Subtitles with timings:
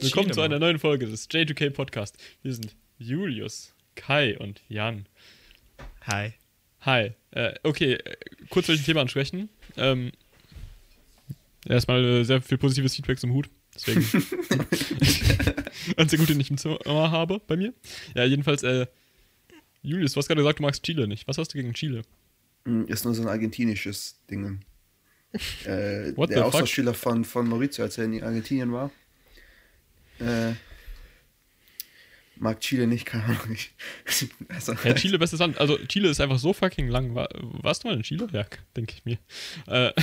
[0.00, 2.16] Willkommen zu einer neuen Folge des J2K Podcast.
[2.42, 5.06] Wir sind Julius, Kai und Jan.
[6.06, 6.34] Hi.
[6.82, 7.12] Hi.
[7.32, 8.16] Äh, okay, äh,
[8.50, 9.48] kurz welches Thema ansprechen.
[9.76, 10.12] Ähm,
[11.66, 13.48] erstmal äh, sehr viel positives Feedback zum Hut.
[13.74, 14.02] Deswegen.
[15.96, 17.72] Ein sehr gut, den ich im Zimmer habe bei mir.
[18.14, 18.86] Ja, jedenfalls, äh,
[19.82, 21.26] Julius, du hast gerade gesagt, du magst Chile nicht.
[21.26, 22.02] Was hast du gegen Chile?
[22.64, 24.60] Mm, Ist nur so ein argentinisches Ding.
[25.64, 26.46] Äh, der?
[26.46, 28.92] Austauschschüler von, von Maurizio, als er in Argentinien war,
[30.20, 30.52] äh,
[32.36, 33.56] mag Chile nicht, keine Ahnung.
[34.48, 35.58] Also, Ja, Chile, bestes Land.
[35.58, 37.16] Also, Chile ist einfach so fucking lang.
[37.16, 38.28] War, warst du mal in Chile?
[38.32, 38.46] Ja,
[38.76, 39.18] denke ich mir.
[39.66, 39.92] Äh,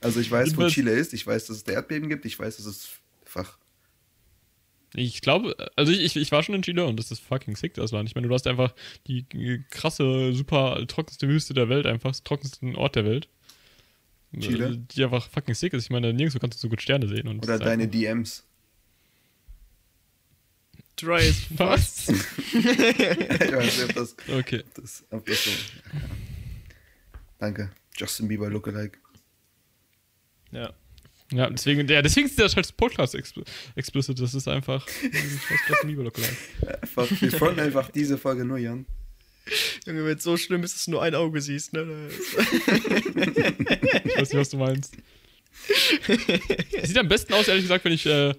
[0.00, 2.56] also ich weiß, wo Chile ist, ich weiß, dass es da Erdbeben gibt, ich weiß,
[2.56, 2.88] dass es
[3.24, 3.58] Fach.
[4.94, 7.74] Ich glaube, also ich, ich, ich war schon in Chile und das ist fucking sick,
[7.74, 8.08] das Land.
[8.08, 8.74] Ich meine, du hast einfach
[9.06, 9.24] die
[9.70, 13.28] krasse, super trockenste Wüste der Welt, einfach trockensten Ort der Welt.
[14.38, 14.76] Chile?
[14.78, 15.84] Die einfach fucking sick ist.
[15.84, 17.28] Ich meine, nirgendwo kannst du so gut Sterne sehen.
[17.28, 18.44] Und Oder deine einfach- DMs.
[20.96, 22.08] Dry as Was?
[22.08, 22.14] ich
[22.54, 24.64] weiß nicht, ob das, Okay.
[24.66, 25.50] ob das, ob das so.
[25.50, 26.00] Ja.
[27.38, 27.70] Danke.
[27.96, 28.98] Justin Bieber Lookalike.
[30.50, 30.72] Ja.
[31.32, 34.18] Ja, deswegen, ja, deswegen ist der scheiß Podcast expl explicit.
[34.18, 34.86] Das ist einfach.
[37.20, 38.86] Wir fronten einfach diese Folge nur, Jan.
[39.86, 42.08] Junge, wenn es so schlimm ist, dass du nur ein Auge siehst, ne?
[44.04, 44.96] Ich weiß nicht, was du meinst.
[46.82, 48.34] Sieht am besten aus, ehrlich gesagt, wenn ich äh,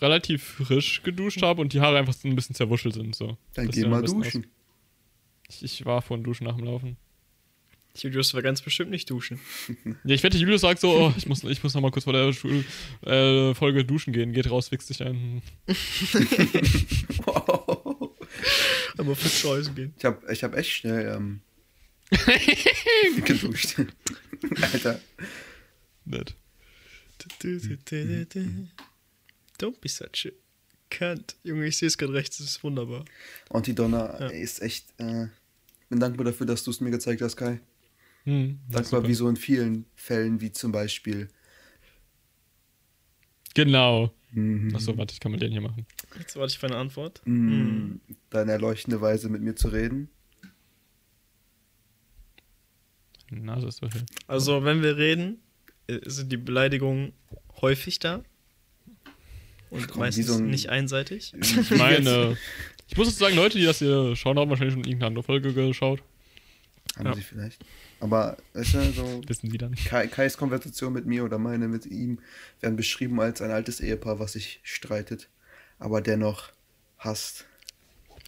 [0.00, 3.14] relativ frisch geduscht habe und die Haare einfach so ein bisschen zerwuschelt sind.
[3.14, 3.36] So.
[3.54, 4.46] Dann Das geh mal duschen.
[5.48, 6.96] Ich, ich war vorhin duschen nach dem Laufen.
[7.96, 9.40] Julius war ganz bestimmt nicht duschen.
[10.04, 12.12] Ja, ich wette, Julius sagt so, oh, ich muss, ich muss noch mal kurz vor
[12.12, 12.64] der Schul
[13.04, 14.32] äh, Folge duschen gehen.
[14.32, 15.42] Geht raus, wichst dich ein.
[17.24, 18.10] Wow.
[18.98, 19.94] Aber für Scheiße gehen.
[19.98, 21.40] Ich hab, ich hab echt schnell ähm,
[23.24, 23.76] geduscht.
[24.60, 25.00] Alter.
[26.04, 26.34] Nett.
[29.58, 30.30] Don't be such a
[30.90, 31.36] cunt.
[31.42, 33.04] Junge, ich sehe es gerade rechts, das ist wunderbar.
[33.50, 34.26] Und die Donner Ja.
[34.28, 34.86] ist echt.
[34.98, 35.26] Äh,
[35.90, 37.60] bin dankbar dafür, dass du es mir gezeigt hast, Kai.
[38.28, 39.08] Hm, Dankbar, super.
[39.08, 41.28] wie so in vielen Fällen, wie zum Beispiel.
[43.54, 44.12] Genau.
[44.32, 44.74] Mhm.
[44.74, 45.86] Achso, warte, ich kann mal den hier machen.
[46.18, 47.22] Jetzt warte ich auf eine Antwort.
[47.24, 48.00] Mhm.
[48.28, 50.10] Deine erleuchtende Weise, mit mir zu reden.
[53.30, 54.04] Nase ist so hell.
[54.26, 55.38] Also, wenn wir reden,
[55.86, 57.12] äh, sind die Beleidigungen
[57.60, 58.22] häufig da.
[59.70, 61.34] Und Komm, meistens so ein- nicht einseitig.
[61.38, 62.38] Ich meine,
[62.88, 65.52] ich muss jetzt sagen, Leute, die das hier schauen, haben wahrscheinlich schon irgendeine andere Folge
[65.52, 66.02] geschaut.
[66.98, 67.14] Haben Ja.
[67.14, 67.64] sie vielleicht.
[68.00, 69.20] Aber, weißt du, so.
[69.28, 69.74] Wissen die dann.
[69.74, 72.18] Kai, Kais Konversation mit mir oder meine mit ihm
[72.60, 75.28] werden beschrieben als ein altes Ehepaar, was sich streitet,
[75.78, 76.50] aber dennoch
[76.98, 77.46] hasst.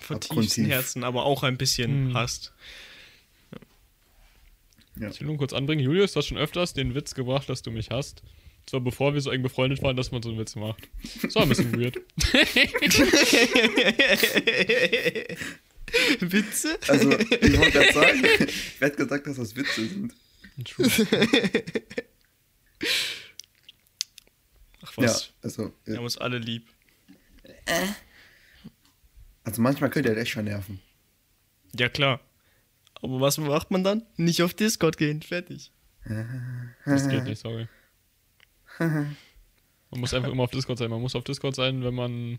[0.01, 2.15] Von tiefstem Herzen, aber auch ein bisschen Hm.
[2.15, 2.53] hasst.
[4.97, 7.71] Ich will nur kurz anbringen, Julius, du hast schon öfters den Witz gebracht, dass du
[7.71, 8.23] mich hast.
[8.67, 10.89] Zwar bevor wir so eng befreundet waren, dass man so einen Witz macht.
[11.23, 11.97] Das war ein bisschen weird.
[16.21, 16.79] Witze?
[16.89, 20.15] Also, ich wollte gerade sagen, ich werde gesagt, dass das Witze sind.
[24.83, 26.69] Ach Ja, was, also, wir äh, haben uns alle lieb.
[29.45, 30.81] also manchmal könnt ihr halt echt schon nerven.
[31.79, 32.21] Ja, klar.
[33.03, 34.07] Aber was macht man dann?
[34.17, 35.73] Nicht auf Discord gehen, fertig.
[36.85, 37.69] Das geht nicht, sorry.
[38.79, 39.17] Man
[39.91, 40.91] muss einfach immer auf Discord sein.
[40.91, 42.39] Man muss auf Discord sein, wenn man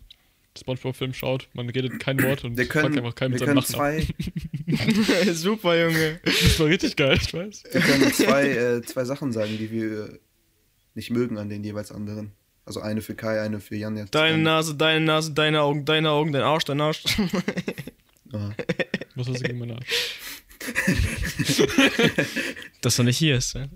[0.58, 1.48] Spongebob-Film schaut.
[1.54, 5.24] Man redet kein Wort und Wir können, einfach keinen wir mit seinem können Lachen ab.
[5.24, 6.20] zwei, Super, Junge.
[6.24, 7.64] Das war richtig geil, ich weiß.
[7.70, 10.18] wir können zwei, äh, zwei Sachen sagen, die wir
[10.94, 12.32] nicht mögen an den jeweils anderen.
[12.64, 14.14] Also eine für Kai, eine für Jan jetzt.
[14.14, 17.02] Deine Nase, deine Nase, deine Augen, deine Augen, dein Arsch, dein Arsch.
[18.32, 18.50] Ah.
[19.14, 19.84] Was hast du gegen meine Art?
[22.80, 23.54] Dass er nicht hier ist.
[23.54, 23.66] Ja?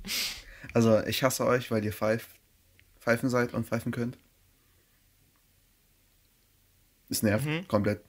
[0.72, 2.28] Also ich hasse euch, weil ihr pfeif,
[3.00, 4.18] pfeifen seid und pfeifen könnt.
[7.08, 7.66] Es nervt Mhm.
[7.68, 8.00] komplett.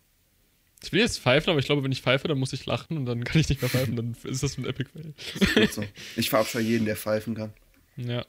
[0.84, 3.06] Ich will jetzt pfeifen, aber ich glaube, wenn ich pfeife, dann muss ich lachen und
[3.08, 3.96] dann kann ich nicht mehr pfeifen.
[3.96, 5.68] Dann ist das ein Epic Fail.
[5.72, 5.84] So.
[6.16, 7.52] Ich verabscheue jeden, der pfeifen kann.
[7.96, 8.26] Ja.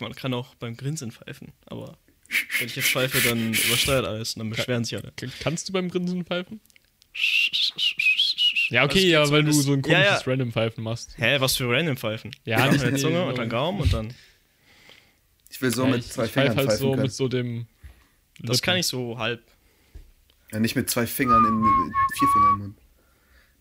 [0.00, 1.96] Man kann auch beim Grinsen pfeifen, aber
[2.58, 5.12] wenn ich jetzt pfeife, dann übersteuert alles und dann beschweren sich alle.
[5.40, 6.60] Kannst du beim Grinsen pfeifen?
[8.70, 10.30] Ja, okay, ja, weil du so ein Ja, komisches ja.
[10.32, 11.14] random Pfeifen machst.
[11.16, 12.34] Hä, was für random Pfeifen?
[12.44, 14.14] Ja, Mit nicht der nee, Zunge und dann Gaumen und dann.
[15.48, 17.02] Ich will so ja, mit ich, zwei ich pfeife Fingern halt pfeifen so können.
[17.02, 17.66] mit so dem.
[18.40, 19.42] Das kann ich so halb.
[20.52, 22.78] Ja, nicht mit zwei Fingern im vier Finger im Mund.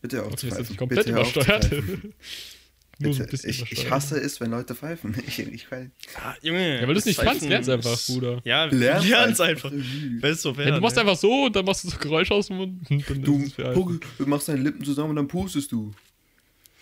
[0.02, 1.66] Bitte auf Okay, ist nicht komplett Bitte übersteuert.
[1.66, 2.14] pfeifen.
[3.00, 5.16] Nur so ein Bitte, bisschen ich, ich hasse es, wenn Leute pfeifen.
[5.28, 5.92] Ich, ich kann,
[6.22, 6.80] Ah, Junge.
[6.81, 8.42] Ja, weil du es nicht Pfeifen kannst, lern's einfach, Bruder.
[8.44, 9.72] Ja, Lern's lern's einfach.
[9.72, 10.36] einfach.
[10.36, 10.70] So wäre.
[10.70, 11.02] Ja, du machst ne?
[11.02, 12.81] einfach so und dann machst du so Geräusche aus dem Mund.
[12.90, 15.92] Du, ist es für Pugel, du machst deine Lippen zusammen und dann pustest du.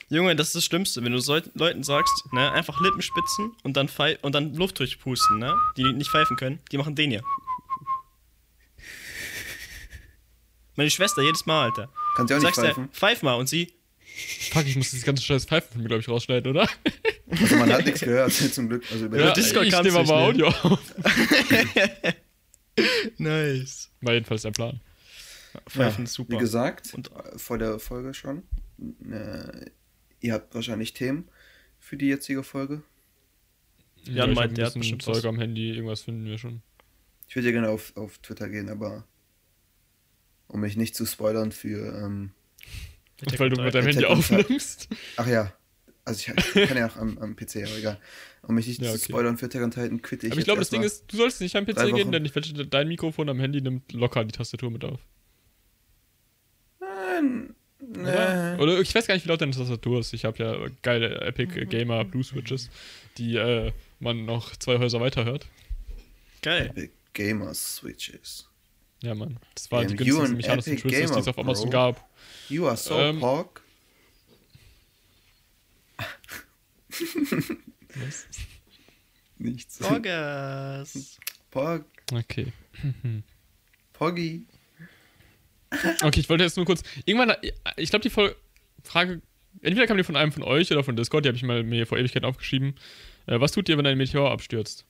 [0.10, 3.78] Junge, das ist das Schlimmste, wenn du Sol Leuten sagst, ne, einfach Lippen spitzen und
[3.78, 5.56] dann, pfei- und dann Luft durchpusten, ne?
[5.78, 7.24] Die nicht pfeifen können, die machen den hier.
[10.81, 11.89] Meine Schwester jedes Mal, Alter.
[12.16, 12.89] Kannst ja auch Du nicht sagst der, pfeifen.
[12.92, 13.72] pfeif mal und sie,
[14.51, 16.68] Fuck, ich muss das ganze scheiß Pfeifen von mir, glaube ich, rausschneiden, oder?
[17.30, 18.83] Also man hat nichts gehört, zum Glück.
[18.92, 20.80] Also über Ja, Discord ich kannst nehme du aber Audio auf.
[23.19, 23.92] nice.
[24.01, 24.81] War jedenfalls der Plan.
[25.69, 26.33] Pfeifen ja, ist super.
[26.33, 28.44] Wie gesagt, Und- vor der Folge schon.
[29.10, 29.68] Äh,
[30.19, 31.30] ihr habt wahrscheinlich Themen
[31.80, 32.83] für die jetzige Folge.
[34.04, 35.25] Jan hab meint, ein der hat bestimmt Zeug was.
[35.25, 36.63] am Handy, irgendwas finden wir schon.
[37.28, 39.06] Ich würde ja gerne auf, auf Twitter gehen, aber
[40.51, 41.95] um mich nicht zu spoilern für.
[41.98, 42.31] Ähm,
[43.25, 44.89] Und weil du mit deinem Handy aufnimmst.
[45.18, 45.53] ach ja,
[46.03, 48.00] also ich, ich kann ja auch am, am PC, aber egal.
[48.44, 49.06] Um mich nicht Ja, zu okay.
[49.12, 51.42] spoilern für Attack on Titan, quitte ich Aber ich glaube, das Ding ist, du sollst
[51.42, 54.71] nicht am PC gehen, denn ich wette, dein Mikrofon am Handy nimmt locker die Tastatur
[54.71, 55.00] mit auf.
[56.80, 58.56] Nein, Oder?
[58.57, 58.62] nee.
[58.62, 60.13] Oder ich weiß gar nicht, wie laut deine Tastatur ist.
[60.13, 61.21] Ich habe ja geile.
[61.21, 62.69] Epic Gamer Blue Switches,
[63.18, 65.47] die äh, man noch zwei Häuser weiter hört.
[66.42, 66.68] Geil.
[66.68, 68.47] Epic Gamer Switches.
[69.01, 69.39] Ja, Mann.
[69.56, 71.71] Das die Damn, you günstigsten an mechanischen Twists, die es auf Amazon Bro.
[71.71, 72.09] gab.
[72.50, 73.62] You are so Ähm, pork.
[77.95, 78.27] Was?
[79.38, 79.81] Nichts.
[79.81, 81.18] Orgas.
[81.50, 82.51] Pork, Okay.
[83.94, 84.45] Poggy.
[86.04, 86.83] Okay, ich wollte jetzt nur kurz.
[87.06, 87.36] Irgendwann,
[87.77, 88.36] ich glaube, die Folge,
[88.83, 89.21] Frage,
[89.62, 91.88] entweder kam die von einem von euch oder von Discord, die habe ich mal mir
[91.88, 92.75] vor Ewigkeit aufgeschrieben.
[93.27, 94.86] Äh, was tut ihr, wenn ein Meteor abstürzt?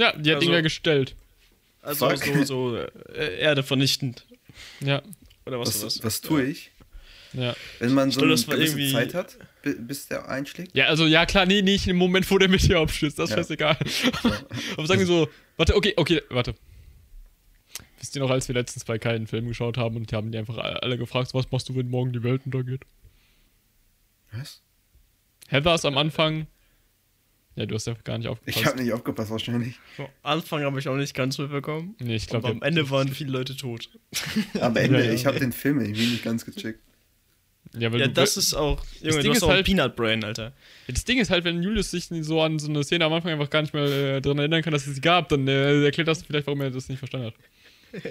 [0.00, 1.14] Ja, die hat Also- irgendwer gestellt.
[1.82, 2.24] Also Fuck.
[2.24, 4.26] so, so äh, Erde vernichtend.
[4.80, 5.02] Ja,
[5.46, 6.70] Oder was, Was, was, was, tue ich?
[7.32, 7.54] ja.
[7.78, 10.74] Wenn man so eine gewisse irgendwie- Zeit hat, bi- bis der einschlägt?
[10.76, 13.42] Ja, also ja, klar, nee, nicht im Moment, wo der Meteor abstürzt, das ist Ja.
[13.42, 13.78] scheißegal.
[14.76, 16.54] Aber sagen wir so, warte, okay, okay, warte.
[17.98, 20.38] Wisst ihr noch, als wir letztens bei keinen Film geschaut haben und die haben die
[20.38, 22.82] einfach alle gefragt, was machst du, wenn morgen die Welt untergeht?
[24.32, 24.60] Was?
[25.48, 26.46] Heather ist am Anfang.
[27.56, 28.64] Ja, du hast ja gar nicht Ich aufgepasst.
[28.66, 29.74] habe nicht aufgepasst, wahrscheinlich.
[29.96, 31.96] So, Anfang habe ich auch nicht ganz mitbekommen.
[32.00, 33.88] nee, ich Aber glaube, am Ende waren viele Leute tot.
[34.60, 35.12] Am Ende, Ja, ja.
[35.12, 36.80] ich habe den Film irgendwie nicht ganz gecheckt.
[37.76, 38.82] Ja, weil Ja, du, das ist auch.
[39.00, 40.44] Junge, Ding du hast ist auch halt- Peanut Brain, Alter.
[40.86, 43.32] Ja, Das Ding ist halt, wenn Julius sich so an so eine Szene am Anfang
[43.32, 43.84] einfach gar nicht mehr
[44.16, 46.70] äh, daran erinnern kann, dass es sie gab, dann äh, erklärt das vielleicht, warum er
[46.70, 47.34] das nicht verstanden hat.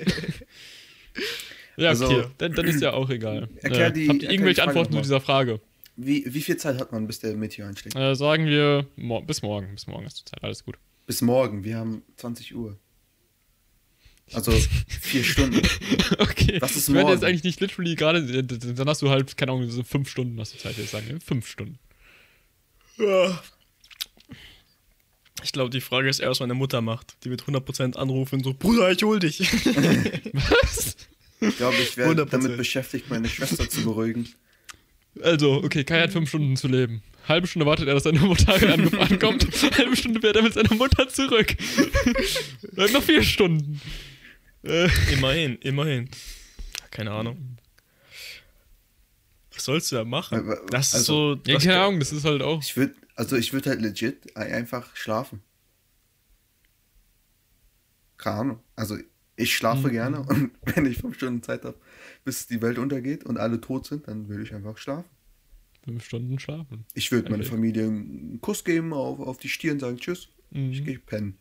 [1.78, 3.50] ja, okay, Also- dann, dann ist ja auch egal.
[3.62, 5.60] Erklär äh, die- habt ihr irgendwelche Antworten zu dieser Frage?
[6.02, 7.96] Wie, wie viel Zeit hat man, bis der Meteor einschlägt?
[7.96, 9.74] Äh, sagen wir mo bis morgen.
[9.76, 10.78] Bis morgen ist die Zeit, alles gut.
[11.06, 12.78] Bis morgen, wir haben 20 Uhr.
[14.32, 14.52] Also
[14.88, 15.58] vier Stunden.
[16.20, 16.62] okay.
[16.62, 17.26] Was ist Ich meine jetzt morgen?
[17.26, 20.60] eigentlich nicht literally gerade, dann hast du halt, keine Ahnung, so fünf Stunden hast du
[20.60, 21.20] Zeit, jetzt sagen wir.
[21.20, 21.80] Fünf Stunden.
[25.44, 27.18] Ich glaube, die Frage ist eher, was meine Mutter macht.
[27.24, 29.40] Die wird 100% anrufen und so, Bruder, ich hol dich.
[30.34, 30.96] Was?
[31.42, 32.26] Ich glaube, ich wäre 100%.
[32.26, 34.28] damit beschäftigt, meine Schwester zu beruhigen.
[35.22, 37.02] Also, okay, Kai hat fünf Stunden zu leben.
[37.28, 38.54] Halbe Stunde wartet er, dass seine Mutter
[39.00, 39.46] ankommt.
[39.78, 41.56] Halbe Stunde fährt er mit seiner Mutter zurück.
[42.74, 43.80] Dann noch vier Stunden.
[44.64, 46.10] Äh, immerhin, immerhin.
[46.92, 47.58] Keine Ahnung.
[49.54, 50.40] Was sollst du da machen?
[50.40, 51.42] Aber- Das ist also- so.
[51.46, 52.62] ja, keine Ahnung, das ist halt auch.
[52.64, 55.42] Ich würde, also ich würde halt legit einfach schlafen.
[58.18, 58.60] Keine Ahnung.
[58.76, 58.98] Also
[59.36, 59.92] ich schlafe Mhm.
[59.92, 61.78] gerne und wenn ich fünf Stunden Zeit habe,
[62.30, 65.10] bis die Welt untergeht und alle tot sind, dann würde ich einfach schlafen.
[65.84, 66.86] Fünf Stunden schlafen.
[66.94, 67.44] Ich würde meiner.
[67.44, 70.86] Familie einen Kuss geben auf, auf die Stirn, sagen Tschüss, ich Mhm.
[70.86, 71.38] gehe pennen.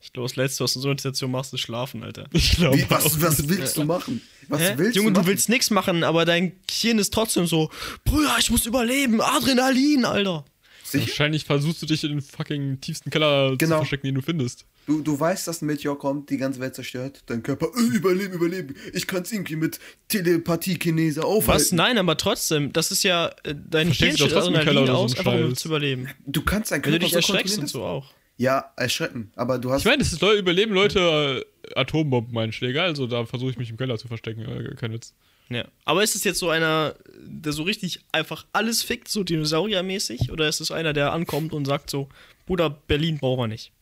[0.00, 2.26] Ich glaube, das Letzte, was du in so einer Situation machst, ist schlafen, Alter.
[2.32, 2.84] Ich glaube.
[2.88, 4.20] Was, was willst du machen?
[4.48, 4.74] Was Hä?
[4.76, 7.70] willst Junge, du du, willst nichts machen, aber dein Gehirn ist trotzdem so,
[8.04, 10.44] Bruder, ich muss überleben, Adrenalin, Alter.
[10.84, 11.06] Sicher?
[11.08, 13.78] Wahrscheinlich versuchst du dich in den fucking tiefsten Keller zu Genau.
[13.78, 14.64] verstecken, den du findest.
[14.86, 18.34] Du, du weißt, dass ein Meteor kommt, die ganze Welt zerstört, dein Körper, äh, überleben,
[18.34, 18.76] überleben.
[18.92, 21.60] Ich kann es irgendwie mit Telepathie-Kinese aufhalten.
[21.60, 21.72] Was?
[21.72, 25.56] Nein, aber trotzdem, das ist ja, äh, dein Keller Adrenalin so aus, ein einfach um
[25.56, 26.08] zu überleben.
[26.24, 28.12] Du kannst deinen Wenn du Körper dich so erschreckst und so auch.
[28.38, 29.80] Ja, erschrecken, aber du hast.
[29.80, 33.78] Ich meine, es ist Leute, überleben Leute äh, Atombombeneinschläge, also da versuche ich mich im
[33.78, 35.14] Keller zu verstecken, äh, kein Witz.
[35.48, 35.64] Ja.
[35.84, 40.30] Aber ist es jetzt so einer, der so richtig einfach alles fickt, so dinosauriermäßig?
[40.30, 42.08] Oder ist es einer, der ankommt und sagt so,
[42.46, 43.72] Bruder, Berlin brauchen wir nicht?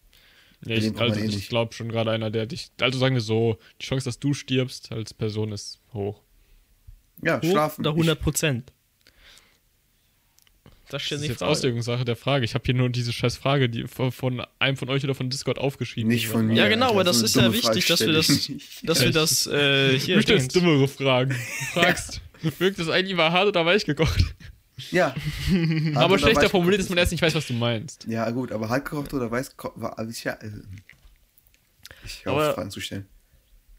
[0.66, 2.68] Ja, ich, also, eh ich glaube schon gerade einer, der dich.
[2.80, 6.22] Also sagen wir so, die Chance, dass du stirbst als Person ist hoch.
[7.22, 7.80] ja, Hoch schlafen.
[7.82, 8.72] Oder 100 Prozent?
[10.90, 11.50] Das Das ist jetzt Frage.
[11.50, 12.44] Auslegungssache der Frage.
[12.44, 15.58] Ich habe hier nur diese scheiß Frage die von- einem von euch oder von Discord
[15.58, 16.08] aufgeschrieben.
[16.10, 16.54] Nicht von mir.
[16.56, 18.28] Ja, genau, Alter, aber das ist ja wichtig, dass wir das,
[18.82, 21.30] dass wir das äh, hier Du stellst dümmere Fragen.
[21.74, 22.20] Du fragst,
[22.58, 24.22] wirkt das eigentlich mal hart oder weich gekocht?
[24.90, 25.14] Ja.
[25.94, 28.06] aber schlechter formuliert, dass man erst nicht weiß, was du meinst.
[28.08, 30.34] Ja, gut, aber hart gekocht oder weiß war alles ja.
[30.34, 30.58] Also,
[32.04, 33.06] ich höre auf, Fragen zu stellen.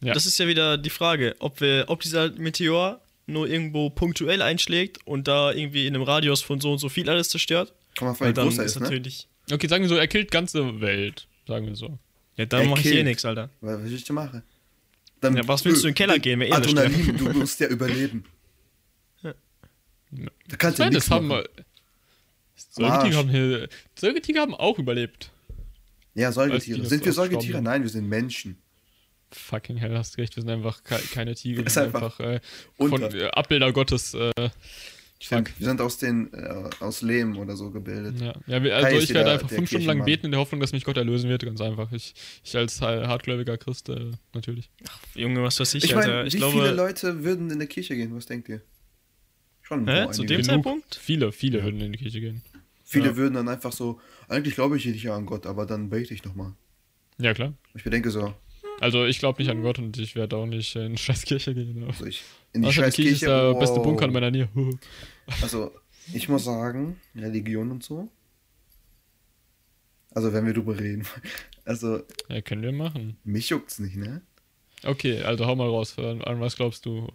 [0.01, 0.13] Ja.
[0.13, 4.99] Das ist ja wieder die Frage, ob wir, ob dieser Meteor nur irgendwo punktuell einschlägt
[5.05, 7.73] und da irgendwie in einem Radius von so und so viel alles zerstört.
[7.97, 8.83] Komm mal vor, Weil wie dann er ist ist, ne?
[8.83, 9.27] natürlich.
[9.51, 11.27] Okay, sagen wir so, er killt ganze Welt.
[11.47, 11.97] Sagen wir so.
[12.37, 13.49] Ja, dann Er mache ich eh nichts, Alter.
[13.61, 14.43] Was will ich denn machen?
[15.21, 17.67] Dann, Ja, was willst du in den Keller gehen, wenn eh Adrenalin, du musst ja
[17.67, 18.25] überleben.
[20.17, 20.29] Ja.
[20.47, 21.45] Da kannst Ich du meine, nichts das haben machen.
[22.55, 23.69] Säugetiere haben hier.
[23.95, 25.31] Säugetiere haben auch überlebt.
[26.13, 26.85] Ja, Säugetiere.
[26.85, 27.61] Sind wir Säugetiere?
[27.61, 28.57] Nein, wir sind Menschen.
[29.31, 32.39] Fucking hell, hast recht, wir sind einfach ke keine Tiger, wir sind einfach einfach, äh,
[32.77, 34.13] von äh, Abbilder Gottes.
[34.13, 34.31] Äh,
[35.19, 35.59] Stimmt, fuck.
[35.59, 38.19] wir sind aus den äh, aus Lehm oder so gebildet.
[38.21, 40.31] Ja, ja wir, Kai also ist ich werde einfach der fünf Stunden lang beten in
[40.31, 41.91] der Hoffnung, dass mich Gott erlösen wird, ganz einfach.
[41.91, 44.69] Ich, ich als hartgläubiger Christ, äh, natürlich.
[45.15, 46.07] Junge, was weiß ich, Ich Alter.
[46.07, 46.53] meine, ich wie glaube.
[46.53, 48.15] viele Leute würden in der Kirche gehen?
[48.15, 48.61] Was denkt ihr?
[49.67, 49.87] Schon.
[49.87, 50.11] Hä?
[50.11, 50.95] Zu dem Zeitpunkt?
[50.95, 52.41] Viele, viele würden in die Kirche gehen.
[52.83, 53.15] Viele Ja.
[53.17, 56.35] würden dann einfach so, eigentlich glaube ich nicht an Gott, aber dann bete ich noch
[56.35, 56.53] mal.
[57.17, 57.53] Ja, klar.
[57.73, 58.33] Ich bedenke so,
[58.79, 61.53] Also ich glaube nicht an Gott und ich werde auch nicht in eine scheiß Kirche
[61.55, 61.77] gehen.
[61.81, 63.59] aber- also ich in die Außer scheiß die Kirche ist der wow.
[63.59, 64.49] beste Bunker in meiner Nähe.
[65.41, 65.71] Also,
[66.13, 68.07] ich muss sagen, Religion und so.
[70.11, 71.05] Also, wenn wir drüber reden.
[71.67, 73.17] Also, ja, können wir machen.
[73.23, 74.21] mich juckt's nicht, ne?
[74.83, 75.97] Okay, also hau mal raus.
[75.97, 77.07] An, an was glaubst du,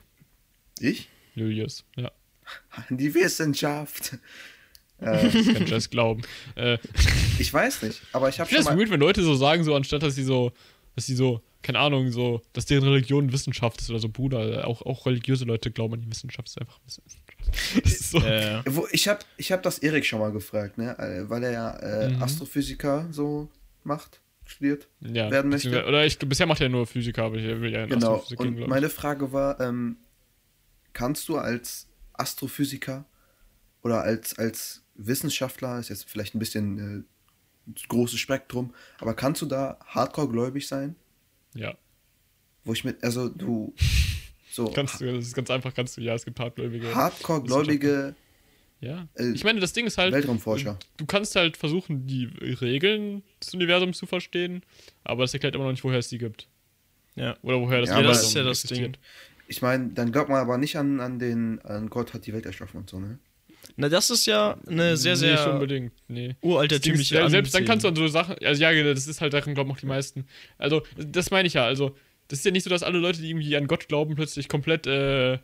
[0.81, 1.09] Ich?
[1.37, 1.85] Julius?
[1.95, 2.11] Ja,
[2.91, 4.15] die Wissenschaft.
[5.01, 6.23] äh, das kann ich erst glauben.
[6.57, 6.79] Äh,
[7.39, 8.79] ich weiß nicht, aber ich habe Ich finde schon das mal.
[8.81, 10.53] weird, wenn Leute so sagen, so anstatt dass sie so,
[10.97, 14.83] dass sie so, keine Ahnung, so, dass deren Religion Wissenschaft ist oder so, Bruder, auch,
[14.83, 17.23] auch religiöse Leute glauben an die Wissenschaft, ist einfach Wissenschaft.
[17.83, 18.19] Das ist so.
[18.19, 20.97] Äh, Wo, ich habe ich hab das Erik schon mal gefragt, ne?
[20.99, 22.23] Äh, Weil er ja äh, Mhm.
[22.23, 23.49] Astrophysiker so
[23.85, 24.89] macht, studiert.
[25.01, 25.85] ja, werden möchte.
[25.87, 28.25] Oder ich, bisher macht er nur Physiker, aber ich will ja in Genau.
[28.37, 28.67] Und ich.
[28.67, 29.97] meine Frage war, ähm,
[30.93, 31.87] kannst du als
[32.21, 33.05] Astrophysiker
[33.83, 37.07] oder als, als Wissenschaftler, ist jetzt vielleicht ein bisschen
[37.69, 40.97] äh, großes Spektrum, aber kannst du da hardcore-gläubig sein?
[41.55, 41.75] Ja,
[42.65, 43.75] Wo ich mit, also du,
[44.53, 46.95] so kannst du, das ist ganz einfach, kannst du, ja, es gibt Hartgläubige.
[46.95, 48.15] hardcore-gläubige
[48.81, 49.09] Ja.
[49.15, 50.79] äh, Ich meine, das Ding ist halt, Weltraumforscher.
[50.97, 54.63] du kannst halt versuchen, die Regeln des Universums zu verstehen,
[55.05, 56.49] aber das erklärt immer noch nicht, woher es die gibt.
[57.15, 57.37] ja.
[57.43, 58.97] Oder woher das Ja, das ist ja Universum das existiert.
[58.97, 59.03] Ding.
[59.51, 62.47] Ich meine, dann glaubt man aber nicht an, an den, an Gott hat die Welt
[62.47, 63.19] erschaffen und so, ne?
[63.77, 66.29] Na, das ist ja eine sehr, Nee, nicht sehr unbedingt, nee.
[66.29, 67.67] Das Ding ist, uraltertümliche ja, selbst dann Anziehung.
[67.67, 70.25] kannst du an so Sachen, also ja, das ist halt daran glauben auch die meisten.
[70.57, 71.97] Also, das meine ich ja, also,
[72.29, 74.87] das ist ja nicht so, dass alle Leute, die irgendwie an Gott glauben, plötzlich komplett,
[74.87, 75.39] äh,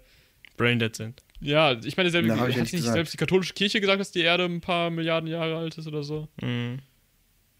[0.57, 1.25] braindead sind.
[1.41, 4.45] ja, ich meine, selbst, Na, ich nicht selbst die katholische Kirche gesagt, dass die Erde
[4.45, 6.29] ein paar Milliarden Jahre alt ist oder so?
[6.41, 6.79] Mhm.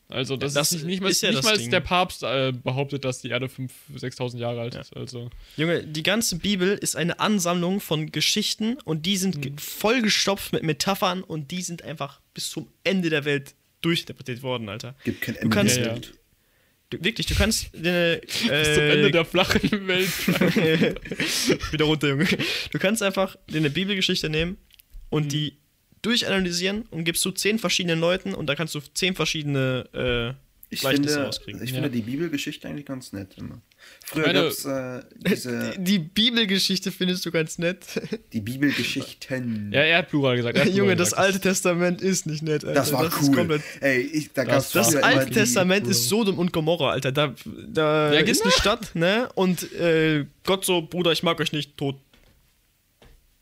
[0.09, 1.71] Also, das, Das ist nicht, mal, ist ja nicht das mal Ding.
[1.71, 4.81] der Papst äh, behauptet, dass die Erde 5.000, 6.000 Jahre alt Ja.
[4.83, 5.31] ist, also.
[5.57, 9.41] Junge, die ganze Bibel ist eine Ansammlung von Geschichten und die sind Mhm.
[9.41, 14.69] ge- vollgestopft mit Metaphern und die sind einfach bis zum Ende der Welt durchinterpretiert worden,
[14.69, 14.95] Alter.
[15.05, 15.55] Gibt kein Ende.
[15.55, 15.95] kannst- der Ja, ja.
[15.97, 16.13] Welt.
[16.91, 20.09] Du, wirklich, du kannst deine, Bis zum äh, Ende der flachen Welt.
[21.73, 22.27] wieder runter, Junge.
[22.71, 24.57] Du kannst einfach eine Bibelgeschichte nehmen Mhm.
[25.11, 25.57] und die
[26.03, 30.81] durchanalysieren und gibst du zehn verschiedenen Leuten und da kannst du zehn verschiedene äh, Ich
[30.81, 31.63] Gleichnisse finde, rauskriegen.
[31.63, 31.75] ich Ja.
[31.77, 33.61] finde die Bibelgeschichte eigentlich ganz nett immer.
[34.05, 37.87] Früher gab es äh, diese, Die Bibelgeschichte findest du ganz nett.
[38.33, 39.73] die Bibelgeschichten.
[39.73, 40.57] ja, er hat Plural gesagt.
[40.59, 41.23] Er hat Junge, Plural das gesagt.
[41.27, 42.75] Alte Testament ist nicht nett, Alter.
[42.75, 43.35] das war ist cool.
[43.37, 47.11] komplett- Ey, ich, da Das Das Alte die- Testament ist Sodom und Gomorra, Alter.
[47.13, 47.35] Da,
[47.69, 48.61] da Ja, ist eine genau.
[48.61, 49.29] Stadt, ne?
[49.35, 51.97] Und äh, Gott so, Bruder, ich mag euch nicht, tot.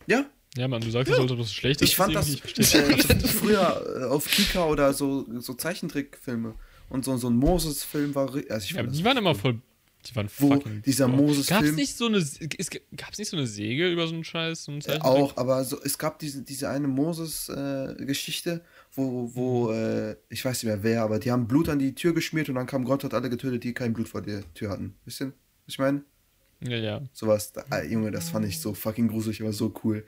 [0.06, 4.00] Ja, Ja, Mann, du sagst, es sollte was Schlechtes ich fand das ich äh, früher
[4.00, 6.54] äh, auf Kika oder so, so Zeichentrickfilme.
[6.90, 8.32] Und so, so ein Moses-Film war.
[8.34, 9.60] Also ich Ja, aber die waren immer voll.
[10.06, 10.82] Die waren Wo fucking.
[10.82, 12.18] dieser Gab's Moses-Film- nicht so eine.
[12.18, 12.38] Es,
[12.94, 14.64] gab's nicht so eine Säge über so einen Scheiß?
[14.64, 18.60] So einen Äh, auch, aber so, es gab diese, diese eine Moses-Geschichte,
[18.92, 22.14] wo, wo äh, ich weiß nicht mehr wer, aber die haben Blut an die Tür
[22.14, 24.94] geschmiert und dann kam Gott, hat alle getötet, die kein Blut vor der Tür hatten.
[25.04, 26.02] Wisst ihr, was ich meine?
[26.60, 27.02] Ja, ja.
[27.12, 30.04] Sowas, da, ah, Junge, das fand ich so fucking gruselig, aber so cool.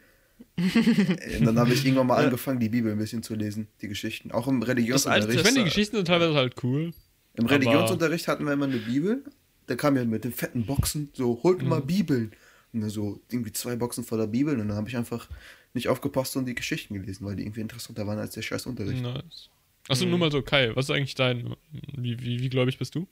[0.57, 2.25] Äh, und dann habe ich irgendwann mal Ja.
[2.27, 4.31] angefangen, die Bibel ein bisschen zu lesen, die Geschichten.
[4.33, 5.31] Auch im Das Religionsunterricht.
[5.31, 6.93] Ich Alte meine, die Das- Geschichten sind teilweise halt cool.
[7.35, 9.23] Im Religionsunterricht hatten wir immer eine Bibel.
[9.67, 11.87] Da kam ja mit den fetten Boxen so, holt mal Mhm.
[11.87, 12.33] Bibeln.
[12.73, 14.61] Und dann so irgendwie zwei Boxen voller Bibeln.
[14.61, 15.29] Und dann habe ich einfach
[15.75, 19.03] nicht aufgepasst und die Geschichten gelesen, weil die irgendwie interessanter waren als der scheiß Unterricht.
[19.03, 19.51] Nice.
[19.89, 20.11] Achso, Mhm.
[20.11, 21.55] nur mal so, Kai, was ist eigentlich dein.
[21.97, 23.07] Wie, wie, wie gläubig bist du?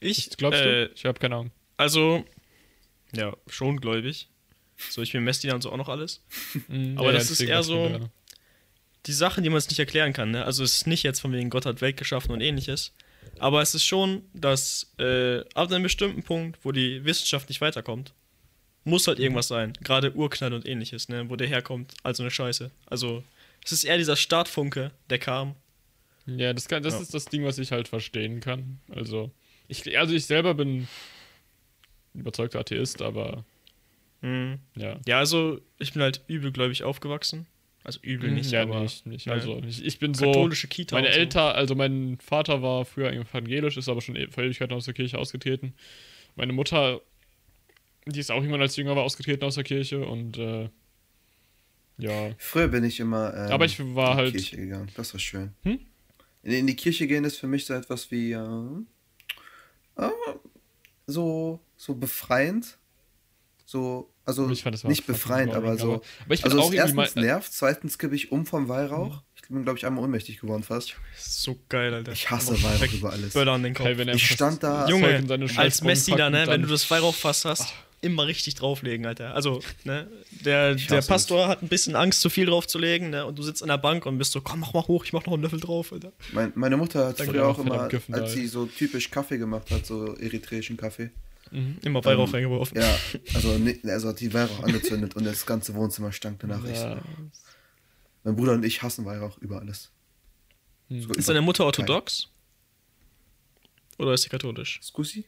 [0.00, 0.92] Ich, Was glaubst äh, du?
[0.94, 1.50] Ich habe keine Ahnung.
[1.76, 2.24] Also,
[3.14, 4.28] ja, schon gläubig.
[4.90, 6.22] So, ich bin Messdiener und so auch noch alles.
[6.68, 8.08] Mhm, aber das ist eher so-
[9.06, 10.30] die Sachen, die man es nicht erklären kann.
[10.30, 10.44] Ne?
[10.44, 12.92] Also es ist nicht jetzt von wegen Gott hat Welt geschaffen und ähnliches.
[13.38, 18.12] Aber es ist schon, dass äh, ab einem bestimmten Punkt, wo die Wissenschaft nicht weiterkommt,
[18.84, 19.72] muss halt irgendwas sein.
[19.82, 21.28] Gerade Urknall und ähnliches, ne?
[21.28, 21.94] wo der herkommt.
[22.04, 22.70] Also eine Scheiße.
[22.86, 23.24] Also
[23.64, 25.54] es ist eher dieser Startfunke, der kam.
[26.26, 27.00] Ja, das, kann, das Ja.
[27.00, 28.78] ist das Ding, was ich halt verstehen kann.
[28.94, 29.30] Also
[29.68, 30.86] ich, also ich selber bin
[32.14, 33.44] überzeugter Atheist, aber
[34.22, 34.58] Mhm.
[34.76, 34.98] ja.
[35.06, 37.46] Ja, also ich bin halt übelgläubig aufgewachsen.
[37.84, 39.26] Also übel nicht, ja, aber nicht, nicht.
[39.28, 40.26] Also ich, ich bin so.
[40.26, 40.94] katholische Kita.
[40.94, 41.18] Meine so.
[41.18, 44.94] Eltern, also mein Vater war früher evangelisch, ist aber schon e- vor Ewigkeiten aus der
[44.94, 45.74] Kirche ausgetreten.
[46.36, 47.00] Meine Mutter,
[48.06, 50.68] die ist auch irgendwann als Jünger war ausgetreten aus der Kirche und äh,
[51.98, 52.30] ja.
[52.38, 54.88] Früher bin ich immer ähm, Aber ich war in die halt- Kirche gegangen.
[54.94, 55.52] Das war schön.
[55.64, 55.80] Hm?
[56.44, 58.38] In, in die Kirche gehen ist für mich so etwas wie äh,
[59.96, 60.08] äh,
[61.06, 62.78] so, so befreiend.
[63.72, 65.94] So, also Ich fand nicht befreiend, aber so.
[65.94, 69.22] aber- aber ich also auch es erstens mal- nervt, zweitens kippe ich um vom Weihrauch.
[69.34, 70.94] Ich bin, glaube ich, einmal ohnmächtig geworden fast.
[71.18, 72.12] So geil, Alter.
[72.12, 73.34] Ich hasse Weihrauch weg- über alles.
[73.34, 73.86] An den Kopf.
[73.86, 75.24] Geil, Ich stand da- Junge,
[75.56, 79.34] als Messi da, ne, wenn du das Weihrauchfass hast, immer richtig drauflegen, Alter.
[79.34, 80.06] Also, ne,
[80.44, 83.68] der, der Pastor hat ein bisschen Angst, zu viel draufzulegen, ne, und du sitzt an
[83.70, 85.94] der Bank und bist so, komm, mach mal hoch, ich mach noch einen Löffel drauf,
[85.94, 86.12] Alter.
[86.34, 89.86] Mein, meine Mutter hat früher auch immer, Giffen als sie so typisch Kaffee gemacht hat,
[89.86, 91.10] so eritreischen Kaffee.
[91.52, 91.78] Mhm.
[91.82, 92.80] Immer Weihrauch Ähm, reingeworfen.
[92.80, 92.98] Ja,
[93.34, 96.64] also, ne, also hat die Weihrauch angezündet und das ganze Wohnzimmer stank danach.
[96.64, 97.00] Ich, Ja.
[98.24, 99.90] mein Bruder und ich hassen Weihrauch über alles.
[100.88, 101.02] Hm.
[101.02, 102.28] So Ist über- deine Mutter orthodox?
[103.98, 104.80] Oder ist sie katholisch?
[104.82, 105.24] Scusi?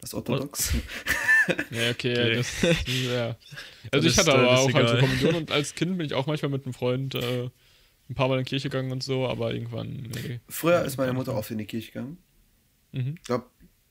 [0.00, 0.72] Das ist orthodox.
[1.72, 2.36] Ja, okay, Okay.
[2.36, 3.36] das ja.
[3.90, 4.96] Also ich ist- hatte aber auch halt so.
[4.98, 7.50] Kommunion und als Kind bin ich auch manchmal mit einem Freund äh,
[8.08, 10.38] ein paar Mal in die Kirche gegangen und so, aber irgendwann, nee.
[10.48, 12.18] Früher Ja, ist meine Mutter oft in die Kirche gegangen.
[12.92, 13.14] Mhm.
[13.18, 13.46] Ich glaube,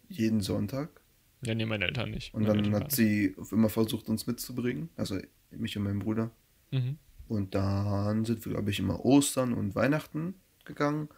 [0.08, 1.01] jeden Sonntag.
[1.44, 2.34] Ja, nee, meine Eltern nicht.
[2.34, 4.90] Und Meine dann hat sie immer versucht, uns mitzubringen.
[4.96, 5.20] Also
[5.52, 6.32] mich und meinen Bruder.
[6.72, 6.96] nicht.
[7.28, 11.10] Und dann sind wir, glaube ich, immer Ostern und Weihnachten gegangen.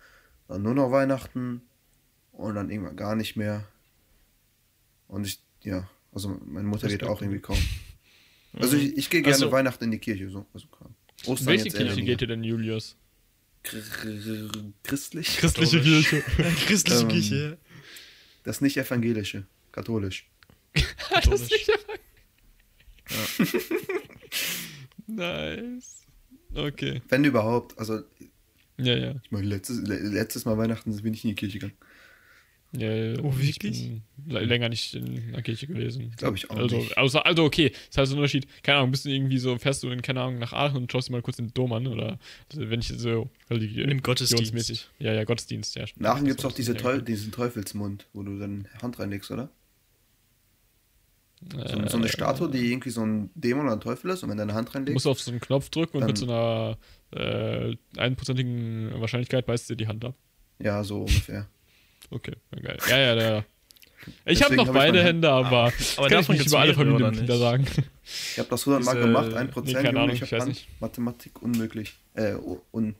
[0.47, 1.61] Dann nur noch Weihnachten.
[2.31, 3.67] Und dann irgendwann gar nicht mehr.
[5.07, 7.57] Und ich, ja, also meine Mutter geht auch irgendwie kaum.
[8.53, 10.45] Also ich, ich gehe gerne Also- Weihnachten in die Kirche, so.
[10.53, 10.67] Also.
[10.67, 10.95] Mhm.
[11.31, 12.95] Ostern Welche Kirche geht ihr denn, Julius?
[13.63, 13.81] Chr-
[14.83, 15.37] Christlich?
[15.37, 15.79] Christliche.
[15.81, 16.21] Kirche.
[16.65, 17.57] Christliche Ähm, Kirche.
[18.43, 20.29] Das nicht evangelische, katholisch.
[21.11, 21.69] das ist nicht
[25.07, 26.05] Nice.
[26.55, 27.01] Okay.
[27.09, 28.01] Wenn überhaupt, also
[28.77, 29.15] Ja, ja.
[29.23, 31.77] ich meine, letztes, le- letztes Mal Weihnachten bin ich in die Kirche gegangen.
[32.71, 33.19] ja, ja.
[33.21, 33.91] Oh, Ich wirklich?
[34.27, 36.13] länger nicht in der Kirche gewesen.
[36.17, 36.97] Glaub ich auch also, nicht.
[36.97, 38.47] Also, also okay, das heißt ein Unterschied.
[38.63, 41.09] Keine Ahnung, bist du irgendwie so, fährst du in, keine Ahnung, nach Aachen und schaust
[41.09, 42.19] dir mal kurz den Dom an, oder
[42.51, 44.53] also wenn ich so religi- Im Gottesdienst.
[44.53, 45.85] religionsmäßig- Ja, ja, Gottesdienst, ja.
[45.99, 49.29] In Aachen gibt es auch diese ja, Teu diesen Teufelsmund, wo du dann Hand reinlegst,
[49.31, 49.49] oder?
[51.51, 54.29] So, so eine Äh, Statue, die irgendwie so ein Dämon oder ein Teufel ist und
[54.29, 56.77] wenn deine Hand Du reinlegst, musst auf so einen Knopf drücken und mit so einer
[57.11, 60.15] äh, einprozentigen Wahrscheinlichkeit beißt dir die Hand ab.
[60.59, 61.47] ja, so ungefähr.
[62.09, 62.77] Okay, geil.
[62.89, 63.45] Ja, ja, ja.
[64.25, 66.73] Ich habe noch hab beide meine Hände, aber, aber das kann ich nicht über alle
[66.73, 67.65] Familienmitglieder sagen.
[68.03, 69.61] Ich habe das 100 Mal gemacht, 1%.
[69.63, 70.67] Nee, keine Ahnung, ich ich habe weiß nicht.
[70.81, 71.93] Mathematik unmöglich.
[72.13, 72.35] Äh,
[72.71, 72.95] un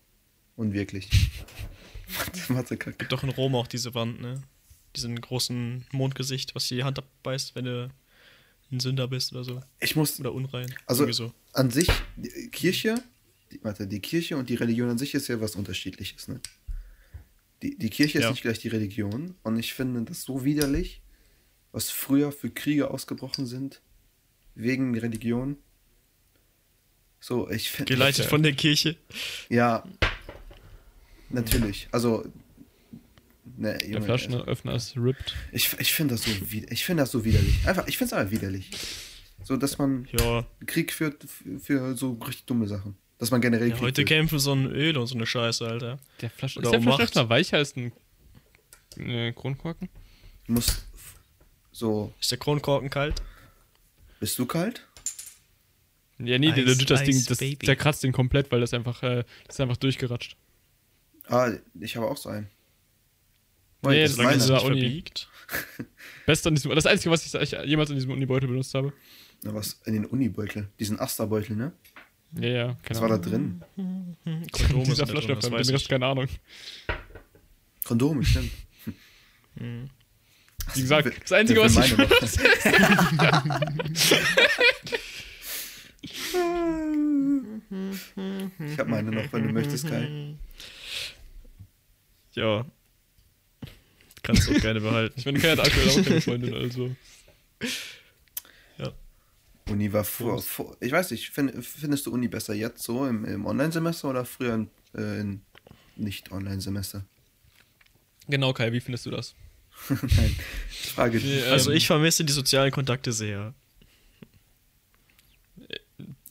[0.56, 1.10] unwirklich.
[2.26, 2.98] Mathematik.
[2.98, 4.42] Gibt doch in Rom auch diese Wand, ne?
[4.96, 7.90] Diesen großen Mondgesicht, was dir die Hand abbeißt, wenn du
[8.74, 9.62] ein Sünder bist oder so.
[9.80, 10.74] Ich muss, Oder unrein.
[10.86, 11.34] Also- so.
[11.54, 12.96] an sich, die Kirche,
[13.52, 16.42] die, warte, die Kirche und die Religion an sich ist ja was Unterschiedliches, ne?
[17.62, 18.32] Die, die Kirche ist Ja.
[18.32, 21.02] nicht gleich die Religion und ich finde das so widerlich,
[21.72, 23.82] was früher für Kriege ausgebrochen sind,
[24.56, 25.58] wegen Religion.
[27.20, 27.94] So, ich finde.
[27.94, 28.98] Geleitet von der Kirche.
[29.50, 29.84] Ja.
[31.30, 31.88] Natürlich.
[31.92, 32.26] Also.
[33.56, 35.36] Ne, Der Flaschenöffner ist ripped.
[35.52, 37.68] ich ich finde das, so ich find das so widerlich.
[37.68, 38.70] Einfach, ich finde es einfach widerlich.
[39.44, 41.24] So, dass man Ja, Krieg führt
[41.62, 42.96] für, so richtig dumme Sachen.
[43.20, 44.08] Dass man generell ja Krieg heute führt.
[44.08, 46.00] kämpfen so ein Öl und so eine Scheiße, Alter.
[46.22, 46.82] Der Flaschen Oder ist der.
[46.82, 47.92] Flaschenöffner weicher als ein
[48.98, 49.90] äh, Kronkorken?
[50.50, 50.82] F-
[51.72, 52.14] so.
[52.20, 53.22] Ist der Kronkorken kalt?
[54.20, 54.88] Bist du kalt?
[56.20, 57.66] Ja, nee, der Ice, legit das Ding, das, Baby.
[57.66, 60.38] der kratzt den komplett, weil das einfach, äh, das ist einfach durchgeratscht.
[61.28, 62.48] Ah, ich habe auch so einen.
[63.92, 65.30] Nee, das das ist dieser Uni- verbiegt.
[66.26, 68.94] Best an diesem, das Einzige, was ich, ich jemals in diesem Unibeutel benutzt habe.
[69.44, 69.82] Na, was?
[69.86, 70.70] In den Unibeutel.
[70.80, 71.74] Diesen Asterbeutel, ne?
[72.40, 73.62] Ja, ja, keine Was war da drin?
[73.76, 75.90] Kondome Dieser Flaschenöffner, mit weiß dem Rest ich.
[75.90, 76.28] keine Ahnung.
[77.84, 78.52] Kondome, stimmt.
[79.58, 79.88] Hm.
[80.74, 82.10] Wie gesagt, das Einzige, was ich noch?
[88.60, 90.36] Ich habe meine noch, wenn du möchtest, Kai.
[92.34, 92.66] Ja.
[94.24, 95.14] Kannst du auch gerne behalten.
[95.20, 96.96] Ich meine, Kai hat aktuell auch keine Freundin, also.
[99.70, 103.24] Uni war vor, vor ich weiß nicht, find, findest du Uni besser jetzt so im,
[103.24, 105.42] im Online-Semester oder früher in, äh, in
[105.96, 107.06] Nicht-Online-Semester?
[108.28, 109.36] Genau, Kai, wie findest du das?
[109.90, 110.36] Nein,
[110.70, 111.24] ich frage dich.
[111.24, 111.78] Nee, äh, Also Ähm.
[111.78, 113.54] ich vermisse die sozialen Kontakte sehr.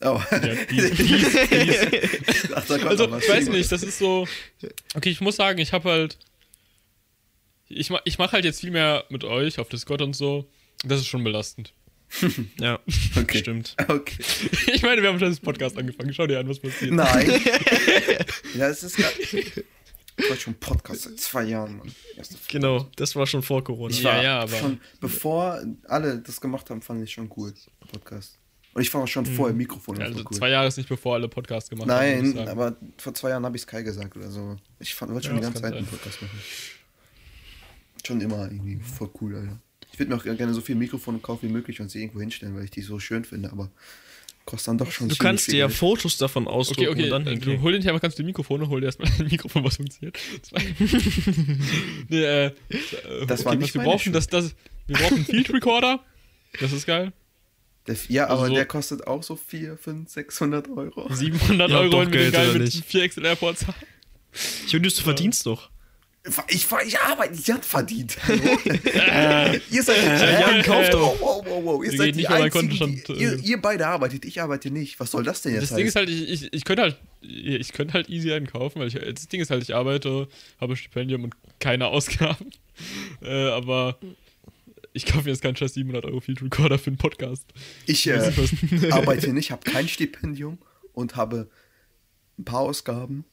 [0.01, 0.21] oh.
[0.31, 1.25] Ja, die, die,
[2.55, 4.27] Ach, da kommt also, ich weiß nicht, das ist so.
[4.93, 6.17] Okay, ich muss sagen, ich habe halt.
[7.75, 10.49] Ich, ich mache halt jetzt viel mehr mit euch auf Discord und so.
[10.85, 11.73] Das ist schon belastend.
[12.59, 12.79] Ja,
[13.17, 13.39] Okay.
[13.39, 13.75] stimmt.
[13.87, 14.23] Okay.
[14.73, 16.13] Ich meine, wir haben schon das Podcast angefangen.
[16.13, 16.91] Schau dir an, was passiert.
[16.91, 17.41] Nein.
[18.55, 19.13] ja, es ist gerade.
[20.15, 21.91] Ich war schon Podcast seit zwei Jahren, Mann.
[22.49, 23.91] Genau, das war schon vor Corona.
[23.91, 27.51] Ich Ja, war ja, aber- schon, bevor alle das gemacht haben, fand ich schon cool,
[27.91, 28.37] Podcast.
[28.75, 29.97] Und ich war auch schon vor im Mikrofon.
[29.99, 30.37] Ja, also cool.
[30.37, 32.15] zwei Jahre ist nicht bevor alle Podcasts gemacht haben.
[32.15, 34.55] würde ich Nein, aber vor zwei Jahren habe ich Sky gesagt oder so.
[34.79, 35.85] Ich fand, wollte schon Ja, die ganze Zeit einen.
[35.87, 36.39] Podcast machen.
[38.05, 39.59] Schon immer irgendwie voll cool, Alter.
[39.91, 42.55] Ich würde mir auch gerne so viel Mikrofone kaufen wie möglich und sie irgendwo hinstellen,
[42.55, 43.69] weil ich die so schön finde, aber
[44.45, 45.77] kostet dann doch schon Du kannst viel dir ja Geld.
[45.77, 48.67] Fotos davon Okay, ausdrucken okay, und dann äh, du hol dir einfach ganz viele Mikrofone,
[48.67, 50.17] hol dir erstmal ein Mikrofon, was funktioniert.
[50.41, 50.65] Zwei.
[52.09, 52.51] nee, äh,
[53.27, 54.55] Das war nicht was wir brauchen, das, das,
[54.87, 55.99] wir brauchen einen Field Recorder.
[56.59, 57.13] Das ist geil.
[57.87, 61.13] Der, ja, Also aber so- der kostet auch so 4, 5, 600 Euro.
[61.13, 62.85] 700 Ja, Euro und wir geil mit nicht?
[62.85, 63.65] 4 Excel Airports.
[64.67, 65.69] Julius, du verdienst doch.
[66.25, 68.17] Ich, ich, ich arbeite, ich hab verdient.
[68.29, 71.83] Ihr seid Jan kauft wow, wow, wow, wow.
[71.83, 73.41] Ihr seid die nicht meinen Einzigen, die, ihr, äh.
[73.41, 75.01] ihr beide arbeitet, ich arbeite nicht.
[75.01, 77.73] Was soll das denn jetzt Das Ding ist halt, ich, ich, ich könnte halt, ich
[77.73, 80.29] könnte halt easy einen kaufen, weil ich, das Ding ist halt, ich arbeite,
[80.61, 82.49] habe Stipendium und keine Ausgaben.
[83.21, 83.99] Äh, aber
[84.93, 87.45] ich kaufe mir jetzt keinen scheiß 700 Euro Field Recorder für einen Podcast.
[87.85, 88.31] Ich äh,
[88.89, 90.57] arbeite nicht, habe kein Stipendium
[90.93, 91.51] und habe
[92.39, 93.25] ein paar Ausgaben.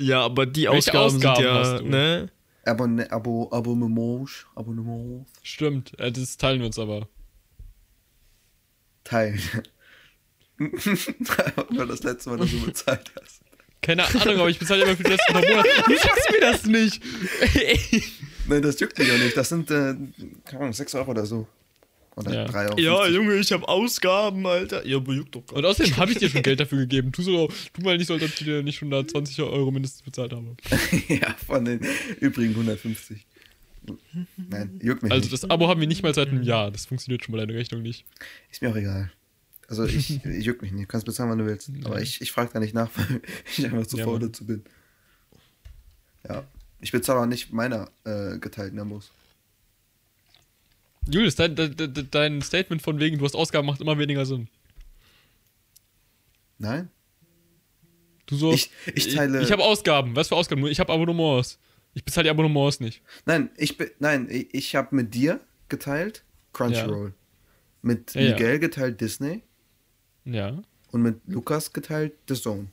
[0.00, 1.88] Ja, aber die Ausgaben, Ausgaben sind ja, hast du?
[1.88, 2.30] ne?
[2.64, 7.08] Abonne, Abo, Abonnement, Abonnement, Stimmt, das teilen wir uns aber.
[9.04, 9.38] Teil.
[10.58, 13.40] Weil das letzte Mal, dass du bezahlt hast.
[13.80, 15.66] Keine Ahnung, aber ich bezahle immer für das pro Monat.
[15.86, 17.02] Du schaffst mir das nicht.
[18.48, 19.36] Nein, das juckt mich auch nicht.
[19.36, 19.94] Das sind, äh,
[20.44, 21.46] keine Ahnung, 6 Euro oder so.
[22.18, 22.44] Oder Ja.
[22.46, 22.78] 3 Euro.
[22.78, 23.14] Ja, 50.
[23.14, 24.84] Junge, ich habe Ausgaben, Alter.
[24.86, 27.12] Ja, aber juckt doch gar Und außerdem habe ich dir schon Geld dafür gegeben.
[27.12, 29.70] Tu so, tu mal nicht so, als ob ich dir nicht schon da 20 Euro
[29.70, 30.56] mindestens bezahlt habe.
[31.08, 31.80] ja, von den
[32.20, 33.24] übrigen 150.
[34.36, 35.32] Nein, juckt mich Also nicht.
[35.32, 36.70] das Abo haben wir nicht mal seit einem Jahr.
[36.70, 38.04] Das funktioniert schon mal deine Rechnung nicht.
[38.50, 39.10] Ist mir auch egal.
[39.68, 40.84] Also ich, ich juckt mich nicht.
[40.84, 41.70] Du kannst bezahlen, wann du willst.
[41.84, 43.22] Aber ich, ich frage da nicht nach, weil
[43.56, 44.62] ich einfach zu Ja, faul dazu bin.
[46.28, 46.44] Ja.
[46.80, 49.10] Ich bezahle auch nicht meine äh, geteilten Abos.
[51.10, 54.48] Julius, dein, dein, dein- Statement von wegen, du hast Ausgaben, macht immer weniger Sinn.
[56.58, 56.90] Nein?
[58.26, 60.14] Du so, Ich- ich teile- Ich, ich habe Ausgaben.
[60.16, 60.60] Was für Ausgaben?
[60.60, 61.58] Nur Ich habe Abonnements.
[61.94, 63.00] Ich bezahle die Abonnements nicht.
[63.24, 63.90] Nein, ich bin.
[63.98, 67.14] Nein, ich, ich habe mit dir geteilt Crunchyroll.
[67.82, 68.30] Mit Ja, ja.
[68.32, 69.42] Miguel geteilt Disney
[70.24, 70.62] Ja.
[70.90, 72.68] und mit Lukas geteilt The Zone.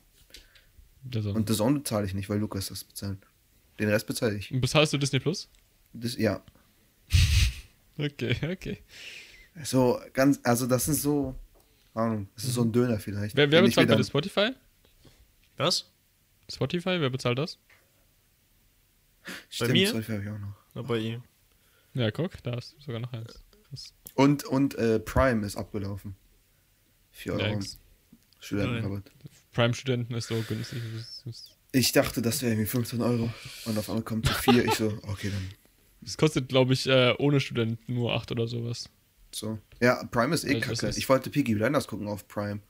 [1.13, 1.32] Also.
[1.32, 3.19] Und The Zone bezahle ich nicht, weil Lukas das bezahlt.
[3.80, 4.50] Den Rest bezahle ich.
[4.50, 5.48] bezahlst du Disney Plus?
[5.93, 6.41] Das, ja.
[7.98, 8.80] Okay, okay.
[9.64, 11.36] So, ganz, also das ist so.
[11.94, 13.36] Ahnung, das ist so ein Döner vielleicht.
[13.38, 14.50] Wer, wer bezahlt bei Spotify?
[15.56, 15.90] Was?
[16.50, 17.58] Spotify, wer bezahlt das?
[19.50, 19.88] Stimmt, mir?
[19.88, 20.56] Spotify hab ich auch noch.
[20.74, 21.24] Na, bei ihm.
[21.94, 23.42] Ja, guck, da ist sogar noch eins.
[23.70, 23.94] Krass.
[24.14, 26.16] Und, und äh, Prime ist abgelaufen.
[27.12, 27.60] 4 Euro.
[28.42, 29.12] Studentenrabatt.
[29.54, 30.82] Prime-Studenten ist so günstig.
[30.98, 33.34] Das, das, Ich dachte, das wäre irgendwie 15 Euro.
[33.64, 34.66] Und auf einmal kommt zu 4.
[34.66, 35.50] Ich so, okay, dann
[36.06, 38.89] das kostet, glaube ich, äh, ohne Studenten nur 8 oder sowas.
[39.34, 39.60] so.
[39.82, 40.98] Ja, Prime ist eh Also kacke.
[40.98, 42.62] Ich wollte Peaky Blinders gucken auf Prime.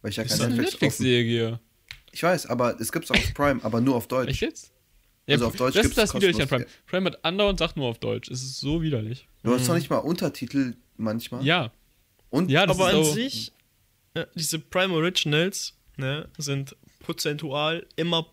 [0.00, 0.56] Weil ich ja Das kein ist.
[0.58, 1.60] Netflix-Serie.
[2.12, 4.30] Ich weiß, aber es gibt's auch auf Prime, aber nur auf Deutsch.
[4.30, 4.72] Echt jetzt?
[5.26, 6.66] Ja, Also auf Deutsch das ist das widerlich an Prime.
[6.86, 8.28] Prime hat andauernd sagt nur auf Deutsch.
[8.30, 9.28] Es ist so widerlich.
[9.44, 11.44] Du hast doch nicht mal Untertitel manchmal.
[11.44, 11.72] Ja.
[12.30, 13.52] Und Ja, das Aber ist an so, sich,
[14.16, 18.26] ja, diese Prime Originals ne, sind prozentual immer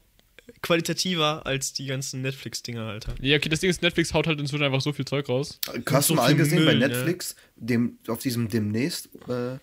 [0.62, 3.16] qualitativer als die ganzen Netflix-Dinger, Alter.
[3.22, 5.60] Ja, okay, das Ding ist, Netflix haut halt inzwischen einfach so viel Zeug raus.
[5.90, 6.88] hast so du mal viel angesehen bei ne?
[6.88, 9.58] Netflix, dem, auf diesem demnächst äh,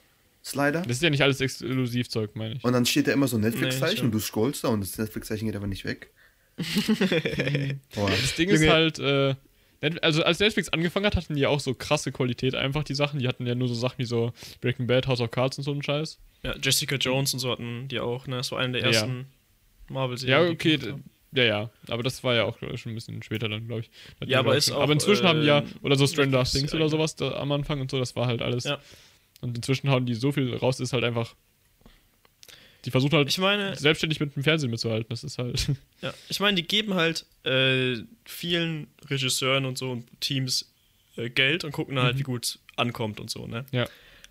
[0.44, 0.82] Slider?
[0.82, 2.64] Das ist ja nicht alles Exklusivzeug, meine ich.
[2.64, 4.14] Und dann steht da immer so ein Nee, Netflix-Zeichen stimmt.
[4.14, 6.10] und du scrollst da und das Netflix-Zeichen geht aber nicht weg.
[7.94, 8.10] Boah.
[8.10, 9.34] Das Ding ist halt, äh,
[10.00, 13.20] also als Netflix angefangen hat, hatten die ja auch so krasse Qualität einfach, die Sachen.
[13.20, 15.72] Die hatten ja nur so Sachen wie so Breaking Bad, House of Cards und so
[15.72, 16.18] einen Scheiß.
[16.42, 18.36] Ja, Jessica Jones und so hatten die auch, ne?
[18.36, 19.06] Das war eine der Ja.
[19.86, 20.46] Ersten Marvel-Serien.
[20.46, 21.04] Ja, okay, haben.
[21.32, 21.70] ja, ja.
[21.88, 23.90] Aber das war ja auch schon ein bisschen später dann, glaube ich.
[24.28, 26.74] Ja, aber ist ich, auch, Aber inzwischen haben die ja, ähm, oder so Stranger Things
[26.74, 28.64] oder sowas da, am Anfang und so, das war halt alles.
[28.64, 28.78] Ja.
[29.40, 31.34] Und inzwischen hauen die so viel raus, ist halt einfach.
[32.84, 35.08] Die versuchen halt Ich meine, selbstständig mit dem Fernsehen mitzuhalten.
[35.08, 35.66] Das ist halt.
[36.02, 40.72] ja, ich meine, die geben halt äh, vielen Regisseuren und so und Teams
[41.16, 42.18] äh, Geld und gucken halt, Mhm.
[42.20, 43.64] wie gut ankommt und so, ne?
[43.72, 43.88] Ja.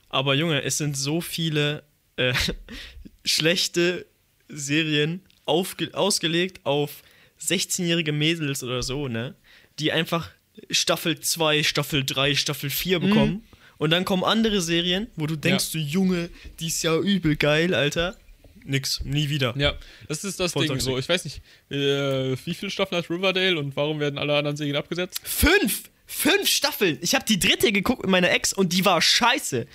[0.10, 1.84] Aber Junge, es sind so viele
[2.16, 2.34] äh,
[3.26, 4.06] schlechte
[4.48, 7.04] Serien aufge ausgelegt auf
[7.42, 9.36] 16-jährige Mädels oder so, ne?
[9.80, 10.30] Die einfach
[10.72, 13.44] Staffel 2, Staffel 3, Staffel 4 bekommen.
[13.78, 16.30] Und dann kommen andere Serien, wo du denkst, du Junge,
[16.60, 18.16] die ist ja übel geil, Alter.
[18.64, 19.54] Nix, nie wieder.
[19.58, 19.76] Ja,
[20.08, 20.92] das ist das Voll Ding toxic.
[20.92, 20.98] so.
[20.98, 24.76] Ich weiß nicht, äh, wie viele Staffeln hat Riverdale und warum werden alle anderen Serien
[24.76, 25.20] abgesetzt?
[25.24, 25.90] Fünf!
[26.08, 26.98] Fünf Staffeln!
[27.02, 29.68] Ich habe die dritte geguckt mit meiner Ex und die war scheiße.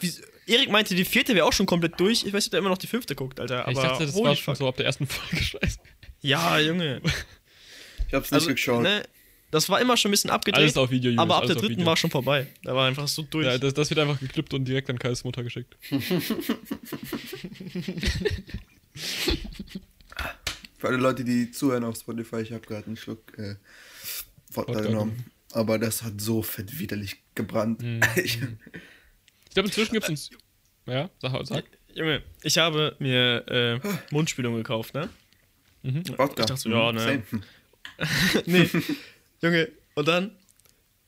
[0.00, 0.12] Wie,
[0.46, 2.24] Erik meinte, die vierte wäre auch schon komplett durch.
[2.24, 3.62] Ich weiß nicht, ob der immer noch die fünfte guckt, Alter.
[3.62, 5.78] Aber ich dachte, das war schon so ab der ersten Folge scheiße.
[6.20, 7.00] Ja, Junge.
[8.08, 8.82] Ich hab's nicht Also, geschaut.
[8.82, 9.02] ne,
[9.50, 10.62] das war immer schon ein bisschen abgedreht.
[10.62, 11.86] Alles auf Video, Julius, aber ab der dritten Video.
[11.86, 12.46] war schon vorbei.
[12.62, 13.46] Da war einfach so durch.
[13.46, 15.76] Ja, das, das wird einfach geklippt und direkt an Kais Mutter geschickt.
[20.78, 23.54] Für alle Leute, die zuhören auf Spotify, ich habe gerade einen Schluck äh,
[24.52, 25.24] Wodka genommen.
[25.52, 27.80] Aber das hat so fett widerlich gebrannt.
[27.82, 28.00] Mhm.
[29.54, 30.30] Ich, Ich glaube, inzwischen gibt es
[30.86, 31.64] Ja, sag, sag.
[31.94, 35.08] Junge, ich habe mir äh, Mundspülung gekauft, ne?
[35.84, 36.24] Wodka.
[36.42, 37.00] Ich dachte so, ja, ne.
[37.00, 37.22] Same.
[38.46, 38.68] nee.
[39.40, 40.32] Junge, und dann,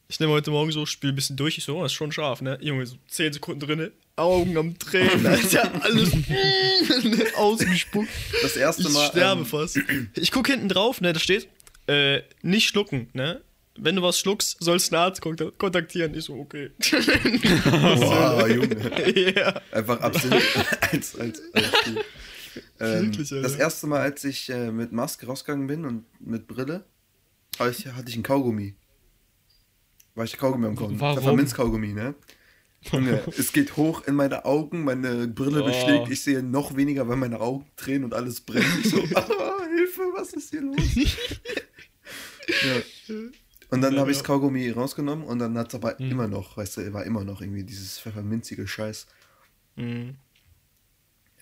[0.06, 1.59] ich nehme heute Morgen so, spiel ein bisschen durch.
[1.59, 2.56] Ich so, oh, das ist schon scharf, ne?
[2.61, 6.12] Junge, so 10 Sekunden drinne, Augen am Tränen, Alter, alles
[7.37, 8.09] ausgespuckt.
[8.42, 9.09] Das erste Ich Mal.
[9.09, 9.76] sterbe ähm, fast.
[10.14, 11.48] Ich guck hinten drauf, ne, da steht,
[11.88, 13.40] äh, nicht schlucken, ne?
[13.79, 16.15] Wenn du was schluckst, sollst du einen Arzt kontak- kontaktieren.
[16.15, 16.71] Ich so, okay.
[17.65, 19.35] Boah, Junge.
[19.37, 19.61] ja.
[19.73, 20.43] Einfach absolut
[20.93, 22.05] als, als, als Spiel.
[22.81, 23.29] ähm, Wirklich.
[23.31, 26.85] Das erste Mal, als ich äh, mit Maske rausgegangen bin und mit Brille,
[27.71, 28.75] ich, hatte ich einen Kaugummi.
[30.15, 30.99] War ich Kaugummi am Kauen.
[31.01, 31.17] Warum?
[31.19, 32.15] Pfefferminzkaugummi, ne?
[32.93, 35.67] Junge, es geht hoch in meine Augen, meine Brille Oh.
[35.67, 38.65] beschlägt, ich sehe noch weniger, weil meine Augen tränen und alles brennt.
[38.85, 39.27] Ich so, ah,
[39.77, 40.77] Hilfe, was ist hier los?
[42.47, 43.15] ja.
[43.70, 46.11] Und dann Ja, habe ich das Kaugummi rausgenommen und dann hat es aber Mhm.
[46.11, 49.07] immer noch, weißt du, war immer noch irgendwie dieses pfefferminzige Scheiß.
[49.76, 50.14] Mhm.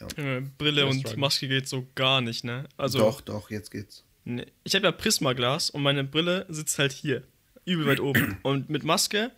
[0.01, 0.41] Ja.
[0.59, 1.19] Brille und struggle.
[1.21, 2.67] Maske geht so gar nicht, ne?
[2.77, 4.05] Also, doch, doch, jetzt geht's.
[4.25, 4.47] Nee.
[4.65, 7.23] Ich habe ja Prismaglas und meine Brille sitzt halt hier.
[7.67, 8.37] Übel weit oben.
[8.43, 9.31] Und mit Maske,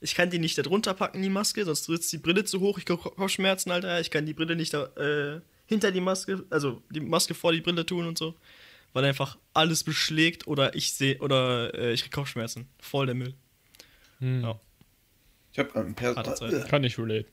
[0.00, 2.78] ich kann die nicht da drunter packen, die Maske, sonst sitzt die Brille zu hoch.
[2.78, 4.00] Ich krieg Kopfschmerzen, Alter.
[4.00, 7.60] Ich kann die Brille nicht da, äh, hinter die Maske, also die Maske vor die
[7.60, 8.34] Brille tun und so.
[8.94, 12.68] Weil einfach alles beschlägt oder ich sehe, oder äh, ich krieg Kopfschmerzen.
[12.78, 13.34] Voll der Müll.
[14.20, 14.40] Hm.
[14.42, 14.60] Ja.
[15.52, 16.68] Ich habe gerade ein Per Harte Zeit.
[16.68, 17.26] Kann ich relate.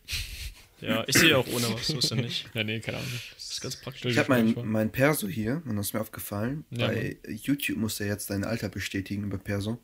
[0.81, 2.49] Ja, ich sehe auch ohne was, so ist ja nicht.
[2.55, 3.11] Ja, nee, keine Ahnung.
[3.35, 4.11] Das ist ganz praktisch.
[4.11, 6.65] Ich habe mein, mein Perso hier und das ist mir aufgefallen.
[6.71, 9.79] Ja, Bei YouTube muss er jetzt dein Alter bestätigen über Perso.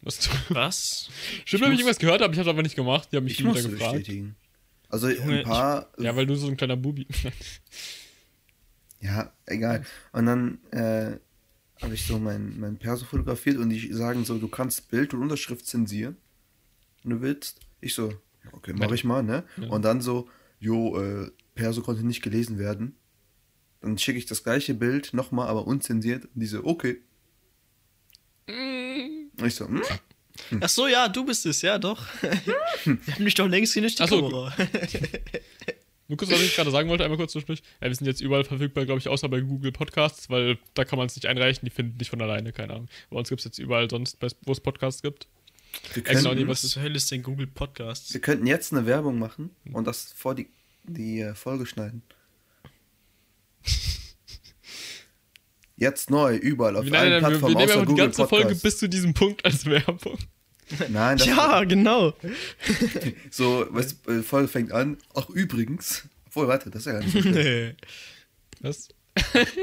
[0.00, 0.30] Was?
[0.48, 1.10] Was?
[1.44, 3.10] Stimmt, habe ich irgendwas gehört, aber ich habe aber nicht gemacht.
[3.12, 3.92] Die haben mich Ich wieder gefragt.
[3.92, 4.34] bestätigen.
[4.88, 5.92] Also ein paar.
[5.98, 7.06] Ja, weil du so ein kleiner Bubi.
[9.02, 9.84] Ja, egal.
[10.12, 11.18] Und dann äh,
[11.82, 15.22] habe ich so mein, mein Perso fotografiert und die sagen so, du kannst Bild und
[15.22, 16.16] Unterschrift zensieren,
[17.02, 17.60] wenn du willst.
[17.80, 18.14] Ich so,
[18.52, 19.44] okay, mache ich mal, ne?
[19.56, 19.68] Ja.
[19.70, 20.28] Und dann so,
[20.60, 22.94] jo, äh, Perso konnte nicht gelesen werden.
[23.80, 26.26] Dann schicke ich das gleiche Bild nochmal, aber unzensiert.
[26.26, 27.02] Und die so, okay.
[28.46, 29.82] Und ich so, hm?
[30.60, 32.06] Ach so, ja, du bist es, ja, doch.
[32.84, 34.54] Wir haben dich doch längst hier nicht die Ach so, Kamera.
[36.12, 37.62] Nur kurz, was ich gerade sagen wollte, einmal kurz zwischendurch.
[37.80, 40.98] Ja, wir sind jetzt überall verfügbar, glaube ich, außer bei Google Podcasts, weil da kann
[40.98, 42.88] man es nicht einreichen, die finden nicht von alleine, keine Ahnung.
[43.08, 45.26] Bei uns gibt es jetzt überall sonst, wo es Podcasts gibt.
[45.94, 48.12] Wir Extra könnten, die- Was zur Hölle ist denn Google Podcasts?
[48.12, 50.48] wir könnten jetzt eine Werbung machen und das vor die,
[50.84, 52.02] die äh, Folge schneiden.
[55.76, 58.04] Jetzt neu, überall auf Nein, allen nein, nein, wir, wir Plattformen nehmen außer die Google
[58.04, 58.62] ganze Folge Podcast.
[58.62, 60.18] bis zu diesem Punkt als Werbung.
[60.88, 62.14] Nein, das Ja, genau.
[63.30, 64.98] so, weißt, du, äh, Folge fängt an.
[65.14, 66.04] Ach, übrigens.
[66.26, 67.34] Obwohl, warte, das ist ja gar nicht so schlimm.
[67.34, 67.74] Nee.
[68.60, 68.88] Was?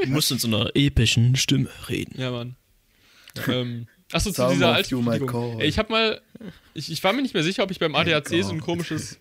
[0.03, 2.19] Du musst in so einer epischen Stimme reden.
[2.19, 2.55] Ja, Mann.
[3.47, 4.77] ähm, achso, zu Some dieser.
[5.59, 6.21] Ey, Ich hab mal,
[6.73, 9.17] ich, ich war mir nicht mehr sicher, ob ich beim ADAC so ein komisches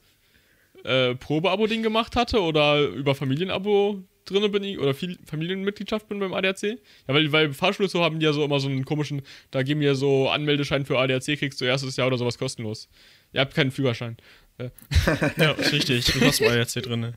[0.84, 6.34] äh, Probeabo-Ding gemacht hatte oder über Familienabo drinne bin ich, oder viel Familienmitgliedschaft bin beim
[6.34, 6.62] ADAC.
[6.62, 9.80] Ja, weil, weil Fahrschule so haben die ja so immer so einen komischen, da geben
[9.80, 12.88] die ja so Anmeldeschein für ADAC, kriegst du erstes Jahr oder sowas kostenlos.
[13.32, 14.16] Ihr habt keinen Führerschein.
[15.36, 16.06] Ja, ist richtig.
[16.06, 17.14] Du hast jetzt hier drin.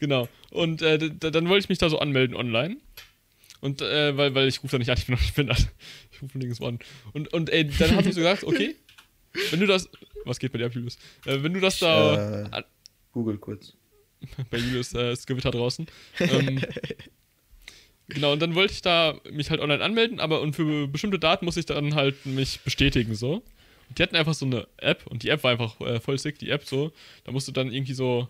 [0.00, 0.28] Genau.
[0.50, 2.78] Und äh, dann wollte ich mich da so anmelden online.
[3.60, 5.68] Und äh, weil, weil ich rufe da nicht an, ich bin noch nicht behindert.
[6.10, 6.80] Ich rufe nirgends an.
[7.12, 8.74] Und, und ey, dann habe ich so gesagt, okay,
[9.50, 9.88] wenn du das.
[10.24, 10.96] Was geht bei dir ab, Julius?
[11.26, 12.44] Äh, wenn du das da.
[12.44, 12.62] Äh,
[13.12, 13.74] Google kurz.
[14.50, 15.86] bei Julius äh, ist Gewitter draußen.
[16.20, 16.60] Ähm,
[18.08, 21.44] genau, und dann wollte ich da mich halt online anmelden, aber und für bestimmte Daten
[21.44, 23.42] muss ich dann halt mich bestätigen, so.
[23.88, 26.38] Und die hatten einfach so eine App und die App war einfach äh, voll sick,
[26.38, 26.92] die App so.
[27.24, 28.28] Da musst du dann irgendwie so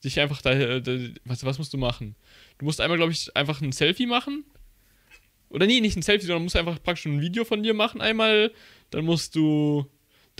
[0.00, 2.14] sich einfach da, äh, da was, was musst du machen?
[2.58, 4.44] Du musst einmal, glaube ich, einfach ein Selfie machen.
[5.50, 8.52] Oder nee, nicht ein Selfie, sondern musst einfach praktisch ein Video von dir machen einmal.
[8.90, 9.86] Dann musst du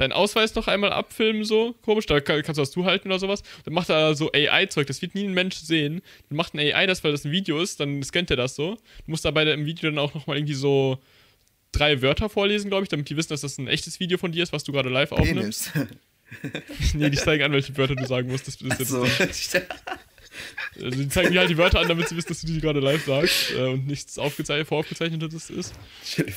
[0.00, 3.42] deinen Ausweis noch einmal abfilmen, so komisch, da kann, kannst du das zuhalten oder sowas.
[3.64, 6.02] Dann macht er so AI-Zeug, das wird nie ein Mensch sehen.
[6.28, 8.74] Dann macht ein AI das, weil das ein Video ist, dann scannt er das so.
[8.74, 10.98] Du musst dabei im Video dann auch nochmal irgendwie so
[11.72, 14.42] drei Wörter vorlesen, glaube ich, damit die wissen, dass das ein echtes Video von dir
[14.42, 15.72] ist, was du gerade live aufnimmst.
[16.92, 18.46] Nee, die zeigen an, welche Wörter du sagen musst.
[18.46, 19.60] Das, das ist jetzt So.
[20.76, 22.80] Also die zeigen dir halt die Wörter an, damit sie wissen, dass du die gerade
[22.80, 25.74] live sagst äh, und nichts aufgezeichnet, voraufgezeichnetes ist.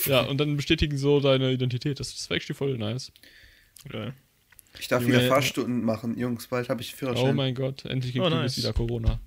[0.06, 2.00] Ja, und dann bestätigen so deine Identität.
[2.00, 3.12] Das ist actually voll nice.
[3.90, 4.14] Geil.
[4.80, 7.30] Ich darf Junge, wieder Fahrstunden machen, Jungs, bald habe ich Führerschein.
[7.30, 8.58] Oh mein Gott, endlich gibt Oh, es nice.
[8.58, 9.20] wieder Corona.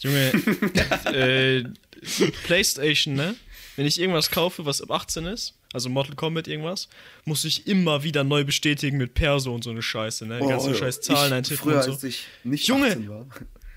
[0.00, 0.32] Junge,
[1.12, 1.64] äh,
[2.44, 3.34] PlayStation, ne?
[3.76, 6.88] Wenn ich irgendwas kaufe, was ab 18 ist, also Mortal Kombat irgendwas,
[7.24, 10.40] muss ich immer wieder neu bestätigen mit Perso und so eine Scheiße, ne?
[10.40, 11.92] Die ganzen scheiß Zahlen Oh, ich, Früher, und so.
[11.92, 12.88] als ich nicht Junge!
[12.88, 13.26] 18 war.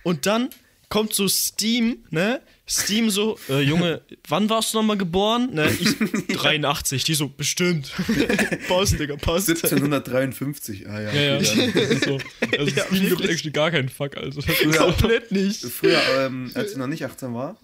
[0.04, 0.50] Und dann
[0.92, 2.42] kommt so Steam, ne?
[2.70, 5.50] Steam so, äh, Junge, wann warst du nochmal geboren?
[5.54, 5.98] Ne, ich
[6.38, 7.92] 83, die so, bestimmt.
[8.68, 9.50] Passt, Digga, passt.
[9.50, 11.12] 1753, ah ja.
[11.12, 11.38] Ja, ja.
[11.38, 12.20] ist so.
[12.58, 13.32] Also Ja, Steam gibt wirklich.
[13.32, 14.18] actually gar keinen Fuck.
[14.18, 14.74] Also, Früher-.
[14.78, 15.62] Komplett nicht.
[15.66, 17.58] Früher, ähm, als ich noch nicht 18 war,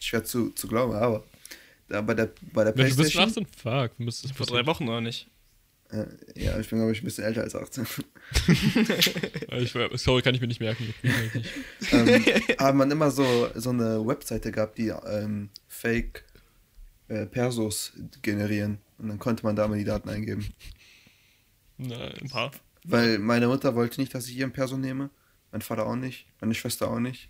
[0.00, 1.24] schwer zu, zu glauben, aber
[1.88, 3.46] da bei der, bei der Wenn du bist Playstation.
[3.46, 3.62] 18?
[3.62, 5.28] Fuck, du müsstest Vor drei Wochen noch nicht.
[5.92, 7.86] Äh, ja, ich bin, glaube ich, ein bisschen älter als 18.
[9.52, 10.94] Ich, sorry, kann ich mir nicht merken.
[11.90, 12.24] Ähm,
[12.58, 16.24] haben man immer so, so eine Webseite gehabt, die ähm, Fake
[17.08, 18.78] äh, Persos generieren.
[18.98, 20.46] Und dann konnte man da mal die Daten eingeben.
[21.78, 22.30] Ein Nice.
[22.30, 22.52] paar.
[22.84, 25.10] Weil meine Mutter wollte nicht, dass ich ihren Perso nehme.
[25.50, 26.26] Mein Vater auch nicht.
[26.40, 27.28] Meine Schwester auch nicht.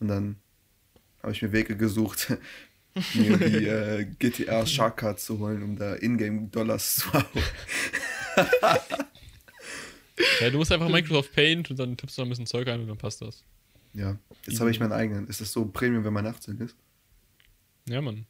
[0.00, 0.36] Und dann
[1.22, 2.36] habe ich mir Wege gesucht,
[3.14, 7.42] mir die äh, GTA Shark Card zu holen, um da Ingame Dollars zu haben.
[10.40, 12.80] Ja, du musst einfach Microsoft Paint und dann tippst du noch ein bisschen Zeug ein
[12.80, 13.42] und dann passt das.
[13.94, 15.26] Ja, jetzt habe ich meinen eigenen.
[15.28, 16.76] Ist das so Premium, wenn man 18 ist?
[17.86, 18.26] Ja, Mann.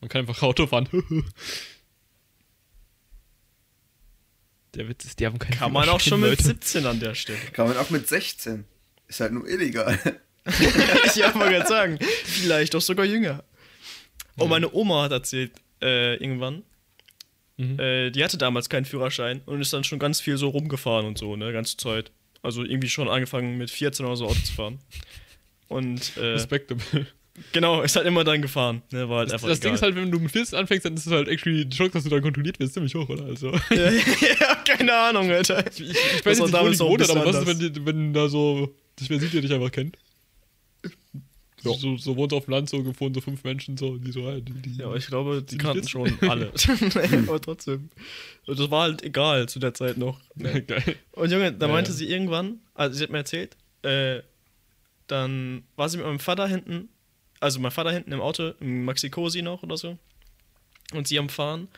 [0.00, 0.88] Man kann einfach Auto fahren.
[4.74, 6.42] Der Witz ist, die haben keinen Kann man auch schon mit Leute.
[6.42, 7.38] 17 an der Stelle.
[7.52, 8.64] Kann man auch mit 16.
[9.08, 9.98] Ist halt nur illegal.
[10.44, 13.42] ich wollte mal gerade sagen, vielleicht auch sogar jünger.
[14.38, 16.62] Oh, meine Oma hat erzählt, äh, irgendwann,
[17.60, 17.78] Mhm.
[17.80, 21.18] äh, die hatte damals keinen Führerschein und ist dann schon ganz viel so rumgefahren und
[21.18, 22.12] so, ne, ganze Zeit.
[22.40, 24.78] Also irgendwie schon angefangen mit 14 oder so Auto zu fahren.
[25.66, 26.84] Und äh, Respectable.
[27.52, 29.96] genau, ist halt immer dann gefahren, ne, war halt Das, einfach das Ding ist halt,
[29.96, 32.22] wenn du mit 14 anfängst, dann ist es halt actually die Chance, dass du dann
[32.22, 33.24] kontrolliert wirst, ziemlich hoch, oder?
[33.24, 33.50] Also.
[33.70, 35.66] ja, ja, keine Ahnung, Alter.
[35.66, 38.72] Ich, ich, ich weiß nicht, wo gewohnt hat, aber was ist, wenn, wenn da so,
[39.00, 39.98] dich, wer sieht, der dich einfach kennt?
[41.62, 41.72] Ja.
[41.74, 44.38] So, so wohnt auf dem Land, so gewohnt, so fünf Menschen, so, die so, ah,
[44.40, 46.52] die, Ja, aber ich glaube, die kannten schon alle.
[47.26, 47.88] aber trotzdem.
[48.46, 50.20] Und das war halt egal zu der Zeit noch.
[50.36, 50.62] Ne?
[50.62, 50.96] Geil.
[51.12, 51.96] Und Junge, da Ja, meinte ja.
[51.96, 54.20] sie irgendwann, also sie hat mir erzählt, äh,
[55.08, 56.88] dann war sie mit meinem Vater hinten,
[57.40, 59.98] also mein Vater hinten im Auto, im Maxi-Cosi noch oder so.
[60.92, 61.68] Und sie am Fahren.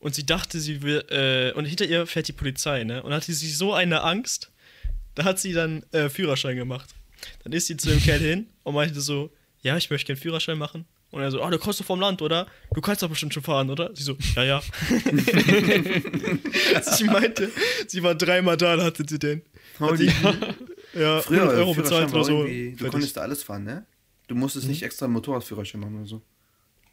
[0.00, 3.02] Und sie dachte, sie will, äh, und hinter ihr fährt die Polizei, ne?
[3.02, 4.50] Und hatte sie so eine Angst,
[5.14, 6.94] da hat sie dann äh, Führerschein gemacht.
[7.44, 9.30] Dann ist sie zu dem Kerl hin und meinte so,
[9.62, 10.86] ja, ich möchte gerne Führerschein machen.
[11.10, 12.46] Und er so, ah, du kommst doch vom Land, oder?
[12.72, 13.90] Du kannst doch bestimmt schon fahren, oder?
[13.96, 14.60] Sie so, ja, ja.
[16.82, 17.50] sie meinte,
[17.88, 19.42] sie war dreimal da, da hatte sie den.
[19.80, 20.06] Hat die,
[20.94, 22.44] ja, Früher, 100 Euro bezahlt oder so.
[22.44, 22.90] Du Fertig.
[22.90, 23.84] konntest da alles fahren, ne?
[24.28, 26.22] Du musstest nicht extra einen Motorradführerschein machen oder so.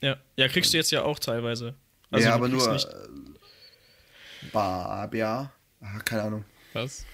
[0.02, 0.18] Ja.
[0.36, 1.76] ja, kriegst du jetzt ja auch teilweise.
[2.10, 2.74] Also ja, aber nur.
[2.74, 5.52] Nicht, Äh, ba, BA?
[5.82, 6.46] Ah, keine Ahnung.
[6.74, 7.06] Was?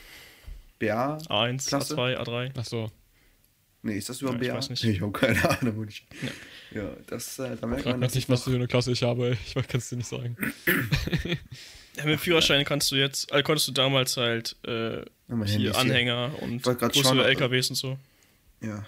[0.79, 1.17] BA?
[1.17, 1.95] A1, Klasse.
[1.95, 2.57] A2, A3.
[2.57, 2.91] Achso.
[3.85, 4.57] Nee, ist das überhaupt Ja, ich BA?
[4.57, 4.83] weiß nicht.
[4.85, 5.75] Ich habe keine Ahnung.
[5.77, 6.05] wo ich-
[6.71, 9.37] Ja, das, äh, da merkt man, dass nicht, ich was für eine Klasse ich habe.
[9.45, 10.35] Ich kann es dir nicht sagen.
[11.95, 15.77] Ja, mit Führerschein kannst du jetzt, also konntest du damals halt äh, Ja, Handy hier.
[15.77, 17.99] Anhänger und schauen, ob- LKWs und so.
[18.61, 18.83] Ja.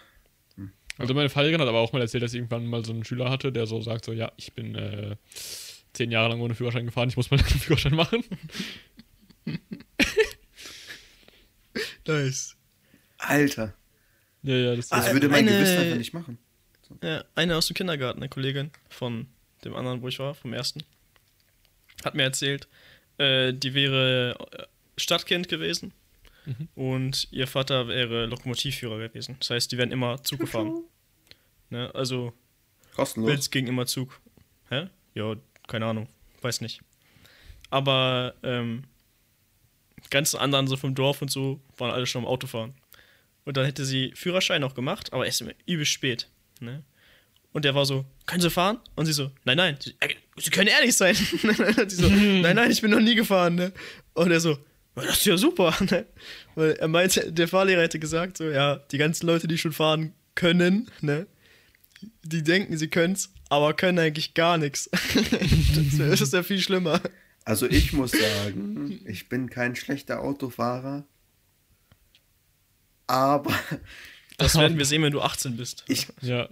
[0.98, 3.30] Also meine Fallerin hat aber auch mal erzählt, dass sie irgendwann mal so einen Schüler
[3.30, 5.18] hatte, der so sagt, so, ja, ich bin äh,
[5.94, 8.24] zehn Jahre lang ohne Führerschein gefahren, ich muss mal einen Führerschein machen.
[12.08, 12.56] Nice.
[13.18, 13.74] Alter.
[14.46, 16.38] Ja, ja, das Das würde mein eine- Gewissen einfach nicht machen.
[17.02, 19.28] Ja, eine aus dem Kindergarten, eine Kollegin von
[19.64, 20.84] dem anderen, wo ich war, vom ersten,
[22.04, 22.68] hat mir erzählt,
[23.18, 24.64] äh, die wäre äh,
[24.98, 25.94] Stadtkind gewesen
[26.46, 26.68] Mhm.
[26.76, 29.36] und ihr Vater wäre Lokomotivführer gewesen.
[29.40, 30.84] Das heißt, die werden immer Zug gefahren.
[31.72, 31.90] Ne?
[31.96, 32.34] Also,
[32.96, 33.50] Kostenlos.
[33.50, 34.20] Ging immer Zug.
[34.70, 34.88] Hä?
[35.16, 35.36] Ja,
[35.68, 36.08] keine Ahnung.
[36.42, 36.82] Weiß nicht.
[37.72, 38.84] Aber ähm,
[40.12, 42.76] ganzen anderen so vom Dorf und so waren alle schon am Autofahren.
[43.46, 46.28] Und dann hätte sie Führerschein noch gemacht, aber erst übel spät.
[46.60, 46.84] Ne?
[47.54, 48.80] Und der war so, können Sie fahren?
[48.96, 49.78] Und sie so, nein, nein.
[49.80, 51.16] Sie, äh, sie können ehrlich sein.
[51.44, 52.10] Und sie so,
[52.42, 53.56] nein, nein, ich bin noch nie gefahren.
[53.56, 53.72] Ne?
[54.14, 54.58] Und er so,
[54.96, 55.74] "Ja, das ist ja super.
[55.90, 56.06] Ne?
[56.56, 60.14] Weil er meinte, der Fahrlehrer hätte gesagt, so, ja, die ganzen Leute, die schon fahren
[60.34, 61.28] können, ne?
[62.24, 64.90] die denken, sie können's, aber können eigentlich gar nichts.
[65.98, 67.00] Das ist ja viel schlimmer.
[67.46, 71.06] Also ich muss sagen, ich bin kein schlechter Autofahrer.
[73.08, 73.54] Aber
[74.38, 75.86] Das werden wir sehen, wenn du 18 bist.
[75.88, 76.50] ich, Ja.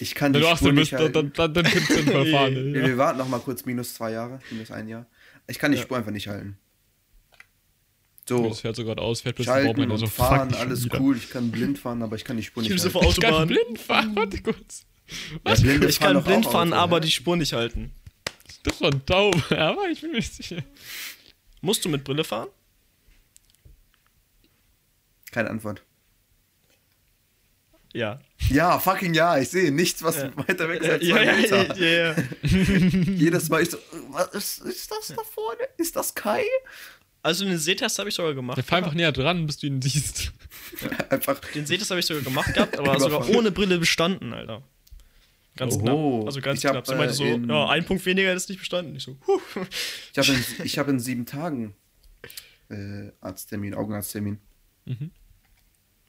[0.00, 1.32] ich kann Wenn die du Spur 18 nicht bist, dann, halten.
[1.34, 2.54] dann, dann, dann kannst du sinnvoll fahren.
[2.74, 2.86] Wir, Ja.
[2.88, 5.06] wir warten noch mal kurz minus zwei Jahre, minus ein Jahr.
[5.46, 5.82] Ich kann die Ja.
[5.84, 6.58] Spur einfach nicht halten.
[8.28, 10.68] So, Das fährt so gerade aus, fährt bis zum schalten und so fahren, fuck, schon
[10.68, 11.00] alles wieder.
[11.00, 11.16] cool.
[11.16, 13.04] Ich kann blind fahren, aber ich kann die Spur Ich nicht bin so halten.
[13.04, 13.48] vor Ich kann Autobahn.
[13.48, 14.84] blind fahren, warte kurz.
[15.46, 17.00] Ja, Ich fahren kann blind fahren, Auto, aber ja.
[17.00, 17.92] die Spur nicht halten.
[18.64, 20.56] Das war taub, aber ich bin mir nicht sicher.
[21.60, 22.48] Musst du mit Brille fahren?
[25.36, 25.82] Keine Antwort.
[27.92, 28.18] Ja.
[28.48, 30.34] Ja, fucking ja, ich sehe nichts, was Ja.
[30.48, 31.76] weiter weg ist als Ja, zwei ja, Meter.
[31.78, 32.24] ja, ja, ja.
[32.42, 33.76] Jedes Mal ich so,
[34.12, 35.60] was ist, ist das da vorne?
[35.76, 36.42] Ist das Kai?
[37.22, 38.62] Also den Sehtest habe ich sogar gemacht.
[38.64, 40.32] Fahr einfach näher dran, bis du ihn siehst.
[41.10, 44.62] Einfach, Den Sehtest habe ich sogar gemacht gehabt, aber sogar ohne Brille bestanden, Alter.
[45.56, 45.82] Ganz Oho.
[46.20, 46.26] knapp.
[46.28, 46.88] Also ganz Ich hab, knapp.
[46.96, 48.96] Meinte äh, so, in- ja, ein Punkt weniger ist nicht bestanden.
[48.96, 49.40] Ich so, huh.
[50.12, 51.74] ich habe in, ich hab in sieben Tagen
[52.70, 54.38] äh, Arzttermin, Augenarzttermin.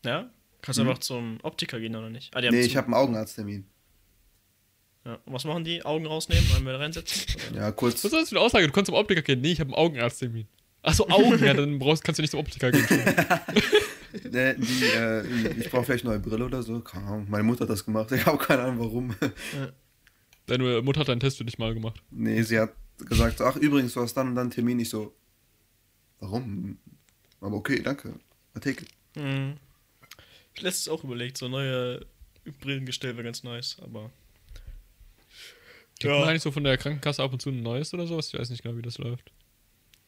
[0.07, 0.29] Ja?
[0.61, 2.35] Kannst du einfach zum Optiker gehen oder nicht?
[2.35, 2.61] Ah, die haben Mhm.
[2.61, 3.65] Nee, ich habe einen Augenarzttermin.
[5.05, 5.13] Ja.
[5.25, 5.85] Und was machen die?
[5.85, 7.23] Augen rausnehmen, einmal reinsetzen?
[7.55, 8.03] Ja, kurz.
[8.03, 8.67] Was ist das für eine Aussage?
[8.67, 9.41] Du kannst zum Optiker gehen.
[9.41, 10.47] Nee, ich habe einen Augenarzttermin.
[10.81, 12.85] Achso, Augen, ja, dann brauchst, kannst du nicht zum Optiker gehen.
[14.23, 16.79] Äh, die, äh, ich brauche vielleicht neue Brille oder so.
[16.79, 17.27] Keine Ahnung.
[17.29, 18.11] Meine Mutter hat das gemacht.
[18.13, 19.15] Ich habe keine Ahnung warum.
[20.47, 22.01] Deine Mutter hat einen Test für dich mal gemacht.
[22.09, 24.79] Nee, sie hat gesagt, ach übrigens, du hast dann und dann einen Termin.
[24.79, 25.13] Ich so,
[26.19, 26.79] warum?
[27.41, 28.13] Aber okay, danke.
[28.53, 28.87] Artikel.
[29.15, 29.55] Mhm.
[30.57, 32.05] Ich letztes auch überlegt, so neue
[32.61, 34.09] Brillengestell wäre ganz nice, aber.
[35.99, 38.31] Kriegt man eigentlich so von der Krankenkasse ab und zu ein neues oder sowas?
[38.33, 39.31] Ich weiß nicht genau, wie das läuft.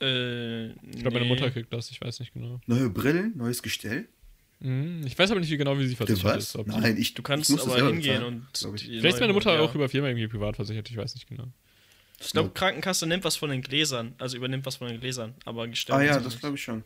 [0.01, 2.59] Äh, Ich glaube, meine Mutter kriegt das, ich weiß nicht genau.
[2.67, 4.07] Neue Brillen, neues Gestell?
[4.59, 6.57] Mhm, Ich weiß aber nicht wie genau, wie sie versichert ist.
[6.65, 8.81] Nein, ich Du kannst ich aber hingehen bezahlen, und.
[8.81, 9.61] die Vielleicht ist meine Mutter ja.
[9.61, 11.47] auch über Firma irgendwie privat versichert, ich weiß nicht genau.
[12.21, 15.67] Ich glaube, Krankenkasse nimmt was von den Gläsern, also übernimmt was von den Gläsern, aber
[15.67, 15.95] Gestell.
[15.95, 16.83] Ah ja, das glaube ich schon.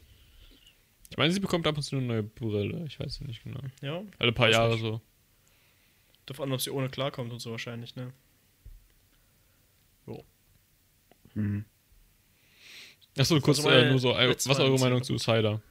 [1.14, 3.60] Ich meine, sie bekommt ab und zu eine neue Brille, ich weiß nicht genau.
[3.82, 4.82] Ja, Alle paar Jahre nicht.
[4.82, 5.00] so.
[6.26, 8.12] davon an, ob sie ohne klarkommt und so wahrscheinlich, ne?
[11.36, 11.66] Mhm.
[13.16, 15.62] Achso, kurz Also meine äh, nur so, äh, was ist eure Meinung zu Cider?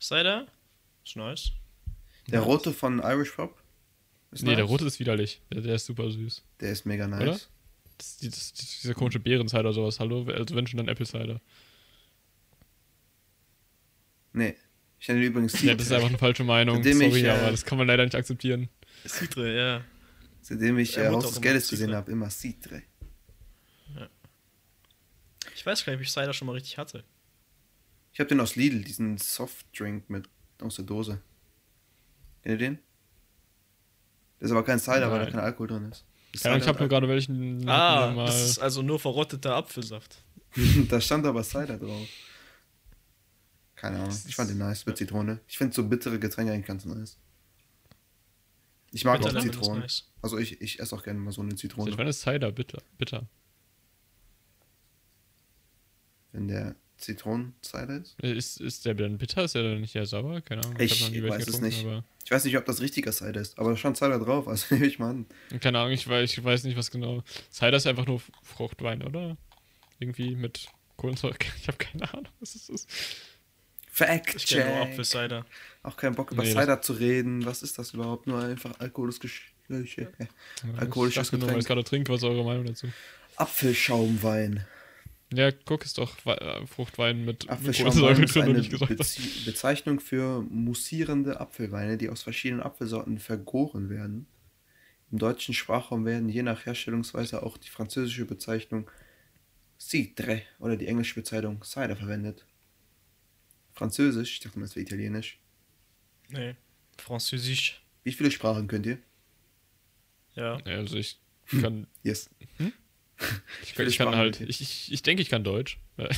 [0.00, 0.48] Cider?
[1.04, 1.52] Ist nice.
[2.26, 3.56] Der rote von Irish Pop?
[4.32, 4.70] Ist Nee, der nice.
[4.72, 5.40] rote ist widerlich.
[5.52, 6.42] Der, der ist super süß.
[6.60, 7.22] Der ist mega nice.
[7.22, 7.38] Oder?
[7.98, 10.26] Das, das, das, dieser komische Beeren-Cider sowas, hallo?
[10.32, 11.40] Also wenn schon dann Apple-Cider.
[14.36, 14.54] Nee.
[14.98, 16.76] Ich nenne übrigens Ja, das ist einfach eine falsche Meinung.
[16.76, 18.68] Seitdem ich, Sorry, äh, aber das kann man leider nicht akzeptieren.
[19.06, 19.84] Citre, ja.
[20.42, 21.82] Seitdem ich äh, Haus des Geldes Citre.
[21.84, 22.82] gesehen habe, immer Citre.
[25.54, 27.02] Ich weiß gar nicht, ob ich Cider schon mal richtig hatte.
[28.12, 30.28] Ich habe den aus Lidl, diesen Softdrink mit
[30.60, 31.20] aus der Dose.
[32.42, 32.78] Kennt ihr den?
[34.38, 35.32] Das ist aber kein Cider, weil da Nein.
[35.32, 36.04] kein Alkohol drin ist.
[36.44, 38.26] Ahnung, ich habe nur gerade welchen Ah, mal.
[38.26, 40.18] das ist also nur verrotteter Apfelsaft.
[40.88, 42.06] da stand aber Cider drauf.
[43.76, 44.16] Keine Ahnung.
[44.26, 45.40] Ich fand den nice mit Zitrone.
[45.46, 47.18] Ich finde so bittere Getränke eigentlich ganz nice.
[48.92, 49.80] Ich mag auch Bitterlemon ist Zitronen.
[49.82, 50.04] nice.
[50.22, 51.94] Also ich, ich esse auch gerne mal so eine ich Zitrone.
[51.96, 52.82] meine, es ist Cider, bitter.
[52.98, 53.28] bitter.
[56.32, 58.16] Wenn der Zitronenzider ist.
[58.22, 59.44] Äh, Ist, ist der denn bitter?
[59.44, 60.40] Ist der dann nicht eher sauer?
[60.40, 60.80] Keine Ahnung.
[60.80, 61.84] Ich hab weiß es nicht.
[61.84, 64.74] Aber, Ich weiß nicht, ob das richtiger Cider ist, aber da stand Cider drauf, also
[64.74, 65.26] nehme ich mal an.
[65.60, 67.22] keine Ahnung, ich weiß, ich weiß nicht, was genau.
[67.52, 69.36] Cider ist einfach nur Fruchtwein, oder?
[69.98, 71.44] Irgendwie mit Kohlenzeug.
[71.60, 72.88] Ich habe keine Ahnung, was es ist.
[73.96, 74.90] Fact Ich kenne nur check.
[74.90, 75.46] Apfelcider.
[75.82, 77.46] Auch keinen Bock über Nee, Cider zu reden.
[77.46, 78.26] Was ist das überhaupt?
[78.26, 79.40] Nur einfach alkoholisches Gesch-
[79.70, 80.06] äh,
[80.76, 81.66] Alkoholisches ich dachte nur, weil ich Getränk.
[81.66, 82.88] gerade trinke, was ist eure Meinung dazu?
[83.36, 84.66] Apfelschaumwein.
[85.32, 88.90] Ja, guck, ist doch äh, Fruchtwein mit, Apfelschaumwein ist eine nicht gesagt.
[89.00, 89.16] hast.
[89.16, 94.26] Bezie Bezeichnung für mussierende Apfelweine, die aus verschiedenen Apfelsorten vergoren werden.
[95.10, 98.90] Im deutschen Sprachraum werden je nach Herstellungsweise auch die französische Bezeichnung
[99.78, 102.44] Cidre oder die englische Bezeichnung Cider verwendet.
[103.76, 105.38] Französisch, ich dachte mal, es wäre italienisch.
[106.28, 106.56] Nee.
[106.98, 107.80] Französisch.
[108.02, 108.98] Wie viele Sprachen könnt ihr?
[110.34, 110.58] Ja.
[110.66, 111.18] Ja, also ich
[111.60, 112.30] kann, Yes.
[113.62, 115.78] ich, viele ich kann halt, ich, ich, ich denke, ich kann Deutsch.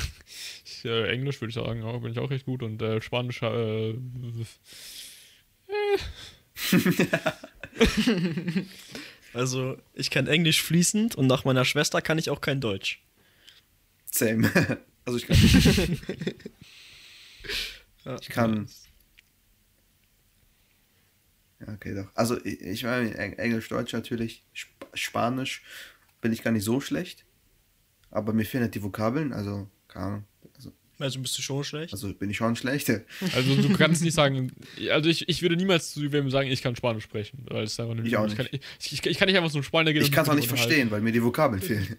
[0.64, 3.42] Ich, äh, Englisch würde ich sagen, auch, bin ich auch recht gut und äh, Spanisch,
[3.42, 3.94] äh,
[9.34, 13.02] Also, ich kann Englisch fließend und nach meiner Schwester kann ich auch kein Deutsch.
[14.10, 14.50] Same.
[15.04, 15.36] also ich kann.
[18.20, 18.68] Ich kann.
[21.60, 22.08] Ja, okay, doch.
[22.14, 24.44] Also ich, meine, Eng- Englisch, Deutsch natürlich.
[24.54, 25.62] Sp Spanisch
[26.20, 27.24] bin ich gar nicht so schlecht.
[28.10, 30.24] Aber mir fehlen halt die Vokabeln, also, keine Ahnung.
[30.56, 31.92] Also, Also bist du schon schlecht.
[31.92, 32.88] also bin ich schon schlecht.
[33.34, 34.50] Also du kannst nicht sagen,
[34.90, 38.02] also ich, ich würde niemals zu wem sagen, ich kann Spanisch sprechen, weil es einfach
[38.02, 38.64] Ich auch ich, kann, nicht.
[38.80, 40.48] ich, ich, ich kann nicht einfach so einen Spanier gehen Ich kann es auch nicht
[40.48, 41.98] verstehen, weil mir die Vokabeln fehlen.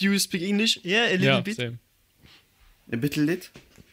[0.00, 0.80] Do you speak English?
[0.84, 1.56] Yeah, a little Ja, bit.
[1.56, 1.78] same.
[2.90, 3.50] Ein bisschen lit?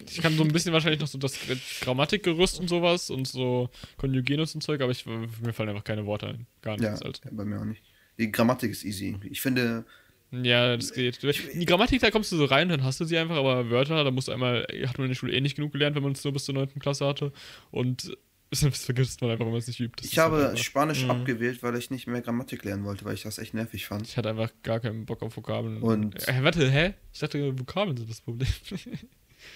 [0.09, 1.37] Ich kann so ein bisschen wahrscheinlich noch so das
[1.81, 6.27] Grammatikgerüst und sowas und so Konjugieren und Zeug, aber ich, mir fallen einfach keine Worte
[6.27, 6.47] ein.
[6.61, 7.01] Gar Ja, nichts.
[7.05, 7.21] Also.
[7.31, 7.81] bei mir auch nicht.
[8.17, 9.17] Die Grammatik ist easy.
[9.29, 9.85] Ich finde,
[10.31, 11.23] Ja, das geht.
[11.23, 14.03] In die Grammatik, da kommst du so rein, dann hast du sie einfach, aber Wörter,
[14.03, 16.13] da musst du einmal, hat man in der Schule eh nicht genug gelernt, wenn man
[16.13, 16.79] es nur bis zur 9.
[16.79, 17.31] Klasse hatte.
[17.71, 18.15] Und
[18.51, 20.01] das vergisst man einfach, wenn man es nicht übt.
[20.01, 21.11] Das ich halt habe einfach- Spanisch Mhm.
[21.11, 24.07] abgewählt, weil ich nicht mehr Grammatik lernen wollte, weil ich das echt nervig fand.
[24.07, 25.81] Ich hatte einfach gar keinen Bock auf Vokabeln.
[25.81, 26.93] Und- Äh, warte, hä?
[27.13, 28.47] Ich dachte, Vokabeln sind das Problem.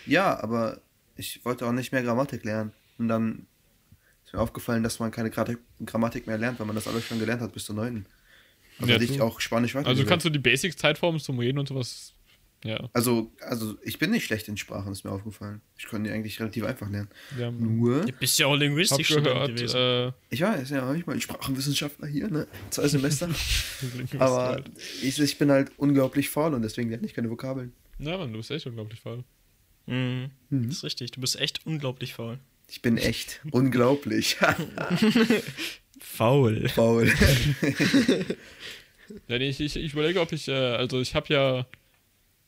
[0.05, 0.81] Ja, aber
[1.15, 2.71] ich wollte auch nicht mehr Grammatik lernen.
[2.97, 3.45] Und dann
[4.25, 7.19] ist mir aufgefallen, dass man keine Gra- Grammatik mehr lernt, weil man das alles schon
[7.19, 8.05] gelernt hat bis zur 9.
[8.79, 9.87] Also Ja, ich auch Spanisch weiter.
[9.89, 12.13] also kannst du die Basics, Zeitformen zum Reden und sowas.
[12.61, 12.89] Ja.
[12.91, 15.61] also, also ich bin nicht schlecht in Sprachen, ist mir aufgefallen.
[15.77, 17.07] Ich konnte die eigentlich relativ einfach lernen.
[17.37, 19.77] ja Nur, Du bist ja auch hab Linguistikstudent gehört, gewesen.
[19.77, 22.47] äh, ich weiß, ja, ich bin Sprachenwissenschaftler hier, ne?
[22.69, 23.29] Zwei Semester.
[24.19, 24.61] aber
[25.01, 27.71] ich, ich bin halt unglaublich faul und deswegen lerne ich keine Vokabeln.
[27.97, 29.23] Ja, Mann, du bist echt unglaublich faul.
[29.89, 30.29] Mhm.
[30.49, 31.11] Das ist richtig.
[31.11, 32.39] Du bist echt unglaublich faul.
[32.69, 34.37] Ich bin echt unglaublich
[35.99, 36.69] Faul.
[36.69, 37.11] faul.
[39.27, 41.65] Ja, nee, ich, ich, ich überlege, ob ich, äh, also ich habe ja,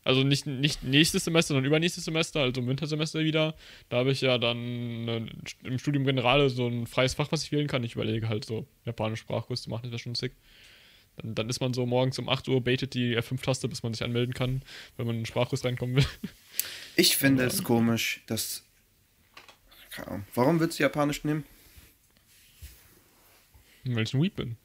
[0.03, 3.55] also nicht, nicht nächstes Semester, sondern übernächstes Semester, also im Wintersemester wieder,
[3.89, 5.25] da habe ich ja dann äh,
[5.63, 7.83] im Studium Generale so ein freies Fach, was ich wählen kann.
[7.83, 10.33] Ich überlege halt so, japanische Sprachkurs zu machen, das wäre schon sick.
[11.22, 14.03] Dann, dann ist man so morgens um 8 Uhr, baitet die F5-Taste, bis man sich
[14.03, 14.61] anmelden kann,
[14.97, 16.05] wenn man in den Sprachkurs reinkommen will.
[16.97, 18.63] Ich finde es komisch, dass.
[19.91, 20.26] Keine Ahnung.
[20.36, 21.45] Warum willst du Japanisch nehmen?
[23.86, 24.57] Weil ich ein Weep bin.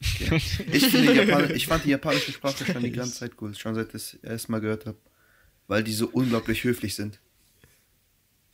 [0.00, 3.88] Ich, finde Japan ich fand die japanische Sprache schon die ganze Zeit cool, schon seit
[3.90, 4.98] ich es erst mal gehört habe.
[5.68, 7.20] Weil die so unglaublich höflich sind.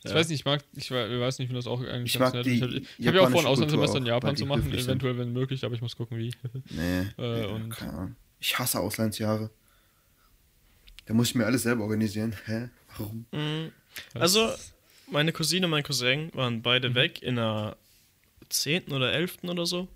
[0.05, 0.17] Ich Ja.
[0.17, 2.35] weiß nicht, ich mag, ich we- weiß nicht, ich finde das auch eigentlich Ich ganz
[2.35, 2.47] mag nett.
[2.47, 5.33] die Ich habe hab ja auch vor, ein Auslandssemester in Japan zu machen, eventuell, wenn
[5.33, 6.31] möglich, aber ich muss gucken, wie.
[6.71, 7.07] Nee.
[7.19, 8.17] Äh, ja, und- keine Ahnung.
[8.39, 9.51] Ich hasse Auslandsjahre.
[11.07, 12.35] Da muss ich mir alles selber organisieren.
[12.47, 12.69] Hä?
[12.99, 13.25] Warum?
[13.33, 13.73] Mhm.
[14.15, 14.53] Also,
[15.11, 17.77] meine Cousine und mein Cousin waren beide weg in der
[18.51, 18.93] 10.
[18.93, 19.49] oder 11.
[19.49, 19.89] oder so.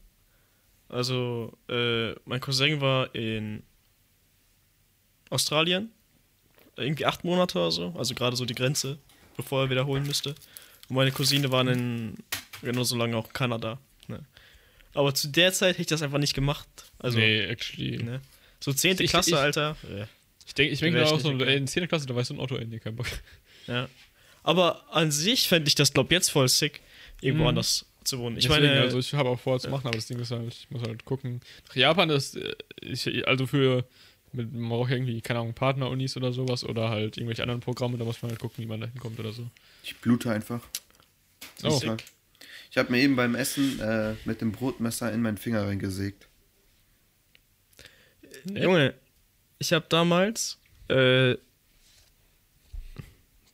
[0.89, 3.63] Also, äh, mein Cousin war in
[5.31, 5.91] Australien.
[6.77, 7.95] Irgendwie acht Monate oder so.
[7.99, 8.99] Also gerade so die Grenze,
[9.39, 10.35] bevor er wiederholen müsste.
[10.91, 12.17] Und meine Cousine war in
[12.63, 13.79] genauso lange auch in Kanada.
[14.09, 14.21] Ne?
[14.95, 16.69] Aber zu der Zeit hätte ich das einfach nicht gemacht.
[16.99, 18.03] Also, nee, actually.
[18.03, 18.21] ne?
[18.61, 19.01] So 10.
[19.01, 19.77] Ich- Klasse, ich- Alter.
[20.47, 21.87] Ich denke, ich denke ich auch so, ey, in 10.
[21.89, 23.07] Klasse, da weißt du ein Auto, ey, nee, kein Bock.
[23.67, 23.89] Ja.
[24.43, 26.81] Aber an sich fände ich das, glaub jetzt voll sick,
[27.21, 27.49] irgendwo Mhm.
[27.51, 28.39] anders zu wohnen.
[28.39, 30.49] Ich Deswegen, meine, also ich habe auch vor, zu machen, aber das Ding ist halt,
[30.49, 31.43] ich muss halt gucken.
[31.69, 33.85] Nach Japan ist, äh, ich, also für,
[34.33, 38.05] mit, man braucht irgendwie, keine Ahnung, Partnerunis oder sowas oder halt irgendwelche anderen Programme, da
[38.05, 39.49] muss man halt gucken, wie man da hinkommt oder so.
[39.83, 40.61] Ich blute einfach.
[41.63, 41.81] Oh.
[41.83, 41.97] Du?
[42.71, 46.29] Ich habe mir eben beim Essen äh, mit dem Brotmesser in meinen Finger reingesägt.
[48.45, 48.95] Junge,
[49.59, 50.59] ich habe damals
[50.89, 51.37] äh,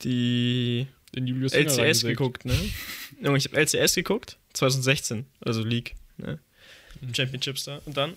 [0.02, 2.54] die In Julius Finger LCS geguckt, ne?
[3.22, 6.38] Junge, ich habe LCS geguckt, 2016, also League, ne?
[7.12, 7.80] Championships da.
[7.86, 8.14] Und dann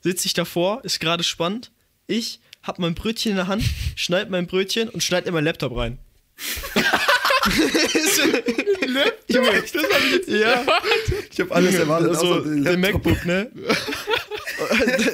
[0.00, 1.70] sitze ich davor, ist gerade spannend.
[2.06, 3.64] Ich hab mein Brötchen in der Hand,
[3.96, 5.98] schneid mein Brötchen und schneid in meinen Laptop rein.
[9.28, 10.64] Junge, das hab ich jetzt ja.
[11.30, 13.04] Ich habe alles erwartet, Also, außer den der Laptop.
[13.04, 13.50] MacBook, ne?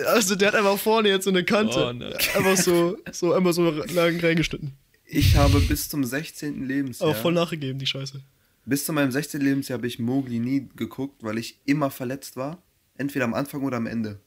[0.07, 1.89] also, der hat einfach vorne jetzt so eine Kante.
[1.89, 2.17] Oh, ne.
[2.35, 4.73] Einfach so, so einmal so lang reingeschnitten.
[5.07, 6.67] Ich habe bis zum 16.
[6.67, 7.11] Lebensjahr.
[7.11, 8.21] Aber voll nachgegeben, die Scheiße.
[8.67, 9.41] Bis zu meinem 16.
[9.41, 12.63] Lebensjahr habe ich Mowgli nie geguckt, weil ich immer verletzt war.
[12.97, 14.21] Entweder am Anfang oder am Ende.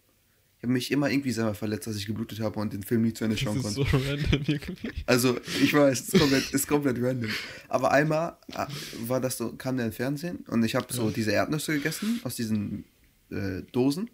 [0.68, 3.14] Ich habe mich immer irgendwie selber verletzt, dass ich geblutet habe und den Film nie
[3.14, 3.90] zu Ende Das schauen ist konnte.
[3.90, 4.92] so random irgendwie.
[5.06, 7.30] Also, ich weiß, es ist komplett, ist komplett random.
[7.70, 8.68] Aber einmal ah,
[9.06, 12.36] war das so, kam der im Fernsehen und ich habe so diese Erdnüsse gegessen aus
[12.36, 12.84] diesen
[13.32, 14.10] äh, Dosen.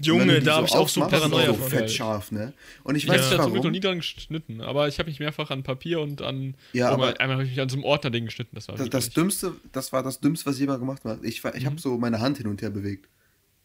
[0.00, 1.68] Junge, da habe ich auch so Paranoia so von.
[1.70, 2.52] fett scharf, ne?
[2.82, 3.70] Und ich Ich weiß nicht ja zum Glück noch warum.
[3.70, 6.56] nie dran geschnitten, aber ich habe mich mehrfach an Papier und an.
[6.72, 8.56] Ja, oh, aber- einmal habe ich mich an so einem Ordner-Ding geschnitten.
[8.56, 9.10] Das war Das, das.
[9.10, 11.20] Dümmste, das war das Dümmste, was jemand gemacht hat.
[11.22, 11.66] Ich, ich Mhm.
[11.66, 13.08] habe so meine Hand hin und her bewegt.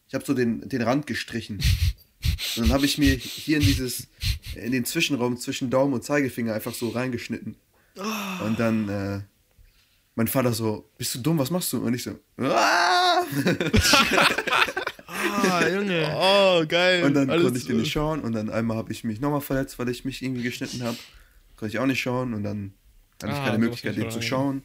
[0.08, 1.60] Ich habe so den, den Rand gestrichen.
[2.58, 4.08] und dann habe ich mir hier in dieses,
[4.56, 7.56] in den Zwischenraum zwischen Daumen und Zeigefinger einfach so reingeschnitten.
[7.98, 8.40] Ah.
[8.46, 9.22] Und dann, äh,
[10.16, 11.78] mein Vater so, bist du dumm, was machst du?
[11.86, 13.24] Und ich so, "Ah!"
[15.42, 16.14] Ah, Junge.
[16.16, 17.04] Oh, geil.
[17.04, 18.22] Und dann Alles, konnte ich den nicht schauen.
[18.22, 20.98] Und dann einmal habe ich mich nochmal verletzt, weil ich mich irgendwie geschnitten habe.
[21.56, 22.34] Konnte ich auch nicht schauen.
[22.34, 22.74] Und dann
[23.22, 24.64] hatte ich Ah, keine sowas Möglichkeit, den zu schauen.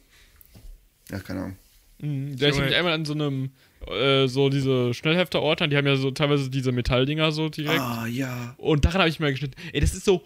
[1.11, 1.57] Ja, keine Ahnung.
[1.99, 3.51] Mhm, Da ich mich einmal an so einem,
[3.87, 7.79] äh, so diese Schnellhefter-Ordner, die haben ja so teilweise diese Metalldinger so direkt.
[7.79, 8.53] Ah, ja.
[8.57, 9.55] Und daran habe ich mal geschnitten.
[9.73, 10.23] Ey, das ist so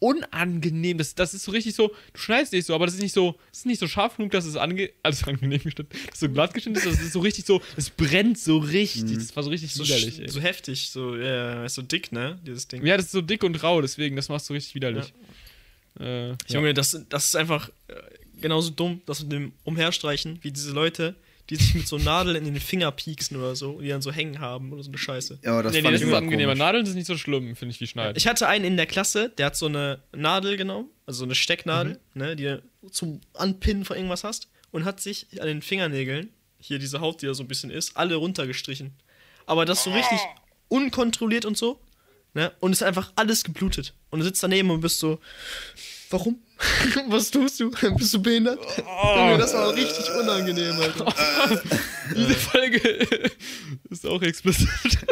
[0.00, 0.98] unangenehm.
[0.98, 3.38] Das, das ist so richtig so, du schneidest dich so, aber das ist nicht so,
[3.50, 6.52] das ist nicht so scharf genug, dass es ange, also angenehm geschnitten, dass so glatt
[6.54, 9.14] geschnitten ist, das ist so richtig so, es brennt so richtig.
[9.14, 10.28] Das war so richtig So, widerlich, ey.
[10.28, 12.38] so heftig, so, ja, ist so dick, ne?
[12.44, 12.84] Dieses Ding.
[12.84, 15.12] Ja, das ist so dick und rau, deswegen, das machst du richtig widerlich.
[16.00, 16.36] Äh, ja.
[16.48, 17.94] Junge, das, das ist einfach äh,
[18.42, 21.14] genauso dumm, das mit dem Umherstreichen, wie diese Leute,
[21.50, 24.38] die sich mit so Nadeln in den Finger pieksen oder so, die dann so hängen
[24.38, 25.38] haben oder so eine Scheiße.
[25.42, 26.54] Ja, aber das nee, nee, fand das ich ist immer angenehmer.
[26.54, 28.16] Nadeln sind nicht so schlimm, finde ich, wie Schneiden.
[28.16, 31.34] Ich hatte einen in der Klasse, der hat so eine Nadel genommen, also so eine
[31.34, 32.20] Stecknadel, Mhm.
[32.22, 36.78] ne, die du zum Anpinnen von irgendwas hast, und hat sich an den Fingernägeln, hier
[36.78, 38.92] diese Haut, die da so ein bisschen ist, alle runtergestrichen.
[39.46, 40.20] Aber das so richtig
[40.68, 41.80] unkontrolliert und so,
[42.34, 43.94] ne, und es ist einfach alles geblutet.
[44.10, 45.18] Und du sitzt daneben und bist so,
[46.10, 46.40] warum?
[47.08, 47.70] Was tust du?
[47.96, 48.60] Bist du behindert?
[49.16, 51.06] Junge, das war richtig unangenehm, Alter.
[52.16, 53.08] Diese Folge
[53.90, 54.68] ist auch explizit.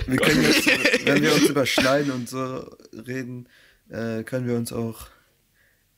[0.06, 0.66] Wir können jetzt,
[1.06, 2.70] wenn wir uns überschneiden und so
[3.06, 3.48] reden,
[3.88, 5.06] äh, können wir uns auch.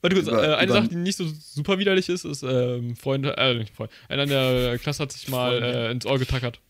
[0.00, 2.96] Warte kurz, Über- äh, eine über- Sache, die nicht so super widerlich ist, ist, ähm,
[2.96, 5.88] Freunde, äh, nicht Freund, einer in der Klasse hat sich mal Freunde.
[5.88, 6.61] äh, ins Ohr getackert.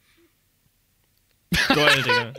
[1.69, 2.33] Geil, Digga.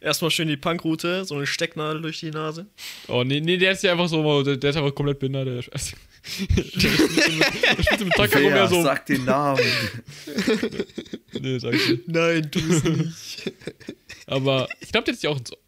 [0.00, 2.66] Erstmal schön die Punkroute, so eine Stecknadel durch die Nase.
[3.08, 5.62] Oh, nee, nee, der ist ja einfach so, der, der ist einfach komplett behindert, der
[5.62, 5.96] Scheiße.
[6.56, 8.82] der spielt so mit Tacker rum, Wer ja so.
[8.82, 9.60] sag den Namen.
[11.40, 12.08] Nee, sag ich nicht.
[12.08, 13.52] Nein, tu es nicht.
[14.26, 15.58] Aber ich glaube, der hat sich auch ins Ohr,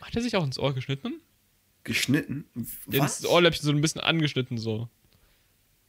[0.00, 1.20] hat er sich auch ins Ohr geschnitten?
[1.84, 2.44] Geschnitten?
[2.86, 3.20] Der hat Was?
[3.22, 4.88] das Ohrläppchen so ein bisschen angeschnitten, so.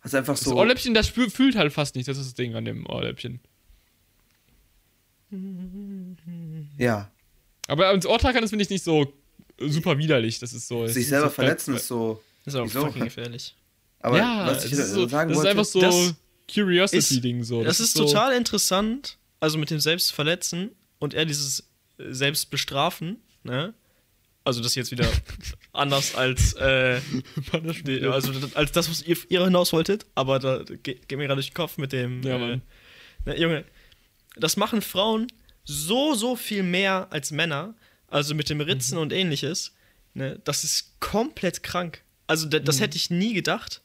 [0.02, 0.56] Hast einfach Das so.
[0.56, 3.40] Ohrläppchen, das spür, fühlt halt fast nicht, das ist das Ding an dem Ohrläppchen.
[6.78, 7.12] Ja.
[7.68, 9.14] Aber ins Ohr tackern, das finde ich nicht so
[9.60, 10.88] super widerlich, das ist so.
[10.88, 12.22] Sich ist selber so, verletzen ist so.
[12.46, 12.82] Das ist auch Wieso?
[12.86, 13.56] fucking gefährlich.
[14.00, 15.50] Aber ja, was ich ist, so, sagen das ist wollte.
[15.50, 16.16] einfach so das
[16.54, 17.64] Curiosity-Ding so.
[17.64, 21.62] Das, ist so, total interessant, also mit dem Selbstverletzen und eher dieses
[21.98, 23.74] äh, Selbstbestrafen, ne?
[24.46, 25.10] Also das jetzt wieder
[25.74, 27.02] anders als, äh,
[28.10, 31.36] also das- als das, was ihr, ihr hinaus wolltet, aber da geht, geht mir gerade
[31.40, 32.22] durch den Kopf mit dem.
[32.24, 32.62] Ja, äh, Mann.
[33.26, 33.66] ne, Junge,
[34.38, 35.28] das machen Frauen
[35.70, 37.76] so, so viel mehr als Männer,
[38.08, 39.02] also mit dem Ritzen Mhm.
[39.02, 39.74] und ähnliches.
[40.14, 42.02] Ne, das ist komplett krank.
[42.26, 42.82] Also da, das Mhm.
[42.84, 43.82] hätte ich nie gedacht.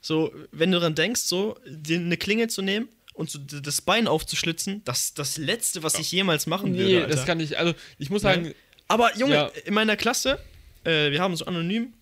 [0.00, 4.82] So, wenn du daran denkst, so eine Klinge zu nehmen und so das Bein aufzuschlitzen,
[4.84, 6.96] das ist das Letzte, was ich jemals machen Nee, würde.
[7.04, 7.16] Alter.
[7.16, 8.30] das kann ich, also ich muss Ne?
[8.30, 8.54] sagen,
[8.88, 9.46] Aber Junge, Ja.
[9.64, 10.38] in meiner Klasse,
[10.84, 11.92] äh, wir haben so anonym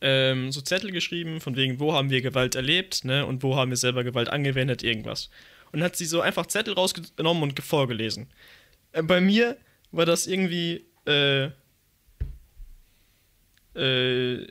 [0.00, 3.70] ähm, so Zettel geschrieben, von wegen, wo haben wir Gewalt erlebt, ne, und wo haben
[3.70, 5.30] wir selber Gewalt angewendet, irgendwas.
[5.72, 8.28] Und hat sie so einfach Zettel rausgenommen und ge- vorgelesen.
[8.92, 9.56] Äh, bei mir
[9.90, 11.48] war das irgendwie, äh,
[13.74, 14.46] äh,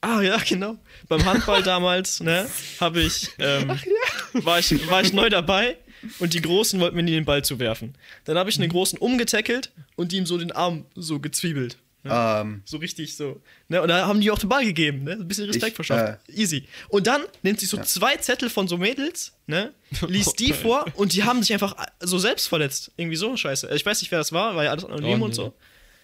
[0.00, 0.76] ah ja, genau.
[1.08, 2.48] Beim Handball damals, ne,
[2.80, 3.68] habe ich, ähm,
[4.34, 5.78] war ich, war ich neu dabei
[6.18, 7.94] und die Großen wollten mir nie den Ball zuwerfen.
[8.24, 11.78] Dann habe ich einen Großen umgetackelt und ihm so den Arm so gezwiebelt.
[12.06, 12.40] Ne?
[12.42, 13.40] Ähm, So richtig so.
[13.68, 13.82] Ne?
[13.82, 15.12] Und da haben die auch den Ball gegeben, ne?
[15.12, 16.20] Ein bisschen Respekt Ich, verschafft.
[16.28, 16.66] Easy.
[16.88, 19.72] Und dann nimmt sie so zwei Zettel von so Mädels, ne?
[20.08, 20.62] Liest die Okay.
[20.62, 22.90] vor und die haben sich einfach so selbst verletzt.
[22.96, 23.68] Irgendwie so scheiße.
[23.74, 25.34] Ich weiß nicht, wer das war, war ja alles anonym Oh, und nee.
[25.36, 25.54] so.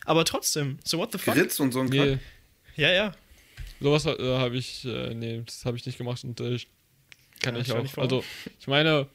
[0.04, 1.34] Aber trotzdem, so what the fuck?
[1.34, 2.18] Geritzt und so ein nee.
[2.76, 3.12] Ja, ja.
[3.80, 6.68] sowas äh, habe ich, äh, nee, das habe ich nicht gemacht und äh, ich
[7.40, 7.82] kann Ja, ich auch.
[7.82, 8.02] nicht vor.
[8.04, 8.24] Also,
[8.58, 9.06] ich meine,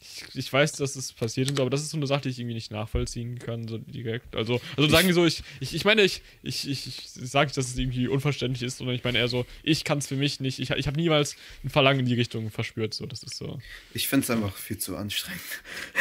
[0.00, 2.28] ich, ich weiß, dass es passiert und so, aber das ist so eine Sache, die
[2.30, 4.34] ich irgendwie nicht nachvollziehen kann, so direkt.
[4.34, 7.56] Also, also sagen wir so, ich, ich, ich meine, ich, ich, ich, ich sage nicht,
[7.56, 10.40] dass es irgendwie unverständlich ist, sondern ich meine eher so, ich kann es für mich
[10.40, 13.58] nicht, ich, ich habe niemals ein Verlangen in die Richtung verspürt, so, das ist so.
[13.94, 15.40] Ich finde es einfach viel zu anstrengend.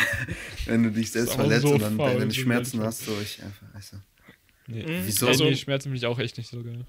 [0.66, 3.68] Wenn du dich selbst verletzt so und dann faul, deine Schmerzen hast, so ich einfach,
[3.92, 3.98] du.
[4.68, 4.84] Nee.
[4.84, 5.02] Mhm.
[5.06, 5.28] Wieso?
[5.28, 6.86] Also, Also- nee, Schmerzen finde ich auch echt nicht so geil.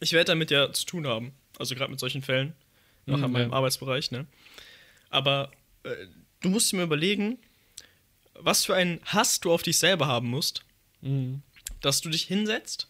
[0.00, 1.32] Ich werde damit ja zu tun haben.
[1.58, 2.54] Also gerade mit solchen Fällen.
[3.06, 3.56] Nach Mhm, meinem ja.
[3.56, 4.26] Arbeitsbereich, ne?
[5.10, 5.50] Aber
[5.84, 5.90] äh,
[6.40, 7.38] du musst dir mal überlegen,
[8.34, 10.62] was für einen Hass du auf dich selber haben musst,
[11.02, 11.42] Mhm.
[11.80, 12.88] dass du dich hinsetzt,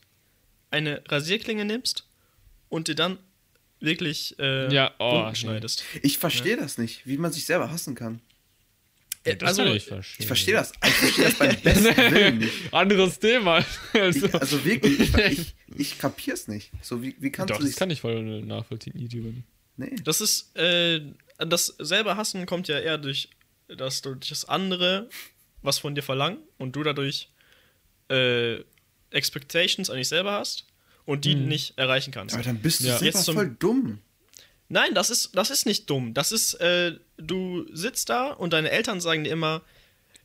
[0.71, 2.07] eine Rasierklinge nimmst
[2.69, 3.19] und dir dann
[3.81, 5.35] wirklich äh, Ja, oh, Wunden nee.
[5.37, 5.85] schneidest.
[6.03, 8.21] Ich verstehe das nicht, wie man sich selber hassen kann.
[9.23, 10.17] Das also, kann ich verstehen.
[10.21, 10.73] Ich verstehe das.
[10.85, 12.73] Ich verstehe das beim besten Willen nicht.
[12.73, 13.65] Anderes Thema.
[13.93, 16.71] Also, Ich, also wirklich, ich, ich, ich kapier's nicht.
[16.83, 19.45] So, wie, wie kannst Doch, du das kann ich voll nachvollziehen, Idioten.
[19.77, 19.95] nee.
[20.05, 21.01] das ist, äh,
[21.39, 23.29] das selber Hassen kommt ja eher durch,
[23.77, 25.09] dass du durch das andere
[25.63, 27.29] was von dir verlangen und du dadurch
[28.09, 28.61] äh,
[29.11, 30.67] Expectations an dich selber hast
[31.05, 31.49] und die Mhm.
[31.49, 32.35] nicht erreichen kannst.
[32.35, 32.99] Aber dann bist du Ja.
[33.01, 33.99] Jetzt zum- voll dumm.
[34.69, 36.15] Nein, das ist, das ist nicht dumm.
[36.15, 39.63] Das ist, äh, du sitzt da und deine Eltern sagen dir immer,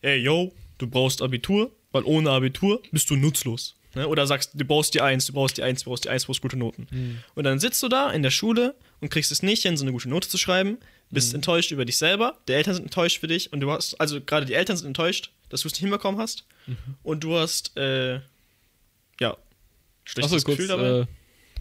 [0.01, 3.75] ey, yo, du brauchst Abitur, weil ohne Abitur bist du nutzlos.
[3.95, 4.07] Ne?
[4.07, 6.27] Oder sagst, du brauchst die Eins, du brauchst die Eins, du brauchst die Eins, du
[6.27, 7.23] brauchst gute Noten.
[7.33, 9.91] Und dann sitzt du da in der Schule und kriegst es nicht hin, so eine
[9.93, 10.77] gute Note zu schreiben,
[11.16, 14.22] bist enttäuscht über dich selber, die Eltern sind enttäuscht für dich und du hast, also
[14.22, 16.45] gerade die Eltern sind enttäuscht, dass du es nicht hinbekommen hast.
[17.03, 18.16] Und du hast, äh,
[19.20, 19.38] ja,
[20.03, 20.84] schlechtes Achso, kurz, Gefühl dabei.
[21.01, 21.05] äh,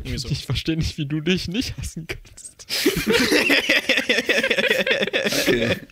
[0.00, 0.28] Irgendwie so.
[0.30, 2.66] ich verstehe nicht, wie du dich nicht hassen kannst.
[5.26, 5.76] Okay.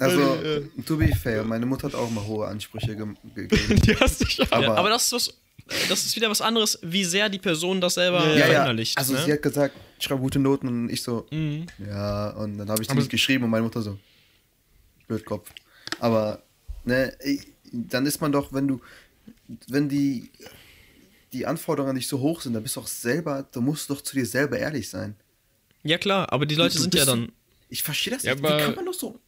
[0.00, 0.38] Also,
[0.86, 3.80] to be fair, meine Mutter hat auch mal hohe Ansprüche ge gegeben.
[3.86, 4.50] Die hast dich auch.
[4.50, 5.34] Aber- ja, aber das ist was,
[5.88, 8.44] das ist wieder was anderes, wie sehr die Person das selber Ja, Ja, ja.
[8.46, 8.98] verinnerlicht.
[8.98, 9.22] Also, ne?
[9.24, 11.66] sie hat gesagt, ich schreibe gute Noten und ich so, Mhm.
[11.86, 13.98] ja, und dann habe ich die nicht geschrieben und meine Mutter so,
[15.08, 15.50] Blödkopf.
[16.00, 16.42] Aber,
[16.84, 17.16] ne,
[17.72, 18.80] dann ist man doch, wenn du,
[19.68, 20.30] wenn die,
[21.32, 24.00] die Anforderungen an dich so hoch sind, dann bist du auch selber, du musst doch
[24.02, 25.16] zu dir selber ehrlich sein.
[25.82, 27.32] ja klar, aber die Leute Du sind ja dann.
[27.68, 28.44] Ich verstehe das Ja, nicht.
[28.44, 29.18] aber- Wie kann man doch so.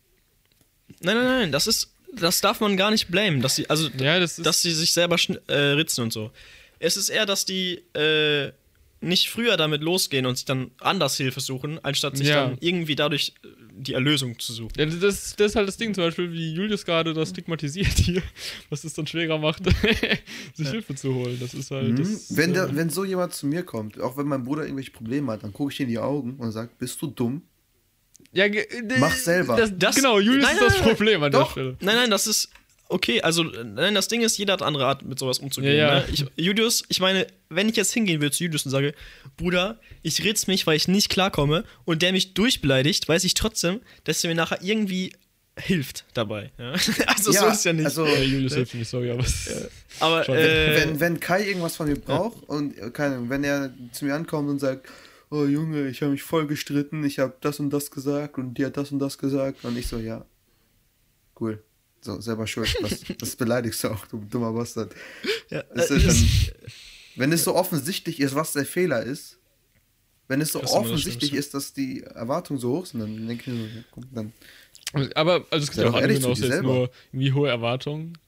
[1.01, 4.19] Nein, nein, nein, das ist, das darf man gar nicht blamen, dass sie, also, Ja,
[4.21, 6.31] das dass sie sich selber schn- äh, ritzen und so.
[6.79, 8.53] Es ist eher, dass die äh,
[9.01, 12.47] nicht früher damit losgehen und sich dann anders Hilfe suchen, anstatt sich Ja.
[12.49, 14.73] dann irgendwie dadurch äh, die Erlösung zu suchen.
[14.79, 18.23] Ja, das, das ist halt das Ding, zum Beispiel, wie Julius gerade das stigmatisiert hier,
[18.71, 19.63] was es dann schwerer macht,
[20.55, 21.39] sich Hilfe zu holen.
[21.41, 21.91] Das ist halt.
[21.93, 21.97] Mhm.
[21.97, 24.93] Das, Wenn, äh, der, wenn so jemand zu mir kommt, auch wenn mein Bruder irgendwelche
[24.93, 27.43] Probleme hat, dann gucke ich ihm in die Augen und sage, bist du dumm?
[28.35, 28.67] Ja, äh,
[28.99, 29.57] Mach selber.
[29.57, 31.47] Das, Das- genau, Julius Nein, ist das nein, Problem an Doch.
[31.47, 31.77] der Stelle.
[31.81, 32.51] Nein, nein, das ist
[32.89, 33.23] okay.
[33.23, 35.77] Also, nein, das Ding ist, jeder hat andere Art, mit sowas umzugehen.
[35.77, 36.01] Ja, ja.
[36.01, 36.05] Ne?
[36.13, 38.95] Ich, Julius, ich meine, wenn ich jetzt hingehen würde zu Julius und sage,
[39.37, 43.81] Bruder, ich ritz mich, weil ich nicht klarkomme und der mich durchbeleidigt, weiß ich trotzdem,
[44.05, 45.13] dass er mir nachher irgendwie
[45.59, 46.51] hilft dabei.
[46.59, 46.75] Ja?
[47.07, 47.85] Also, so ist ja nicht.
[47.87, 49.25] Also, Ja, Julius hilft mir nicht, sorry, aber.
[50.01, 53.73] aber, äh, wenn, wenn Kai irgendwas von mir braucht und äh, keine, Ahnung, wenn er
[53.93, 54.89] zu mir ankommt und sagt,
[55.35, 58.65] oh Junge, ich habe mich voll gestritten, ich habe das und das gesagt und die
[58.65, 60.25] hat das und das gesagt und ich so, ja,
[61.41, 61.63] cool.
[62.01, 62.77] So, selber schuld.
[62.83, 64.95] Was, das beleidigst du auch, du dummer Bastard.
[65.51, 66.71] ja, Es äh, ist dann,
[67.17, 69.39] wenn es so offensichtlich ist, was der Fehler ist,
[70.29, 73.59] wenn es so Das offensichtlich ist, dass die Erwartungen so hoch sind, dann denke ich
[73.59, 74.33] mir so, ja, komm, dann.
[75.15, 76.73] Aber, also es gibt ja auch doch andere ehrlich zu hinaus dir jetzt selber.
[76.73, 78.19] nur irgendwie hohe Erwartungen.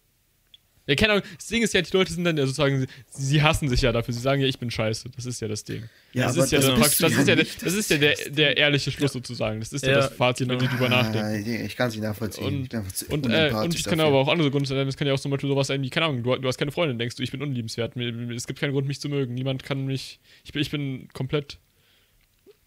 [0.87, 3.43] Ja, keine Ahnung, das Ding ist ja, die Leute sind dann ja sozusagen, sie, sie
[3.43, 4.14] hassen sich ja dafür.
[4.14, 5.09] Sie sagen ja, ich bin scheiße.
[5.16, 5.82] Das ist ja das Ding.
[6.12, 7.99] Ja, das aber ist ja, das du das ja ist ja, der, das ist ja
[7.99, 9.59] der, der ehrliche Schluss sozusagen.
[9.59, 11.64] Das ist ja, Ja, das Fazit, wenn die drüber nachdenken.
[11.66, 12.68] Ich kann es nicht nachvollziehen.
[12.70, 14.05] ich Und, zu und, äh, und es kann dafür.
[14.12, 14.87] aber auch andere Gründe sein.
[14.87, 16.70] Es kann ja auch zum Beispiel sowas sein wie, keine Ahnung, du, du hast keine
[16.70, 17.97] Freundin, denkst du, ich bin unliebenswert.
[17.97, 19.34] Es gibt keinen Grund, mich zu mögen.
[19.34, 20.20] Niemand kann mich.
[20.45, 21.59] Ich bin, ich bin komplett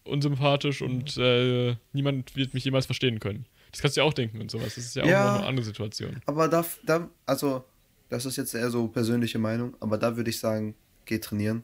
[0.04, 3.46] unsympathisch und äh, niemand wird mich jemals verstehen können.
[3.70, 4.74] Das kannst du ja auch denken und sowas.
[4.74, 6.20] Das ist ja auch noch eine andere Situation.
[6.26, 7.64] Aber da, da, also,
[8.10, 10.74] das ist jetzt eher so persönliche Meinung, aber da würde ich sagen,
[11.06, 11.62] geh trainieren.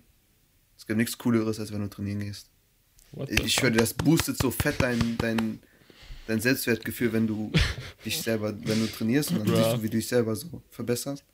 [0.78, 2.48] Es gibt nichts Cooleres, als wenn du trainieren gehst.
[3.28, 5.60] Ich dir, das boostet so fett dein, dein,
[6.26, 7.50] dein Selbstwertgefühl, wenn du
[8.04, 9.62] dich selber, wenn du trainierst und dann Ja.
[9.62, 11.24] siehst du, wie du dich selber so verbesserst.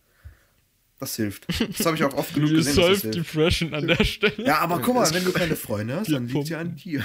[1.00, 1.46] Das hilft.
[1.76, 3.34] Das habe ich auch oft genug gesehen, dass das solved hilft.
[3.34, 4.44] Depression an der Stelle.
[4.46, 7.04] Ja, aber guck mal, wenn du keine Freunde hast, dann liegt ja an dir.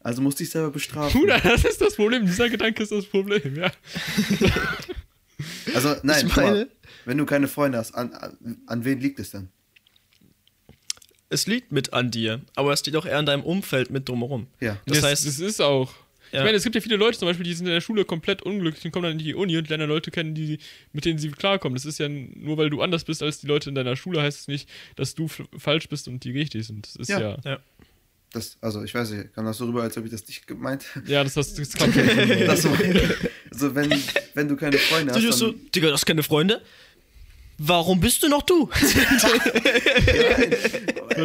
[0.00, 1.20] Also musst du dich selber bestrafen.
[1.20, 2.26] Bruder, das ist das Problem.
[2.26, 3.70] Dieser Gedanke ist das Problem, ja.
[5.74, 6.68] Also, nein, Ich guck mal, meine-
[7.04, 9.48] wenn du keine Freunde hast, an, an, an wen liegt es denn?
[11.30, 14.46] es liegt mit an dir, aber es liegt auch eher an deinem Umfeld mit drumherum.
[14.60, 14.78] Ja.
[14.86, 15.92] Das Das, heißt- das ist auch.
[16.30, 16.40] Ja.
[16.40, 18.42] Ich meine, es gibt ja viele Leute zum Beispiel, die sind in der Schule komplett
[18.42, 20.58] unglücklich und kommen dann in die Uni und lernen Leute kennen, die,
[20.92, 21.74] mit denen sie klarkommen.
[21.76, 24.40] Das ist ja nur, weil du anders bist als die Leute in deiner Schule, heißt
[24.40, 26.86] es nicht, dass du falsch bist und die richtig sind.
[26.86, 27.20] Das ist Ja.
[27.20, 27.36] ja.
[27.44, 27.58] Ja.
[28.32, 30.84] Das, also ich weiß nicht, kam das so rüber, als ob ich das nicht gemeint
[31.06, 32.04] Ja, das, das, das kann schon.
[32.46, 32.70] das so,
[33.52, 33.92] Also wenn,
[34.34, 36.60] wenn du keine Freunde Du hast, so, dann, Digga, du hast keine Freunde?
[37.58, 38.68] Warum bist du noch du?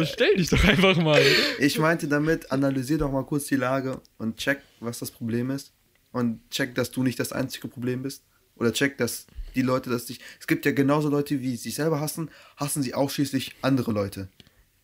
[0.04, 1.20] Stell dich doch einfach mal.
[1.58, 5.72] ich meinte damit, analysier doch mal kurz die Lage und check, was das Problem ist.
[6.12, 8.22] Und check, dass du nicht das einzige Problem bist.
[8.56, 10.20] Oder check, dass die Leute, dass dich.
[10.40, 14.28] Es gibt ja genauso Leute, wie sich selber hassen, hassen sie ausschließlich andere Leute.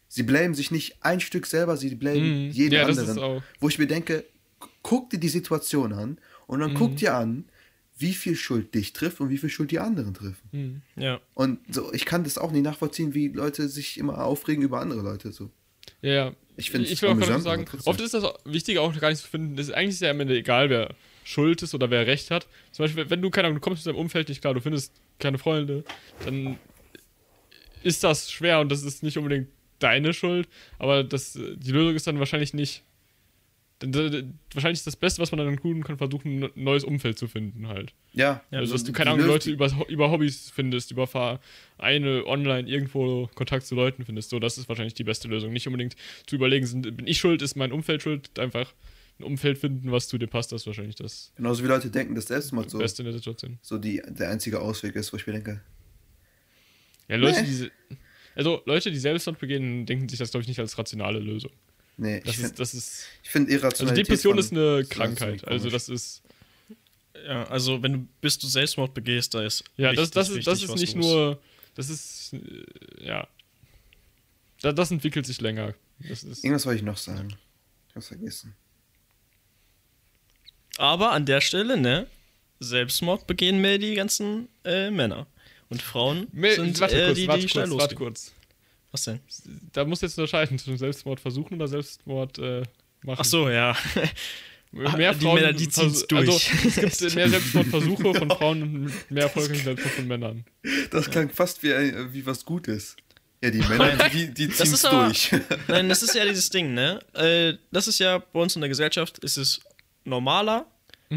[0.08, 2.50] Sie blamen sich nicht ein Stück selber, sie blamen Mhm.
[2.52, 3.16] jeden Ja, das anderen.
[3.18, 4.24] ist auch- Wo ich mir denke,
[4.60, 6.76] gu- guck dir die Situation an und dann Mhm.
[6.76, 7.44] guck dir an,
[7.98, 10.82] wie viel Schuld dich trifft und wie viel Schuld die anderen treffen.
[10.96, 11.20] Ja.
[11.34, 15.00] Und so, ich kann das auch nicht nachvollziehen, wie Leute sich immer aufregen über andere
[15.00, 15.32] Leute.
[15.32, 15.50] So.
[16.02, 16.32] Ja, ja.
[16.58, 19.56] Ich ich will auch gerade sagen, oft ist das wichtig, auch gar nicht zu finden.
[19.56, 22.46] Das ist eigentlich ja am Ende egal, wer schuld ist oder wer recht hat.
[22.72, 24.92] Zum Beispiel, wenn du, keine Ahnung, du kommst mit deinem Umfeld nicht klar, du findest
[25.18, 25.84] keine Freunde,
[26.24, 26.58] dann
[27.82, 32.06] ist das schwer und das ist nicht unbedingt deine Schuld, aber das, die Lösung ist
[32.06, 32.82] dann wahrscheinlich nicht.
[33.82, 37.28] Denn, wahrscheinlich ist das Beste, was man dann tun kann, versuchen, ein neues Umfeld zu
[37.28, 37.92] finden halt.
[38.14, 42.66] Ja, also, dass du die- keine Ahnung, Leute über, über Hobbys findest, über Vereine, online,
[42.68, 44.30] irgendwo Kontakt zu Leuten findest.
[44.30, 45.52] So, das ist wahrscheinlich die beste Lösung.
[45.52, 45.94] Nicht unbedingt
[46.26, 48.38] zu überlegen, sind, bin ich schuld, ist mein Umfeld schuld.
[48.38, 48.72] Einfach
[49.18, 52.14] ein Umfeld finden, was zu dir passt, das ist wahrscheinlich das Genauso wie Leute denken,
[52.14, 53.58] dass Selbstmord so, Beste in der Situation.
[53.62, 55.60] so die, der einzige Ausweg ist, wo ich mir denke,
[57.08, 57.48] Ja, Leute, Nee.
[57.90, 57.96] die.
[58.34, 61.52] Also, Leute, die Selbstmord begehen, denken sich das, glaube ich, nicht als rationale Lösung.
[61.96, 63.04] Nee, Das ich ist, finde das ist.
[63.22, 64.06] find Also, Irrationalität.
[64.06, 65.46] Depression von- ist eine ist Krankheit.
[65.46, 66.22] Also, das ist.
[67.26, 70.46] Ja, also wenn du bis du Selbstmord begehst, da ist Ja, das, richtig das ist,
[70.46, 71.04] das wichtig, ist was nicht los.
[71.04, 71.42] nur.
[71.74, 72.32] Das ist.
[72.34, 73.28] äh, Ja.
[74.62, 75.74] Da, das entwickelt sich länger.
[75.98, 77.36] Das ist, Irgendwas wollte ich noch sagen.
[77.90, 78.54] Ich hab's vergessen.
[80.78, 82.06] Aber an der Stelle, ne?
[82.60, 85.26] Selbstmord begehen mehr die ganzen äh, Männer.
[85.68, 87.98] Und Frauen Me- sind warte eher kurz, die, warte die schnell kurz, warte losgehen.
[88.14, 88.32] kurz.
[88.96, 89.20] Was denn?
[89.72, 92.62] Da muss jetzt unterscheiden zwischen Selbstmord versuchen oder Selbstmord äh,
[93.02, 93.18] machen.
[93.20, 93.76] Ach so, ja.
[94.72, 96.76] mehr die Männer, die ziehen's versu- Also, durch.
[96.78, 100.44] es gibt mehr Selbstmordversuche von Frauen und mehr erfolgreiche Selbstmord von Männern.
[100.90, 102.96] Das klang fast wie, ein- wie was Gutes.
[103.44, 105.30] Ja, die Männer, die, die ziehen es durch.
[105.68, 107.00] Nein, das ist ja dieses Ding, ne?
[107.12, 109.60] Äh, das ist ja bei uns in der Gesellschaft ist es
[110.04, 110.66] normaler,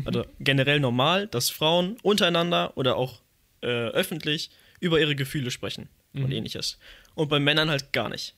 [0.05, 3.21] also generell normal, dass Frauen untereinander oder auch
[3.61, 6.77] äh, öffentlich über ihre Gefühle sprechen und ähnliches.
[7.15, 8.35] Und bei Männern halt gar nicht.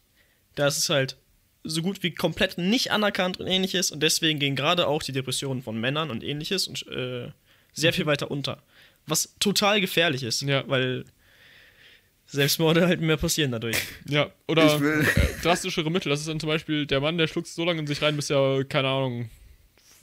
[0.56, 1.18] Da ist es halt
[1.64, 5.62] so gut wie komplett nicht anerkannt und ähnliches und deswegen gehen gerade auch die Depressionen
[5.62, 7.30] von Männern und ähnliches und äh,
[7.74, 8.62] sehr viel weiter unter.
[9.08, 10.64] Was total gefährlich ist, Ja.
[10.68, 11.06] weil
[12.26, 13.78] Selbstmorde halt mehr passieren dadurch.
[14.08, 15.04] Ja, oder äh,
[15.44, 16.10] drastischere Mittel.
[16.10, 18.30] Das ist dann zum Beispiel der Mann, der schluckt so lange in sich rein, bis
[18.30, 19.30] er, keine Ahnung,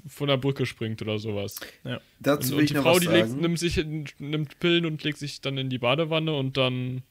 [0.06, 1.56] von der Brücke springt oder sowas.
[1.84, 2.00] Ja.
[2.20, 3.76] Dazu Und, will und ich die noch Frau, was die legt, nimmt, sich,
[4.18, 7.02] nimmt Pillen und legt sich dann in die Badewanne und dann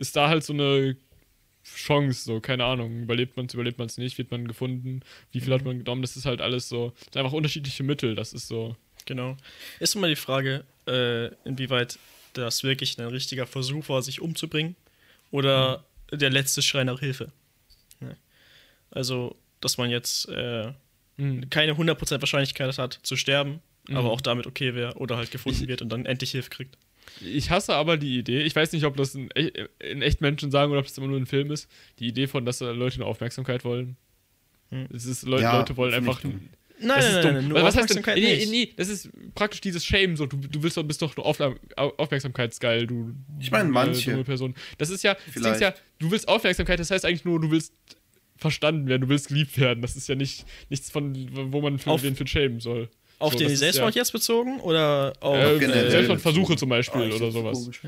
[0.00, 0.96] ist da halt so eine
[1.64, 5.40] Chance, so, keine Ahnung, überlebt man es, überlebt man es nicht, wird man gefunden, wie
[5.40, 8.32] viel hat man genommen, das ist halt alles so, das sind einfach unterschiedliche Mittel, das
[8.32, 8.76] ist so,
[9.06, 9.36] Genau.
[9.78, 11.98] Ist immer die Frage, äh, inwieweit
[12.34, 14.76] das wirklich ein richtiger Versuch war, sich umzubringen
[15.30, 17.32] oder der letzte Schrei nach Hilfe.
[18.00, 18.16] Ne?
[18.90, 20.72] Also, dass man jetzt äh,
[21.16, 21.48] hm.
[21.50, 23.96] keine 100% Wahrscheinlichkeit hat zu sterben, Mhm.
[23.96, 26.76] aber auch damit okay wäre oder halt gefunden wird und dann endlich Hilfe kriegt.
[27.24, 30.50] Ich hasse aber die Idee, ich weiß nicht, ob das in, e- in echt Menschen
[30.50, 32.96] sagen oder ob das immer nur ein Film ist, die Idee von, dass da Leute
[32.96, 33.96] eine Aufmerksamkeit wollen.
[34.70, 34.86] Hm.
[34.94, 36.22] Es ist, Leute, Ja, Leute wollen einfach.
[36.24, 37.34] Nein, das ist nein, dumm.
[37.34, 37.98] nein, nur was heißt denn?
[37.98, 38.50] Aufmerksamkeit Nee, nicht.
[38.50, 41.54] nee, das ist praktisch dieses Shame, so, du, du willst doch, bist doch nur Aufla-
[41.76, 43.14] Au- Aufmerksamkeitsgeil, du.
[43.38, 44.12] Ich meine, äh, manche.
[44.12, 44.54] dumme Person.
[44.78, 45.54] Das ist ja, das Ding Vielleicht.
[45.56, 47.74] ist ja, du willst Aufmerksamkeit, das heißt eigentlich nur, du willst
[48.36, 49.82] verstanden werden, du willst geliebt werden.
[49.82, 52.88] Das ist ja nicht nichts von, wo man für Auf- den für schämen soll.
[53.20, 57.30] Auf So, den Selbstmord jetzt bezogen oder auf Äh, generell Selbstmordversuche zum Beispiel ich oder
[57.30, 57.58] sowas.
[57.58, 57.80] komisch.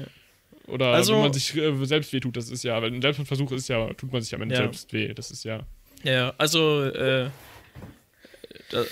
[0.69, 3.69] Oder Also- wenn man sich äh, selbst wehtut, das ist ja, weil ein Selbstmordversuch ist
[3.69, 4.61] ja, tut man sich am Ende Ja.
[4.63, 5.13] selbst weh.
[5.13, 5.67] Das ist ja.
[6.05, 7.31] Ja, also, äh,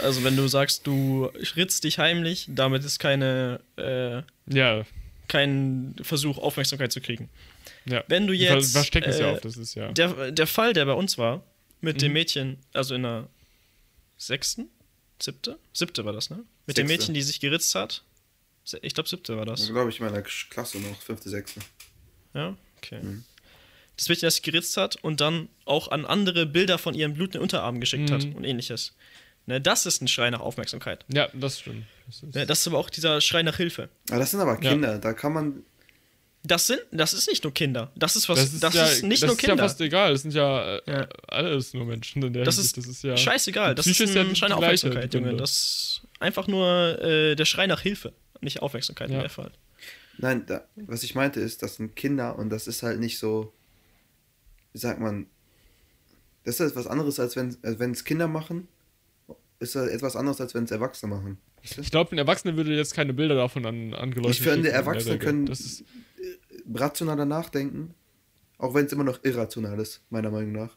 [0.02, 4.22] also wenn du sagst, du ritzt dich heimlich, damit ist keine, äh,
[4.52, 4.84] Ja,
[5.28, 7.28] kein Versuch, Aufmerksamkeit zu kriegen.
[7.86, 8.02] ja.
[8.08, 9.92] Wenn du jetzt, verstecken es ja äh, oft, das ist ja.
[9.92, 11.42] Der, der Fall, der bei uns war,
[11.80, 12.14] mit dem Mhm.
[12.14, 13.28] Mädchen, also in der
[14.16, 14.68] sechsten,
[15.22, 15.58] siebte?
[15.72, 16.44] Siebte war das, ne?
[16.66, 17.02] Mit dem Sechste.
[17.02, 18.02] Mädchen, die sich geritzt hat.
[18.82, 19.60] Ich glaube, siebte war das.
[19.60, 21.60] Das glaube ich in meiner Klasse noch, fünfte, sechste.
[22.34, 23.02] Ja, okay.
[23.02, 23.24] Mhm.
[23.96, 27.42] Das Mädchen, das sich geritzt hat und dann auch an andere Bilder von ihren blutenden
[27.42, 28.34] Unterarmen geschickt hat Mhm.
[28.36, 28.94] und ähnliches.
[29.46, 31.04] Ne, das ist ein Schrei nach Aufmerksamkeit.
[31.12, 31.86] Ja, das stimmt.
[32.06, 33.88] Das ist, Ne, das ist aber auch dieser Schrei nach Hilfe.
[34.10, 34.70] Aber das sind aber Ja.
[34.70, 35.64] Kinder, da kann man.
[36.42, 37.92] Das sind, das ist nicht nur Kinder.
[37.96, 39.56] Das ist was, das ist, das ja, ist nicht das nur ist Kinder.
[39.56, 40.12] ja fast egal.
[40.12, 41.08] Das sind ja, äh, Ja.
[41.28, 42.78] alles nur Menschen in der das, Hinsicht.
[42.78, 43.16] ist das ist ja.
[43.16, 43.74] scheißegal.
[43.74, 45.36] Das ist Psyche ist ja ein gleiche, Aufmerksamkeit, Junge.
[45.36, 49.16] Das ist einfach nur äh, der Schrei nach Hilfe, nicht Aufmerksamkeit Ja.
[49.16, 49.50] in der Fall.
[50.16, 53.52] Nein, da, was ich meinte ist, das sind Kinder und das ist halt nicht so.
[54.72, 55.26] Wie sagt man?
[56.44, 58.66] Das ist etwas anderes, als wenn als wenn es Kinder machen.
[59.58, 61.36] Ist das etwas anderes, als wenn es Erwachsene machen.
[61.62, 65.46] Ich glaube, ein Erwachsener würde jetzt keine Bilder davon an, angeleuchtet Ich finde, Erwachsene können-
[65.46, 65.84] Das ist,
[66.72, 67.94] rationaler nachdenken,
[68.58, 70.76] auch wenn es immer noch irrational ist, meiner Meinung nach.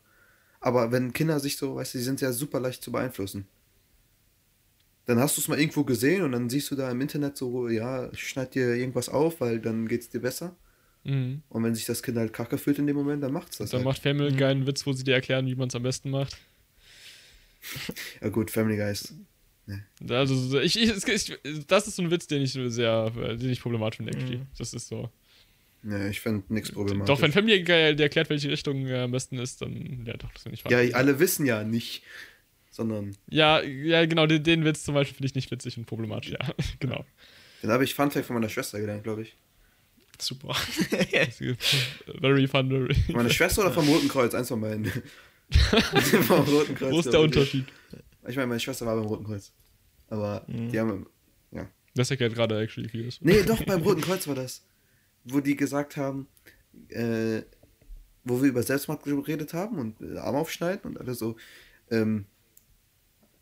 [0.60, 3.48] Aber wenn Kinder sich so, weißt du, die sind ja super leicht zu beeinflussen.
[5.06, 7.68] Dann hast du es mal irgendwo gesehen und dann siehst du da im Internet so,
[7.68, 10.56] ja, schneid dir irgendwas auf, weil dann geht's dir besser.
[11.04, 11.44] mhm.
[11.50, 13.72] Und wenn sich das Kind halt kacke fühlt in dem Moment, dann macht's das.
[13.72, 13.86] Dann halt.
[13.86, 14.38] macht Family Mhm.
[14.38, 16.38] Guy einen Witz, wo sie dir erklären, wie man es am besten macht.
[18.22, 19.14] ja gut, Family Guy ist.
[20.10, 23.98] Also, ich, ich, ich, das ist so ein Witz, den ich sehr, den ich problematisch
[23.98, 24.38] finde, actually.
[24.40, 24.48] Mhm.
[24.58, 25.10] Das ist so.
[25.84, 27.14] Ne, ich finde nichts problematisch.
[27.14, 30.32] Doch, wenn Family Guy dir erklärt, welche Richtung äh, am besten ist, dann, ja, doch,
[30.32, 32.04] das finde ich Ja, alle wissen ja nicht,
[32.72, 33.16] sondern.
[33.30, 36.40] Ja, ja, genau, den, den Witz zum Beispiel finde ich nicht witzig und problematisch, ja,
[36.80, 37.06] genau.
[37.62, 39.36] Dann habe ich Fun Fact von meiner Schwester gelernt, glaube ich.
[40.20, 40.54] Super.
[42.22, 42.94] Very fun, very.
[42.94, 44.34] Von meiner Schwester oder vom Roten Kreuz?
[44.34, 44.86] Eins von beiden.
[46.28, 46.92] vom Roten Kreuz.
[46.92, 47.20] Wo ist der.
[47.22, 47.66] Unterschied?
[48.28, 49.52] Ich meine, meine Schwester war beim Roten Kreuz.
[50.08, 50.70] Aber Mhm.
[50.72, 51.08] die haben.
[51.96, 53.20] Das erklärt gerade actually vieles.
[53.22, 54.66] Nee, doch, beim Roten Kreuz war das.
[55.26, 56.28] Wo die gesagt haben,
[56.90, 57.44] äh,
[58.24, 61.36] wo wir über Selbstmord geredet haben und äh, Arm aufschneiden und alle so.
[61.92, 62.26] Ähm,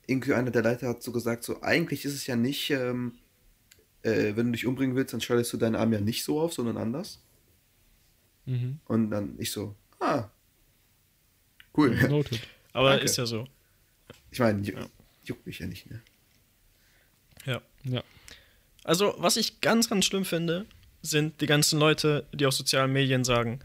[0.05, 3.13] irgendwie einer der Leiter hat so gesagt, so eigentlich ist es ja nicht, ähm,
[4.01, 6.51] äh, wenn du dich umbringen willst, dann schneidest du deinen Arm ja nicht so auf,
[6.51, 7.23] sondern anders.
[8.45, 8.79] Mhm.
[8.85, 10.27] Und dann ich so, ah,
[11.77, 11.95] cool.
[12.09, 12.41] Noted.
[12.73, 13.05] Aber Danke.
[13.05, 13.47] ist ja so.
[14.31, 14.85] Ich meine, ju Ja.
[15.25, 16.01] juckt mich ja nicht, ne?
[17.45, 17.61] Ja.
[17.83, 18.03] Ja.
[18.83, 20.65] Also, was ich ganz, ganz schlimm finde,
[21.01, 23.59] sind die ganzen Leute, die auf sozialen Medien sagen,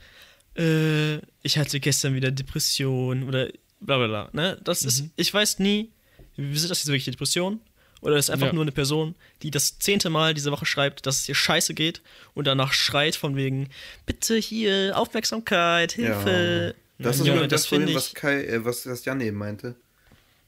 [0.57, 3.49] äh, ich hatte gestern wieder Depression oder
[3.81, 4.31] bla bla bla.
[4.33, 4.59] Ne?
[4.65, 5.11] Das ist, Mhm.
[5.17, 5.91] ich weiß nie,
[6.37, 7.61] sind das jetzt wirklich Depression?
[8.03, 8.53] Oder ist einfach Ja.
[8.53, 12.03] nur eine Person, die das zehnte Mal diese Woche schreibt, dass es ihr scheiße geht
[12.35, 13.69] und danach schreit von wegen,
[14.05, 16.75] bitte hier, Aufmerksamkeit, Hilfe.
[16.99, 18.05] Das Na, ist Junge, nur das, das finde vorhin, ich.
[18.05, 19.77] was Kai, äh, was, was Jan eben meinte.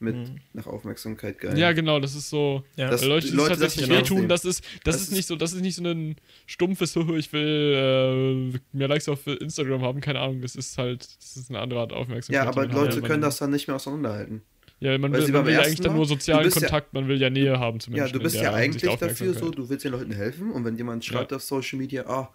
[0.01, 0.35] Mit Mhm.
[0.53, 1.57] nach Aufmerksamkeit geil.
[1.59, 2.63] Ja, genau, das ist so.
[2.77, 2.89] Ja.
[2.89, 5.35] Das- Leute, die Leute das tatsächlich wehtun, das ist, das, Das ist ist- nicht so,
[5.35, 9.99] das ist nicht so ein stumpfes, "Huhu, ich will äh, mehr Likes auf Instagram haben,
[10.01, 12.43] keine Ahnung, das ist halt, das ist eine andere Art Aufmerksamkeit.
[12.45, 13.01] Ja, aber Leute hat.
[13.01, 14.41] können man, das dann nicht mehr auseinanderhalten.
[14.81, 16.93] Ja, man weil will, sie man will ja eigentlich dann nur sozialen bist ja- Kontakt,
[16.93, 19.83] man will ja Nähe haben zu Ja, du bist ja eigentlich dafür so, du willst
[19.83, 21.35] den Leuten helfen und wenn jemand schreibt Ja.
[21.35, 22.33] auf Social Media, ah,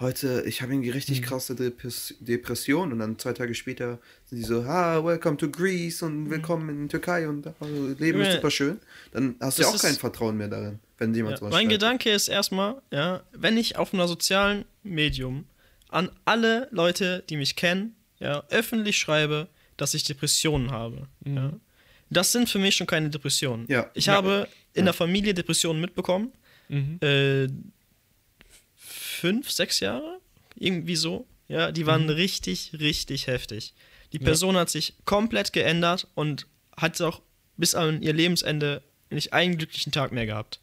[0.00, 1.24] heute, ich habe irgendwie richtig Mhm.
[1.24, 6.02] krasse Depres Depression und dann zwei Tage später sind die so, ah, welcome to Greece
[6.02, 7.52] und willkommen in Türkei und ah,
[7.98, 8.80] Leben ist super schön.
[9.12, 11.72] Dann hast du ja auch kein Vertrauen mehr darin, wenn jemand Ja, sowas mein schreibt.
[11.72, 15.44] Gedanke ist erstmal, ja, wenn ich auf einer sozialen Medium
[15.88, 21.06] an alle Leute, die mich kennen, ja, öffentlich schreibe, dass ich Depressionen habe.
[21.24, 21.36] Mhm.
[21.36, 21.52] Ja,
[22.10, 23.66] das sind für mich schon keine Depressionen.
[23.68, 23.90] Ja.
[23.94, 24.14] Ich Ja.
[24.14, 24.84] habe in Ja.
[24.86, 26.32] der Familie Depressionen mitbekommen.
[26.68, 26.98] Mhm.
[27.00, 27.48] Äh,
[29.24, 30.18] fünf, sechs Jahre?
[30.56, 31.26] Irgendwie so.
[31.48, 33.72] Ja, die waren richtig, richtig heftig.
[34.12, 34.24] Die Ja.
[34.24, 36.46] Person hat sich komplett geändert und
[36.76, 37.22] hat auch
[37.56, 40.60] bis an ihr Lebensende nicht einen glücklichen Tag mehr gehabt.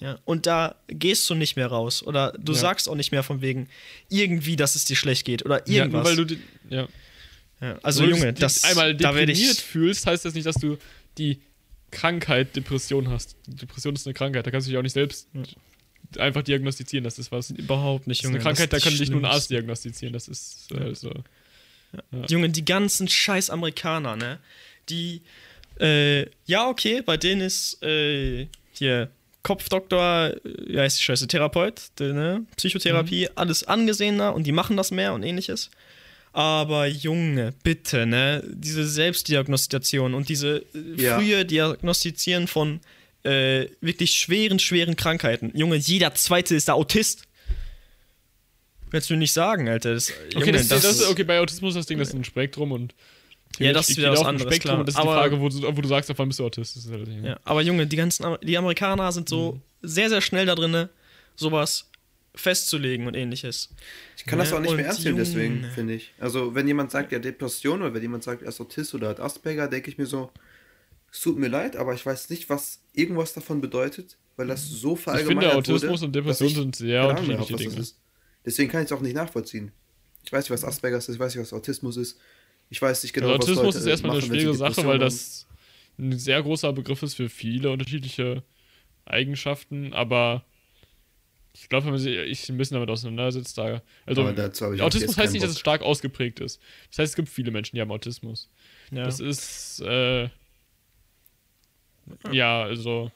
[0.00, 2.02] Ja, und da gehst du nicht mehr raus.
[2.02, 2.58] Oder du Ja.
[2.58, 3.68] sagst auch nicht mehr von wegen
[4.08, 5.44] irgendwie, dass es dir schlecht geht.
[5.44, 6.06] Oder Ja, irgendwas.
[6.06, 6.38] weil du, die-
[6.70, 6.88] ja.
[7.60, 9.62] ja, also, Nur Junge, du das einmal da deprimiert ich.
[9.62, 10.78] fühlst, heißt das nicht, dass du
[11.18, 11.40] die
[11.90, 13.36] Krankheit Depression hast.
[13.46, 15.26] Depression ist eine Krankheit, da kannst du dich auch nicht selbst
[16.16, 17.04] einfach diagnostizieren.
[17.04, 17.48] Das ist was.
[17.48, 18.36] Das Überhaupt nicht, ist Junge.
[18.36, 20.12] eine Krankheit, da das kann ist dich nur ein das Arzt diagnostizieren.
[20.12, 21.12] Das ist äh, so.
[22.28, 24.38] Junge, die ganzen scheiß Amerikaner, ne?
[24.88, 25.22] Die,
[25.80, 29.10] äh, ja, okay, bei denen ist, äh, hier,
[29.42, 32.44] Kopfdoktor, äh, wie heißt die Scheiße, Therapeut, ne?
[32.56, 35.70] Psychotherapie, alles angesehener und die machen das mehr und ähnliches.
[36.32, 38.42] Aber Junge, bitte, ne?
[38.46, 41.18] Diese Selbstdiagnostikation und diese äh, Ja.
[41.18, 42.80] frühe Diagnostizieren von
[43.28, 45.50] äh, wirklich schweren, schweren Krankheiten.
[45.54, 47.24] Junge, jeder Zweite ist da Autist.
[48.90, 49.94] Willst du nicht sagen, Alter?
[49.94, 52.72] Das, Okay, Junge, das, das, ist, okay, bei Autismus das Ding, das ist ein Spektrum
[52.72, 52.94] und
[53.58, 54.80] Ja, das ist wieder was anderes, Spektrum klar.
[54.80, 56.44] und das ist Aber- die Frage, wo du, wo du sagst, auf wann bist du
[56.46, 56.76] Autist.
[56.76, 57.28] Das ist halt, ja.
[57.30, 59.52] Ja, aber Junge, die ganzen die Amerikaner sind so
[59.82, 59.88] Mhm.
[59.88, 60.88] sehr, sehr schnell da drin,
[61.36, 61.90] sowas
[62.34, 63.68] festzulegen und ähnliches.
[64.16, 66.12] Ich kann das Ja, auch nicht mehr ernst nehmen, deswegen, finde ich.
[66.18, 69.20] Also, wenn jemand sagt, ja, Depression oder wenn jemand sagt, er ist Autist oder hat
[69.20, 70.30] Asperger, denke ich mir so,
[71.10, 74.94] es tut mir leid, aber ich weiß nicht, was irgendwas davon bedeutet, weil das so
[74.94, 77.80] Ich verallgemeinert finde, Autismus wurde, und Depression ich sind sehr unterschiedliche Dinge.
[77.80, 77.98] ist.
[78.44, 79.72] Deswegen kann ich es auch nicht nachvollziehen.
[80.24, 82.18] Ich weiß nicht, was Asperger ist, ich weiß nicht, was Autismus ist.
[82.70, 84.86] Ich weiß nicht genau, also was Autismus Leute ist erstmal eine machen, sie schwierige Sache,
[84.86, 85.46] weil das
[85.98, 88.42] ein sehr großer Begriff ist für viele unterschiedliche
[89.06, 90.44] Eigenschaften, aber
[91.54, 93.82] ich glaube, wenn man sich ein bisschen damit auseinandersetzt, da.
[94.06, 94.28] Also,
[94.72, 96.60] ich Autismus heißt nicht, dass es stark ausgeprägt ist.
[96.90, 98.48] Das heißt, es gibt viele Menschen, die haben Autismus.
[98.92, 99.04] Ja.
[99.04, 100.28] Das ist, äh.
[102.32, 103.10] Ja, also.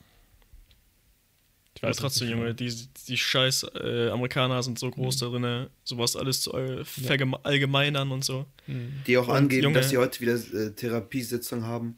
[1.75, 2.73] Ich Aber weiß trotzdem, nicht, Junge, die,
[3.09, 8.25] die scheiß äh, Amerikaner sind so groß da drin, sowas alles zu äh, verallgemeinern und
[8.25, 8.47] so.
[8.67, 8.93] Hm.
[9.07, 11.97] Die auch Und angeben, Junge- dass sie heute wieder äh, Therapiesitzung haben.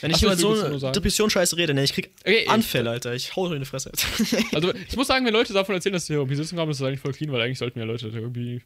[0.00, 3.14] Wenn ich Ach über so eine Depression-Scheiße rede, ne, ich krieg Okay, Anfälle, Alter.
[3.14, 3.92] Ich hau dir in die Fresse.
[4.54, 7.00] Also, ich muss sagen, wenn Leute davon erzählen, dass sie Therapiesitzung haben, ist das eigentlich
[7.00, 8.62] voll clean, weil eigentlich sollten ja Leute irgendwie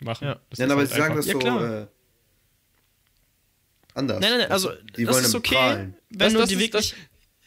[0.00, 0.28] machen.
[0.28, 0.40] Ja.
[0.50, 1.82] Ist aber halt sie sagen das Ja, so klar.
[1.82, 1.86] äh,
[3.94, 4.20] anders.
[4.20, 5.96] nein, nein, nein, also, die das wollen ist okay, prahlen.
[6.18, 6.94] Wenn Das- du die wirklich das-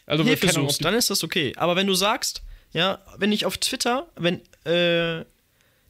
[0.06, 1.54] Also, Hilfe suchst, dann ist das okay.
[1.58, 2.42] Aber wenn du sagst,
[2.72, 5.26] ja, wenn ich auf Twitter, wenn äh,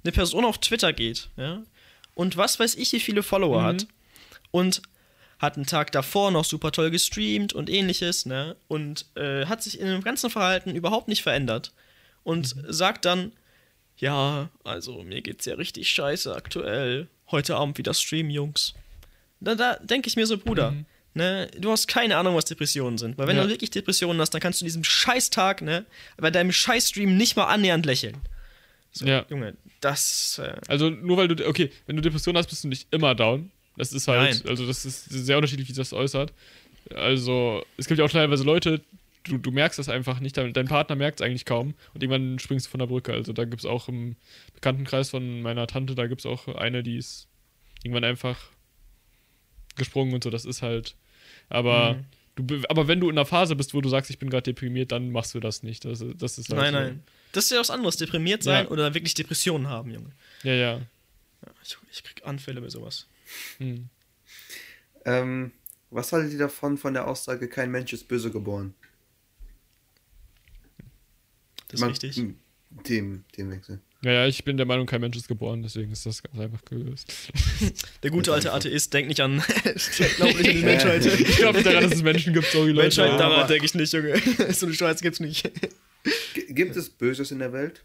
[0.04, 1.62] eine Person auf Twitter geht, ja,
[2.16, 3.66] und was weiß ich, wie viele Follower Mhm.
[3.66, 3.88] hat
[4.52, 4.82] und
[5.40, 9.80] hat einen Tag davor noch super toll gestreamt und ähnliches, ne, und äh, hat sich
[9.80, 11.72] in dem ganzen Verhalten überhaupt nicht verändert
[12.24, 12.66] und Mhm.
[12.74, 13.34] sagt dann,
[13.98, 17.08] ja, also mir geht's ja richtig scheiße aktuell.
[17.30, 18.74] Heute Abend wieder Stream, Jungs.
[19.40, 20.74] Da, da denke ich mir so, Bruder,
[21.18, 23.18] ne, du hast keine Ahnung, was Depressionen sind.
[23.18, 23.44] Weil wenn Ja.
[23.44, 25.86] du wirklich Depressionen hast, dann kannst du diesem Scheißtag, ne,
[26.18, 28.16] bei deinem Scheißstream nicht mal annähernd lächeln.
[28.92, 29.26] So, Ja.
[29.30, 30.40] Junge, das.
[30.44, 33.52] Äh, Also nur weil du, okay, wenn du Depression hast, bist du nicht immer down.
[33.76, 34.50] Das ist halt, Nein.
[34.50, 36.34] also das ist sehr unterschiedlich, wie sich das äußert.
[36.96, 38.82] Also es gibt ja auch teilweise Leute,
[39.26, 42.40] du, du merkst das einfach nicht, dein, dein Partner merkt es eigentlich kaum und irgendwann
[42.40, 43.12] springst du von der Brücke.
[43.14, 44.16] Also da gibt es auch im
[44.56, 47.28] Bekanntenkreis von meiner Tante, da gibt es auch eine, die ist
[47.84, 48.40] irgendwann einfach
[49.76, 50.96] gesprungen und so, das ist halt,
[51.50, 51.96] aber...
[51.96, 52.06] Mhm.
[52.36, 54.44] Du, be- aber wenn du in einer Phase bist, wo du sagst, ich bin gerade
[54.44, 55.86] deprimiert, dann machst du das nicht.
[55.86, 56.80] Das, das ist halt nein, so.
[56.80, 57.04] nein.
[57.32, 57.98] Das ist ja was anderes.
[57.98, 58.70] Deprimiert sein Ja.
[58.70, 60.12] oder wirklich Depressionen haben, Junge.
[60.44, 60.82] Ja, ja.
[61.64, 63.08] Ich, ich krieg Anfälle bei sowas.
[63.58, 63.90] Hm.
[65.06, 65.52] Ähm,
[65.90, 68.76] was haltet ihr davon, von der Aussage, kein Mensch ist böse geboren?
[71.70, 72.22] Das ist Man- richtig.
[72.70, 73.80] Dem, dem Wechsel.
[74.02, 77.12] Naja, ich bin der Meinung, kein Mensch ist geboren, deswegen ist das ganz einfach gelöst.
[78.04, 79.42] Der gute alte Atheist denkt nicht an.
[80.18, 81.04] Glaubt nicht an die Menschheit.
[81.06, 82.84] Ich glaube nicht daran, dass es Menschen gibt, sorry Leute.
[82.84, 84.14] Menschheit, Ja, daran denke ich nicht, Junge.
[84.54, 85.50] So eine Scheiße gibt's nicht.
[86.50, 87.84] Gibt es Böses in der Welt?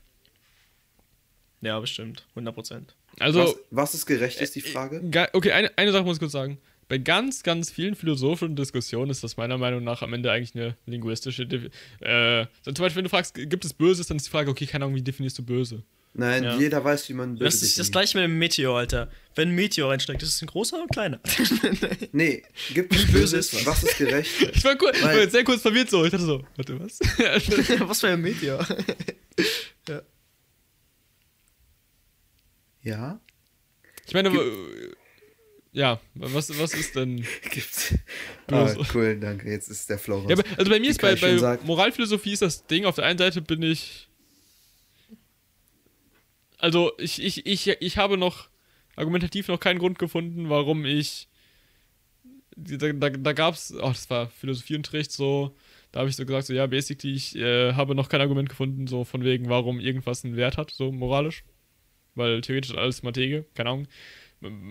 [1.62, 2.26] Ja, bestimmt.
[2.30, 2.94] 100 Prozent.
[3.18, 5.00] Also, was, was ist gerecht, ist die Frage.
[5.10, 6.58] Ga- Okay, eine, eine Sache muss ich kurz sagen.
[6.88, 10.76] Bei ganz, ganz vielen philosophischen Diskussionen ist das meiner Meinung nach am Ende eigentlich eine
[10.86, 11.44] linguistische.
[12.00, 14.66] Äh, so zum Beispiel, wenn du fragst, gibt es Böses, dann ist die Frage, okay,
[14.66, 15.82] keine Ahnung, wie definierst du böse?
[16.14, 16.58] Nein, Ja.
[16.58, 19.10] jeder weiß, wie man böse Das ist das gleiche mit dem Meteor, Alter.
[19.34, 21.20] Wenn ein Meteor reinsteigt, ist es ein großer oder ein kleiner?
[22.12, 22.42] Nee,
[22.74, 23.52] gibt böse Böses?
[23.54, 23.82] ist was?
[23.82, 24.30] Ist gerecht?
[24.54, 26.04] Ich war, kurz, Weil- war jetzt sehr kurz verwirrt so.
[26.04, 26.98] Ich dachte so, warte, was?
[27.88, 28.66] Was für ein Meteor?
[32.82, 33.20] Ja?
[34.06, 34.90] ich meine, äh,
[35.72, 37.24] ja, was, was ist denn.
[37.50, 37.94] Gibt's.
[38.50, 39.50] Ah, cool, danke.
[39.50, 40.26] Jetzt ist der Flow raus.
[40.28, 41.58] Ja, aber, also bei mir Wie ist bei, bei.
[41.64, 44.08] Moralphilosophie ist das Ding, auf der einen Seite bin ich.
[46.62, 48.48] Also ich, ich, ich, ich habe noch
[48.94, 51.28] argumentativ noch keinen Grund gefunden, warum ich.
[52.54, 55.56] Da, da, da gab es, oh, das war Philosophieunterricht so,
[55.90, 58.86] da habe ich so gesagt, so ja, basically, ich äh, habe noch kein Argument gefunden,
[58.86, 61.42] so von wegen, warum irgendwas einen Wert hat, so moralisch.
[62.14, 63.88] Weil theoretisch alles Matege, keine Ahnung.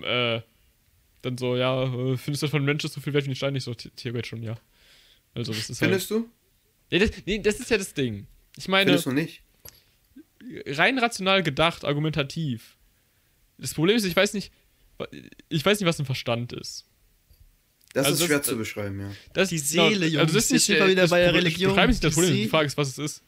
[0.04, 0.42] Äh,
[1.24, 3.56] dann so, ja, äh, findest du von Menschen so viel wert wie ein Stein?
[3.56, 4.56] Ich so, the- theoretisch schon, ja.
[5.34, 5.92] Also das ist halt.
[5.92, 6.30] Findest du?
[6.92, 8.28] Nee das, nee, das ist ja das Ding.
[8.58, 9.44] Ich meine, Findest du nicht?
[10.68, 12.78] Rein rational gedacht, argumentativ.
[13.58, 14.52] Das Problem ist, ich weiß nicht,
[15.50, 16.86] ich weiß nicht, was ein Verstand ist.
[17.94, 19.12] Das Also ist das- schwer zu beschreiben, ja.
[19.34, 20.34] Das, Die Seele, Also Jungs.
[20.34, 21.70] das ist nicht äh, wieder das bei der Problem- Religion.
[21.72, 22.34] Ich beschreibe nicht das Die Problem.
[22.34, 22.50] Die Seele.
[22.50, 23.24] Frage ist, was es ist.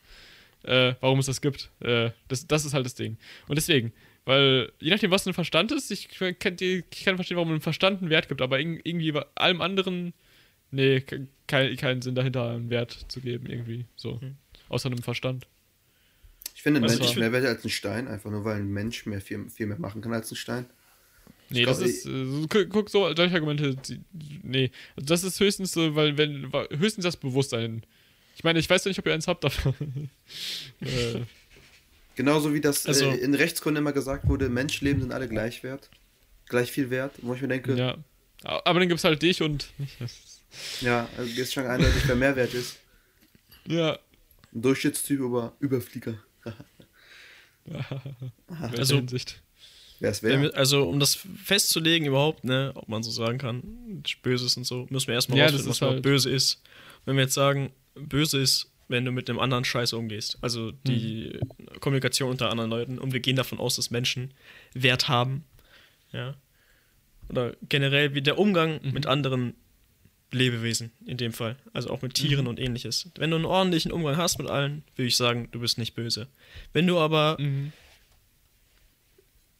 [0.64, 1.70] Äh, warum es das gibt.
[1.82, 3.18] Äh, das, das ist halt das Ding.
[3.50, 3.92] Und deswegen,
[4.24, 8.00] weil je nachdem, was ein Verstand ist, ich kann, ich kann verstehen, warum ein Verstand
[8.02, 10.14] einen Wert gibt, aber irg- irgendwie bei allem anderen,
[10.72, 13.84] nee, ke- kein, keinen Sinn dahinter, einen Wert zu geben, irgendwie.
[13.98, 14.22] So.
[14.22, 14.36] Hm.
[14.70, 15.48] Außer einem Verstand.
[16.56, 18.72] Ich finde, ein Also Mensch ist mehr wert als ein Stein, einfach nur weil ein
[18.72, 20.66] Mensch mehr viel, viel mehr machen kann als ein Stein.
[21.50, 24.02] Nee, Ich das glaub, ist, äh, guck, so, solche Argumente, die,
[24.44, 27.84] nee, also das ist höchstens so, weil, wenn, höchstens das Bewusstsein.
[28.36, 29.54] Ich meine, ich weiß ja nicht, ob ihr eins habt, aber.
[30.82, 31.22] äh,
[32.16, 35.90] Genauso wie das Also- äh, in Rechtskunde immer gesagt wurde, Menschleben sind alle gleich wert.
[36.48, 37.14] Gleich viel wert.
[37.22, 37.98] Wo ich mir denke, ja,
[38.44, 38.62] ja.
[38.66, 39.72] Aber dann gibt's halt dich und.
[40.86, 42.78] also ist schon eindeutig, wer mehr wert ist.
[43.66, 43.98] Ja.
[44.54, 46.16] Ein Durchschnittstyp über Überflieger.
[48.48, 49.42] Also, Hinsicht.
[50.00, 54.86] Wir- Also, um das festzulegen überhaupt, ne, ob man so sagen kann, Böses und so,
[54.90, 56.62] müssen wir erstmal Ja, rausfinden, was halt- böse ist.
[57.06, 60.38] Wenn wir jetzt sagen, böse ist, wenn du mit einem anderen Scheiße umgehst.
[60.42, 61.40] Also die
[61.80, 63.00] Kommunikation unter anderen Leuten.
[63.00, 64.34] Und wir gehen davon aus, dass Menschen
[64.74, 65.46] Wert haben.
[66.12, 66.36] Ja.
[67.30, 68.92] Oder generell wie der Umgang Mhm.
[68.92, 69.54] mit anderen
[70.34, 71.56] Lebewesen in dem Fall.
[71.74, 72.28] Also auch mit Mhm.
[72.28, 73.10] Tieren und ähnliches.
[73.18, 76.28] Wenn du einen ordentlichen Umgang hast mit allen, würde ich sagen, du bist nicht böse.
[76.74, 77.72] Wenn du aber Mhm.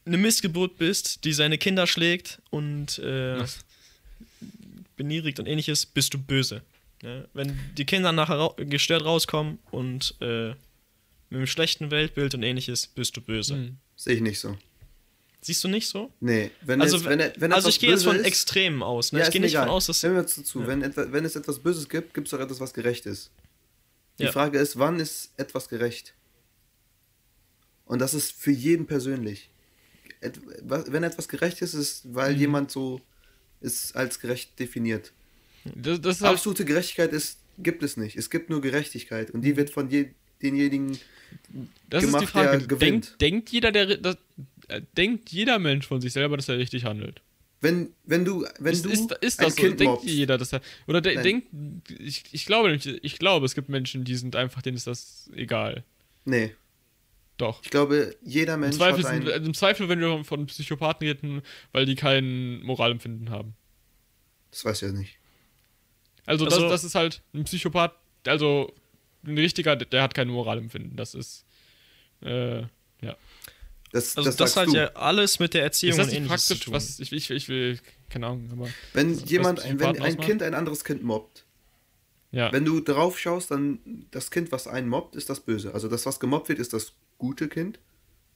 [0.06, 3.64] eine Missgeburt bist, die seine Kinder schlägt und äh, Was?
[4.96, 6.62] beniedrigt und ähnliches, bist du böse.
[7.02, 7.24] Ja?
[7.32, 10.48] Wenn die Kinder nachher rau gestört rauskommen und äh,
[11.30, 13.56] mit einem schlechten Weltbild und ähnliches, bist du böse.
[13.56, 13.76] Mhm.
[13.96, 14.58] Sehe ich nicht so.
[15.44, 16.10] Siehst du nicht so?
[16.20, 18.82] Nee, wenn Also, es, wenn, er- wenn also etwas ich gehe jetzt von ist, Extremen
[18.82, 19.12] aus.
[19.12, 19.18] Ne?
[19.18, 19.66] Ja, ich gehe nicht egal.
[19.66, 20.02] von aus, dass.
[20.02, 20.60] Hören wir jetzt zu.
[20.62, 20.66] Ja.
[20.68, 23.30] Wenn, etwa, wenn es etwas Böses gibt, gibt es auch etwas, was gerecht ist.
[24.18, 24.32] Die Ja.
[24.32, 26.14] Frage ist, wann ist etwas gerecht?
[27.84, 29.50] Und das ist für jeden persönlich.
[30.22, 32.14] Et, was- wenn etwas gerecht ist, ist, Mhm.
[32.14, 33.02] weil jemand so
[33.60, 35.12] ist als gerecht definiert.
[35.74, 38.16] Das, das ist halt, Absolute Gerechtigkeit ist, gibt es nicht.
[38.16, 39.30] Es gibt nur Gerechtigkeit.
[39.30, 39.44] Und Mhm.
[39.44, 40.08] die wird von je,
[40.42, 40.92] denjenigen
[41.90, 42.58] das ist die gemacht, Frage.
[42.58, 42.80] der gewinnt.
[43.20, 44.16] Denkt, denkt jeder, der.
[44.68, 47.20] Äh, denkt jeder Mensch von sich selber, dass er richtig handelt?
[47.60, 49.62] Wenn, wenn du, wenn ist, du ist, ist ein das so?
[49.62, 50.60] Kind Denkt mobst, jeder, dass er.
[50.86, 51.48] Oder de, denkt.
[51.98, 55.30] Ich, ich glaube nämlich, ich glaube, es gibt Menschen, die sind einfach, denen ist das
[55.34, 55.82] egal.
[56.26, 56.54] Nee,
[57.38, 57.62] Doch.
[57.62, 59.44] ich glaube, jeder Im Mensch Zweifel, hat sind, ein...
[59.44, 61.42] Im Zweifel, wenn wir von Psychopathen reden,
[61.72, 63.54] weil die kein Moralempfinden haben.
[64.50, 65.18] Das weiß ich ja nicht.
[66.26, 67.94] Also, Also- das, das ist halt ein Psychopath,
[68.26, 68.72] also
[69.26, 70.96] ein richtiger, der hat kein Moralempfinden.
[70.96, 71.44] Das ist.
[72.22, 72.60] Äh,
[73.00, 73.16] ja.
[73.94, 74.78] Das, Also das, das, sagst hat du.
[74.78, 76.74] ja alles mit der Erziehung Ist das und nicht ähnliches zu praktisch, tun.
[76.74, 77.78] was ich, ich, ich will,
[78.10, 78.68] keine Ahnung, aber.
[78.92, 80.20] Wenn was jemand, Psychopathen wenn ein?
[80.20, 81.44] Kind ein anderes Kind mobbt,
[82.32, 82.52] Ja.
[82.52, 83.78] wenn du drauf schaust, dann
[84.10, 85.72] das Kind, was einen mobbt, ist das Böse.
[85.74, 87.78] Also das, was gemobbt wird, ist das gute Kind.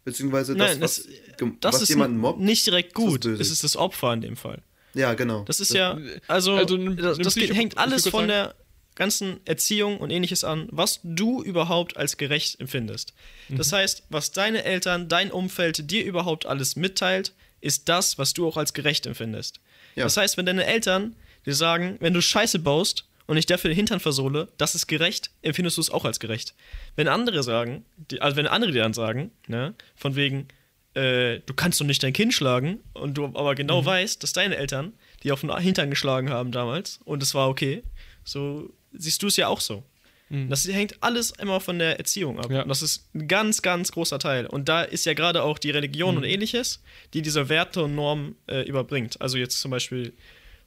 [0.05, 2.41] Beziehungsweise das, Nein, was, das, gem- das was ist jemanden mobbt.
[2.41, 3.21] nicht direkt ist das gut.
[3.23, 3.43] böse.
[3.43, 4.63] Es ist das Opfer in dem Fall.
[4.95, 5.43] Ja, genau.
[5.45, 5.99] Das ist ja,
[6.29, 8.55] also, also das, das hängt alles von der
[8.99, 13.15] ganzen Erziehung und ähnliches an, was du überhaupt als gerecht empfindest.
[13.49, 13.57] Mhm.
[13.57, 18.47] Das heißt, was deine Eltern, dein Umfeld dir überhaupt alles mitteilt, ist das, was du
[18.47, 19.61] auch als gerecht empfindest.
[19.95, 20.05] Ja.
[20.05, 21.15] Das heißt, wenn deine Eltern
[21.47, 25.31] dir sagen, wenn du Scheiße baust und ich dafür den Hintern versohle, das ist gerecht,
[25.43, 26.55] empfindest du es auch als gerecht.
[26.97, 30.49] Wenn andere sagen, die, also wenn andere dir dann sagen, ne, von wegen,
[30.95, 34.57] äh, du kannst doch nicht dein Kind schlagen und du aber genau weißt, dass deine
[34.57, 34.93] Eltern
[35.23, 37.83] die auf den Hintern geschlagen haben damals und es war okay,
[38.25, 39.85] so siehst du es ja auch so.
[40.31, 42.51] Das hängt alles immer von der Erziehung ab.
[42.51, 42.65] Ja.
[42.65, 44.47] Das ist ein ganz, ganz großer Teil.
[44.47, 46.83] Und da ist ja gerade auch die Religion und ähnliches,
[47.15, 49.19] die diese Werte und Normen äh, überbringt.
[49.23, 50.13] Also jetzt zum Beispiel,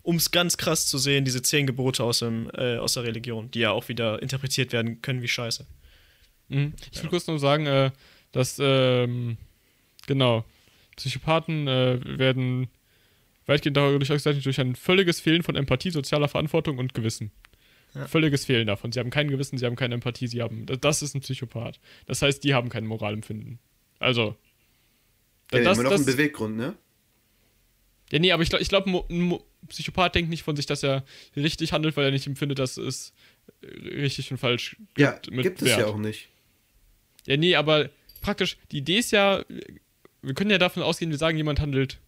[0.01, 3.51] um es ganz krass zu sehen, diese zehn Gebote aus, dem, äh, aus der Religion,
[3.51, 5.67] die ja auch wieder interpretiert werden können wie Scheiße.
[6.49, 6.73] Mhm.
[6.91, 7.91] Ich will kurz noch sagen, äh,
[8.31, 9.37] dass, ähm,
[10.07, 10.43] genau,
[10.95, 12.67] Psychopathen äh, werden
[13.45, 17.31] weitgehend dadurch ausgezeichnet durch ein völliges Fehlen von Empathie, sozialer Verantwortung und Gewissen.
[17.93, 18.07] Ja.
[18.07, 18.91] Völliges Fehlen davon.
[18.91, 20.65] Sie haben kein Gewissen, sie haben keine Empathie, sie haben.
[20.65, 21.79] Das ist ein Psychopath.
[22.05, 23.59] Das heißt, die haben kein Moralempfinden.
[23.99, 24.37] Also.
[25.51, 26.75] Ja, das, immer noch das, ein Beweggrund, ne?
[28.11, 29.37] ja, nee, aber ich glaube, ich glaub, Mo- ein
[29.67, 31.03] Psychopath denkt nicht von sich, dass er
[31.35, 33.13] richtig handelt, weil er nicht empfindet, dass es
[33.61, 35.79] richtig und falsch Ja, mit gibt es Wert.
[35.79, 36.29] ja auch nicht.
[37.25, 37.89] Ja, nee, aber
[38.21, 39.43] praktisch, die Idee ist ja,
[40.21, 41.99] wir können ja davon ausgehen, wir sagen, jemand handelt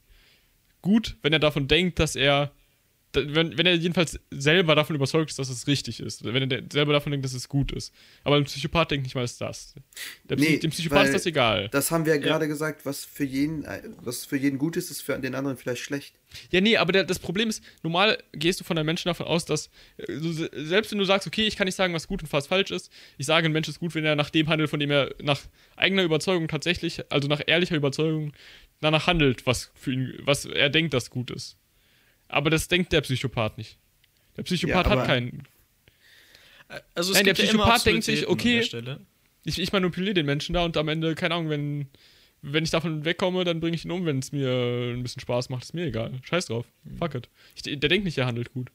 [0.82, 2.52] gut, wenn er davon denkt, dass er,
[3.14, 6.24] wenn, wenn er jedenfalls selber davon überzeugt ist, dass es richtig ist.
[6.24, 7.94] Wenn er selber davon denkt, dass es gut ist.
[8.24, 9.76] Aber ein Psychopath denkt nicht mal, ist das.
[10.24, 11.70] Der Psy Nee, dem Psychopath ist das egal.
[11.70, 14.92] Das haben wir ja gerade gesagt, was für jeden, äh, was für jeden gut ist,
[14.92, 16.16] ist für den anderen vielleicht schlecht.
[16.52, 19.46] Ja, nee, aber der, das Problem ist, normal gehst du von einem Menschen davon aus,
[19.46, 20.06] dass, äh,
[20.54, 22.92] selbst wenn du sagst, okay, ich kann nicht sagen, was gut und was falsch ist,
[23.18, 25.42] ich sage, ein Mensch ist gut, wenn er nach dem handelt, von dem er nach
[25.76, 28.34] eigener Überzeugung tatsächlich, also nach ehrlicher Überzeugung,
[28.82, 31.58] danach handelt, was für ihn, was er denkt, das gut ist.
[32.34, 33.78] Aber das denkt der Psychopath nicht.
[34.38, 35.44] Der Psychopath Ja, hat keinen.
[36.96, 38.64] Also es Nein, der Psychopath denkt sich, okay.
[39.46, 41.88] Ich, ich manipuliere den Menschen da und am Ende, keine Ahnung, wenn,
[42.42, 45.50] wenn ich davon wegkomme, dann bringe ich ihn um, wenn es mir ein bisschen Spaß
[45.50, 46.14] macht, ist mir egal.
[46.24, 46.66] Scheiß drauf.
[46.98, 47.30] Fuck it.
[47.56, 48.70] Ich, der denkt nicht, er handelt gut.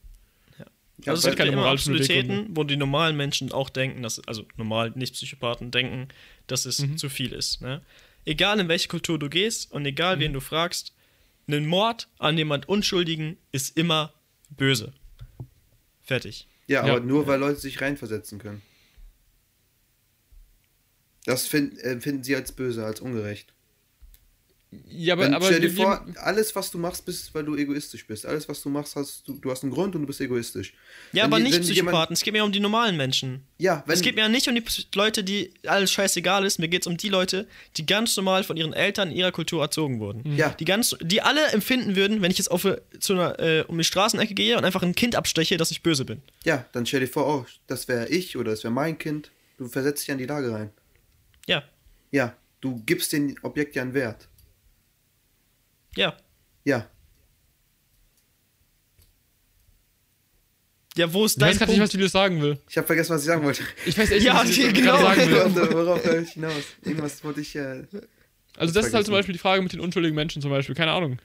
[0.59, 4.21] Ja, Also es weil gibt keine immer Absolutäten, wo die normalen Menschen auch denken, dass,
[4.29, 6.09] also normal, nicht Psychopathen, denken,
[6.47, 6.99] dass es Mhm.
[6.99, 7.63] zu viel ist.
[7.63, 7.81] Ne?
[8.27, 10.21] Egal in welche Kultur du gehst und egal Mhm.
[10.21, 10.93] wen du fragst,
[11.57, 14.13] ein Mord an jemand Unschuldigen ist immer
[14.51, 14.93] böse.
[16.03, 16.47] Fertig.
[16.67, 16.93] Ja, Ja.
[16.97, 18.63] aber nur weil Leute sich reinversetzen können.
[21.25, 23.53] Das find, äh, finden sie als böse, als ungerecht.
[24.87, 28.07] Ja, aber, Wenn, aber stell dir vor, alles, was du machst, bist, weil du egoistisch
[28.07, 28.27] bist.
[28.27, 30.75] Alles, was du machst, hast du, du hast einen Grund und du bist egoistisch.
[31.15, 33.45] Ja, Wenn aber die- nicht Psychopathen, jemand- es geht mir um die normalen Menschen.
[33.57, 34.63] Ja, wenn, es geht mir ja nicht um die
[34.95, 36.59] Leute, die alles scheißegal ist.
[36.59, 39.63] Mir geht es um die Leute, die ganz normal von ihren Eltern in ihrer Kultur
[39.63, 40.37] erzogen wurden.
[40.37, 40.51] Ja.
[40.51, 43.79] Die, ganz, die alle empfinden würden, wenn ich jetzt auf, äh, zu einer, äh, um
[43.79, 46.21] die Straßenecke gehe und einfach ein Kind absteche, dass ich böse bin.
[46.45, 49.31] ja, dann stell dir vor, oh, das wäre ich oder das wäre mein Kind.
[49.57, 50.71] Du versetzt dich an die Lage rein.
[51.47, 51.63] Ja,
[52.11, 54.28] Ja, du gibst dem Objekt ja einen Wert.
[55.97, 56.17] Ja.
[56.65, 56.89] Ja,
[60.97, 61.93] Ja, wo ist Ich weiß dein gerade nicht, was?
[61.93, 62.59] Julius sagen will.
[62.69, 63.63] ich habe vergessen, was ich sagen wollte.
[63.87, 64.97] Ich weiß echt Ja, nicht, was Julius genau.
[65.01, 65.73] sagen will.
[65.73, 66.55] Worauf wollte ich hinaus?
[66.83, 67.55] Irgendwas wollte ich.
[67.55, 67.85] Äh,
[68.57, 70.75] Also das ist halt zum Beispiel die Frage mit den unschuldigen Menschen zum Beispiel.
[70.75, 71.19] Keine Ahnung.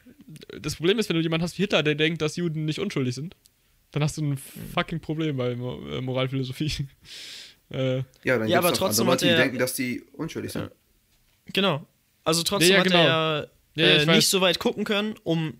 [0.60, 3.16] Das Problem ist, wenn du jemanden hast wie Hitler, der denkt, dass Juden nicht unschuldig
[3.16, 3.36] sind,
[3.92, 4.38] dann hast du ein
[4.74, 6.88] fucking Problem bei äh, Moralphilosophie.
[7.72, 10.70] äh, ja, dann Ja, aber trotzdem andere hat Leute, die denken, dass die unschuldig sind.
[11.52, 11.86] Genau.
[12.24, 13.04] Also trotzdem Ja, ja, hat genau.
[13.06, 14.16] er ja, äh, weiß.
[14.16, 15.60] nicht so weit gucken können, um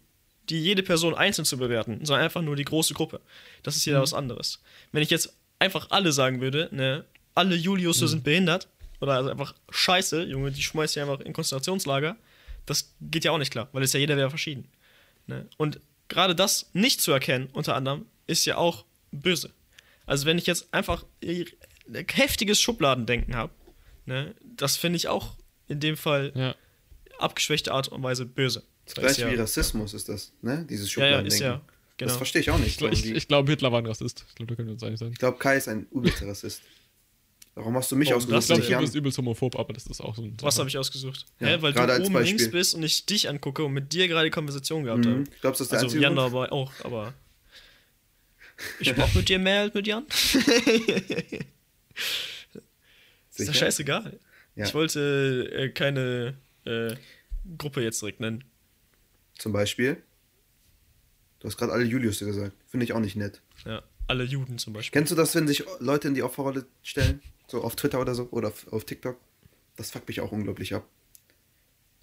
[0.50, 3.22] die jede Person einzeln zu bewerten, sondern einfach nur die große Gruppe.
[3.64, 4.02] Das ist ja Mhm.
[4.04, 4.62] was anderes.
[4.92, 8.08] Wenn ich jetzt einfach alle sagen würde, ne, alle Julius Mhm.
[8.08, 8.68] sind behindert,
[9.00, 12.16] oder also einfach scheiße, Junge, die schmeißt ja einfach in Konzentrationslager,
[12.66, 14.68] das geht ja auch nicht klar, weil es ja jeder wäre verschieden.
[15.28, 15.48] Ne?
[15.58, 15.80] Und
[16.10, 19.50] gerade das nicht zu erkennen, unter anderem, ist ja auch böse.
[20.06, 21.46] Also wenn ich jetzt einfach äh,
[22.12, 23.54] heftiges Schubladendenken habe,
[24.06, 25.36] ne, das finde ich auch
[25.68, 26.56] in dem Fall ja.
[27.24, 28.64] Abgeschwächte Art und Weise böse.
[28.86, 30.66] Das es gleiche wie ja, Rassismus ist das, ne?
[30.70, 31.34] Dieses ja, ja, Schubladendenken.
[31.34, 31.62] ist ja,
[31.98, 32.10] genau.
[32.10, 32.82] Das verstehe ich auch Ich, nicht.
[32.82, 33.14] ich, irgendwie.
[33.14, 34.26] ich glaube, Hitler war ein Rassist.
[34.30, 35.12] Ich glaube, da können wir uns einig sein.
[35.12, 36.62] Ich glaube, Kai ist ein übelster Rassist.
[37.56, 38.50] Warum hast du mich Warum ausgesucht?
[38.50, 40.36] das Ich glaube, du bist übelst homophob, aber das ist auch so ein.
[40.42, 41.26] Was habe ich ausgesucht?
[41.40, 42.24] Ja, Hä, weil du oben Beispiel.
[42.24, 45.10] links bist und ich dich angucke und mit dir gerade die Konversation gehabt Mhm.
[45.12, 45.24] habe.
[45.42, 47.14] Glaubst du, das ist der Also einzige Jan aber auch, aber
[48.80, 50.06] ich brauche mit dir mehr als mit Jan.
[53.36, 54.20] Ist doch scheißegal.
[54.56, 54.66] Ja.
[54.66, 56.36] Ich wollte äh, keine
[56.66, 56.96] äh,
[57.58, 58.44] Gruppe jetzt direkt nennen.
[59.38, 60.02] Zum Beispiel.
[61.40, 62.54] Du hast gerade alle Julius gesagt.
[62.68, 63.42] Finde ich auch nicht nett.
[63.66, 65.00] Ja, alle Juden zum Beispiel.
[65.00, 67.22] Kennst du das, wenn sich Leute in die Opferrolle stellen?
[67.48, 69.18] So auf Twitter oder so oder auf, auf TikTok?
[69.76, 70.88] Das fuckt mich auch unglaublich ab.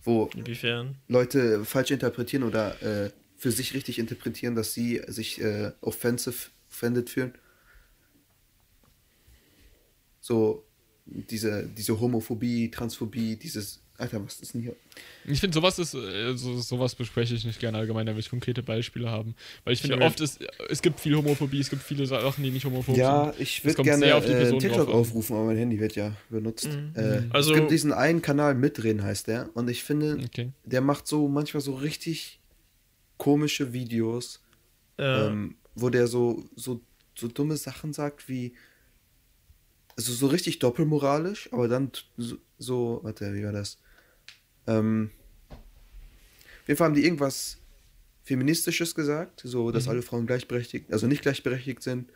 [0.02, 0.96] Wo Inwiefern?
[1.08, 7.08] Leute falsch interpretieren oder äh, für sich richtig interpretieren, dass sie sich äh, offensive, offended
[7.10, 7.34] fühlen.
[10.20, 10.66] So
[11.06, 14.74] diese, diese Homophobie, Transphobie, dieses Alter, was ist denn hier?
[15.26, 18.30] Ich finde, sowas ist, äh, so, sowas bespreche ich nicht gerne allgemein, da will ich
[18.30, 19.34] konkrete Beispiele haben.
[19.64, 20.40] Weil ich finde, will- oft ist,
[20.70, 23.40] es gibt viel Homophobie, es gibt viele Sachen, die nicht homophob Ja, sind.
[23.40, 26.12] ich Es würde gerne auf die äh, TikTok drauf aufrufen, aber mein Handy wird ja
[26.30, 26.68] benutzt.
[26.68, 26.92] Mhm.
[26.94, 29.50] Äh, Also- es gibt diesen einen Kanal Mitreden, heißt der.
[29.54, 30.50] Und ich finde, Okay.
[30.64, 32.40] der macht so manchmal so richtig
[33.18, 34.40] komische Videos,
[34.98, 36.80] Äh, ähm, wo der so, so,
[37.14, 38.54] so dumme Sachen sagt wie.
[39.96, 43.76] Also so richtig doppelmoralisch, aber dann so, so warte, wie war das?
[44.66, 45.10] Ähm,
[45.50, 47.58] auf jeden Fall haben die irgendwas
[48.22, 52.10] Feministisches gesagt, so dass alle Frauen gleichberechtigt, also nicht gleichberechtigt sind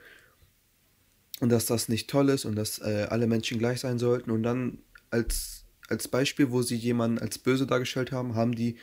[1.41, 4.31] und dass das nicht toll ist und dass äh, alle Menschen gleich sein sollten.
[4.31, 4.79] Und dann
[5.11, 8.77] als, als Beispiel, wo sie jemanden als böse dargestellt haben, haben die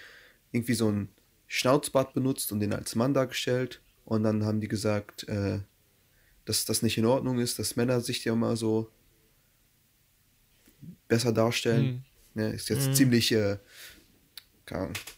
[0.51, 1.09] irgendwie so ein
[1.47, 3.81] Schnauzbart benutzt und den als Mann dargestellt.
[4.05, 5.59] Und dann haben die gesagt, äh,
[6.45, 8.91] dass das nicht in Ordnung ist, dass Männer sich ja immer so
[11.07, 11.85] besser darstellen.
[11.85, 12.03] Mhm.
[12.33, 12.93] Ne, ist jetzt Mhm.
[12.93, 13.57] ziemlich, äh,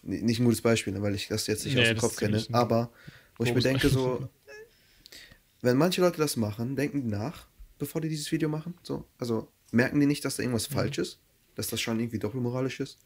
[0.02, 2.16] ni- nicht ein gutes Beispiel, ne, weil ich das jetzt nicht Nee, aus dem Kopf
[2.16, 2.44] kenne.
[2.52, 2.92] Aber
[3.38, 4.28] wo ich mir denke, so,
[5.62, 7.48] wenn manche Leute das machen, denken die nach,
[7.80, 8.74] bevor die dieses Video machen.
[8.84, 10.74] So, also merken die nicht, dass da irgendwas Mhm.
[10.76, 11.20] falsch ist,
[11.56, 12.98] dass das schon irgendwie doppelmoralisch ist.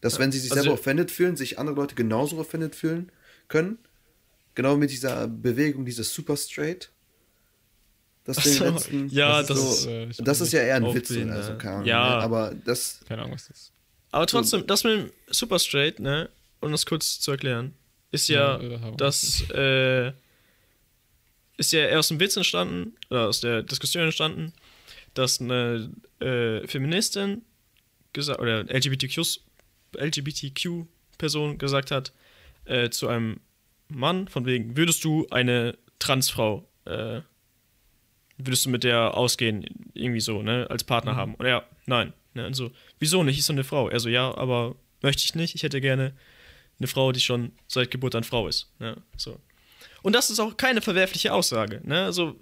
[0.00, 3.12] Dass wenn sie sich also- selber offended fühlen, sich andere Leute genauso offended fühlen
[3.48, 3.78] können.
[4.54, 6.90] Genau mit dieser Bewegung, dieses Super Straight.
[8.24, 10.52] Das, Ach den so, letzten, ja, ist das so, ist, äh, ich das weiß ist
[10.52, 11.86] ja eher ein Witz, den, also äh, keine Ahnung.
[11.86, 12.16] ja.
[12.18, 12.22] ne?
[12.22, 13.72] Aber das, Keine Ahnung, was das ist.
[14.12, 16.28] Aber trotzdem, das mit dem Super Straight, ne,
[16.60, 17.74] um das kurz zu erklären,
[18.12, 20.12] ist ja, Ja, äh, das, äh,
[21.56, 24.52] ist ja eher aus dem Witz entstanden, oder aus der Diskussion entstanden,
[25.14, 25.90] dass eine
[26.20, 27.42] äh, Feministin
[28.12, 29.20] gesagt, oder LGBTQ,
[29.96, 32.12] LGBTQ-Person gesagt hat,
[32.64, 33.40] äh, zu einem
[33.88, 37.20] Mann, von wegen, würdest du eine Transfrau, äh,
[38.46, 39.64] würdest du mit der ausgehen,
[39.94, 41.34] irgendwie so, ne, als Partner haben?
[41.36, 42.12] Und er, nein.
[42.34, 43.38] Ne, und so, wieso nicht?
[43.38, 43.88] Ist doch eine Frau.
[43.88, 45.54] Er so, ja, aber möchte ich nicht.
[45.54, 46.12] Ich hätte gerne
[46.78, 48.68] eine Frau, die schon seit Geburt an Frau ist.
[48.78, 49.38] Ne, so.
[50.02, 51.80] Und das ist auch keine verwerfliche Aussage.
[51.84, 52.04] Ne?
[52.04, 52.34] Also,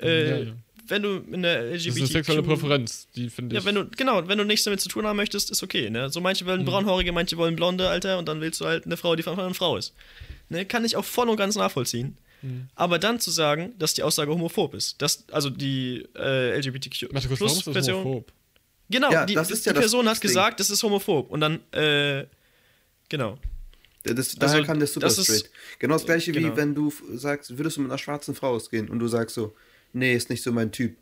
[0.00, 0.52] äh, Ja, ja.
[0.86, 1.88] wenn du in der Das LGBTQ...
[1.88, 3.62] ist eine sexuelle Präferenz, die finde ich.
[3.62, 6.10] Ja, wenn du, genau, wenn du nichts damit zu tun haben möchtest, ist okay, ne?
[6.10, 6.48] So manche Mhm.
[6.48, 9.32] wollen braunhaarige, manche wollen blonde, Alter, und dann willst du halt eine Frau, die von
[9.32, 9.94] Anfang an Frau ist.
[10.50, 10.64] Ne?
[10.64, 12.16] Kann ich auch voll und ganz nachvollziehen.
[12.42, 12.68] Mhm.
[12.74, 17.28] Aber dann zu sagen, dass die Aussage homophob ist, dass, also die äh, LGBTQ Warte
[17.28, 18.32] kurz, warum ist das homophob?
[18.90, 20.28] genau, Ja, die, das die, ist ja die das Person hat Ding.
[20.28, 22.26] gesagt, das ist homophob und dann, äh,
[23.08, 23.38] genau.
[24.04, 25.50] das, daher Also, kam der Super das ist- Straight.
[25.78, 26.52] Genau das gleiche genau.
[26.52, 29.54] wie wenn du sagst, würdest du mit einer schwarzen Frau ausgehen und du sagst so,
[29.92, 30.96] nee, ist nicht so mein Typ.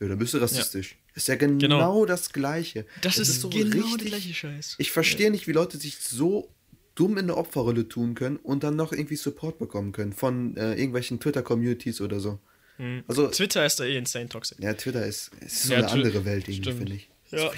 [0.00, 0.96] Ja, dann bist du rassistisch.
[1.14, 2.04] Ist ja genau, Genau.
[2.06, 2.84] das gleiche.
[3.00, 4.74] Das Es ist, so genau der richtig- gleiche Scheiß.
[4.78, 6.50] Ich verstehe nicht, wie Leute sich so
[6.96, 10.74] dumm in der Opferrolle tun können und dann noch irgendwie Support bekommen können von äh,
[10.74, 12.40] irgendwelchen Twitter-Communities oder so.
[12.78, 13.04] Mhm.
[13.06, 14.58] Also, Twitter ist da eh insane toxic.
[14.60, 17.08] ja, Twitter ist, ist so Ja, eine andere Welt irgendwie, finde ich.
[17.30, 17.50] Ja.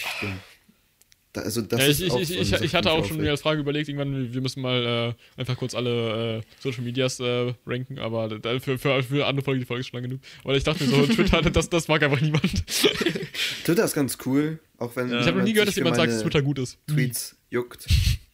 [1.33, 3.31] Da, also, das ja, ist ich, ich, auch ich, ich, ich hatte auch schon mir
[3.31, 7.53] als Frage überlegt, irgendwann, wir müssen mal äh, einfach kurz alle äh, Social Medias äh,
[7.67, 10.23] ranken, aber da, für, für, für andere Folge, die Folge ist schon lang genug.
[10.43, 12.67] Aber ich dachte mir so, Twitter, das, das mag einfach niemand.
[13.65, 15.21] Twitter ist ganz cool, auch wenn Ja.
[15.21, 16.79] Ich habe noch nie gehört, dass jemand sagt, dass Twitter gut ist.
[16.87, 17.87] Tweets juckt.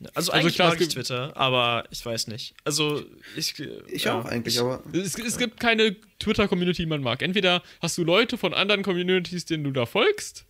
[0.00, 2.54] Also, Also eigentlich klar, mag ich Twitter, aber ich weiß nicht.
[2.64, 3.02] Also,
[3.36, 3.54] ich.
[3.88, 7.20] Ich ja, auch eigentlich, ich, aber Es, es gibt keine Twitter-Community, die man mag.
[7.22, 10.44] Entweder hast du Leute von anderen Communities, denen du da folgst,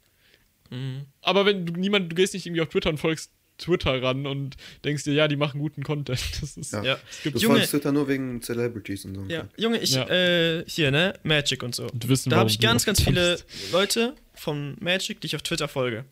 [0.70, 1.06] Mhm.
[1.22, 4.56] aber wenn du niemand, du gehst nicht irgendwie auf Twitter und folgst Twitter ran und
[4.84, 6.20] denkst dir, ja, die machen guten Content.
[6.42, 6.84] Das ist, Ja.
[6.84, 6.98] Ja.
[7.10, 9.24] es gibt du Junge- folgst Twitter nur wegen Celebrities und so.
[9.28, 10.06] Ja, Junge, ich, Ja.
[10.10, 11.84] äh, hier, ne, Magic und so.
[11.88, 13.38] Und wissen, Da habe ich du ganz, ganz viele.
[13.72, 16.04] Leute von Magic, die ich auf Twitter folge.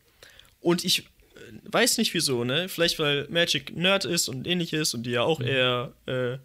[0.61, 1.03] Und ich äh,
[1.65, 2.69] weiß nicht wieso, ne?
[2.69, 6.39] Vielleicht weil Magic Nerd ist und ähnliches und die ja auch eher äh,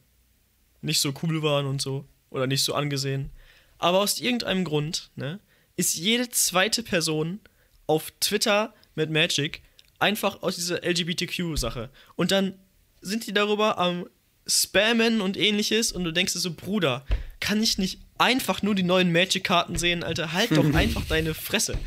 [0.81, 2.05] nicht so cool waren und so.
[2.29, 3.29] Oder nicht so angesehen.
[3.77, 5.39] Aber aus irgendeinem Grund, ne,
[5.75, 7.39] ist jede zweite Person
[7.87, 9.61] auf Twitter mit Magic
[9.99, 11.89] einfach aus dieser LGBTQ-Sache.
[12.15, 12.53] Und dann
[13.01, 14.07] sind die darüber am
[14.47, 17.05] Spammen und ähnliches und du denkst dir so, Bruder,
[17.39, 20.33] kann ich nicht einfach nur die neuen Magic-Karten sehen, Alter?
[20.33, 21.77] Halt doch einfach deine Fresse.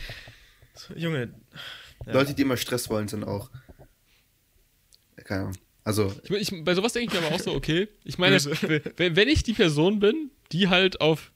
[0.75, 1.33] So, Junge,
[2.07, 2.13] ja.
[2.13, 3.51] Leute, die immer Stress wollen, sind auch.
[5.25, 5.59] Keine Ahnung.
[5.85, 7.89] Also, Ich, ich, bei sowas denke ich mir aber auch so, okay.
[8.05, 8.43] Ich meine,
[8.97, 11.31] wenn, wenn ich die Person bin, die halt auf.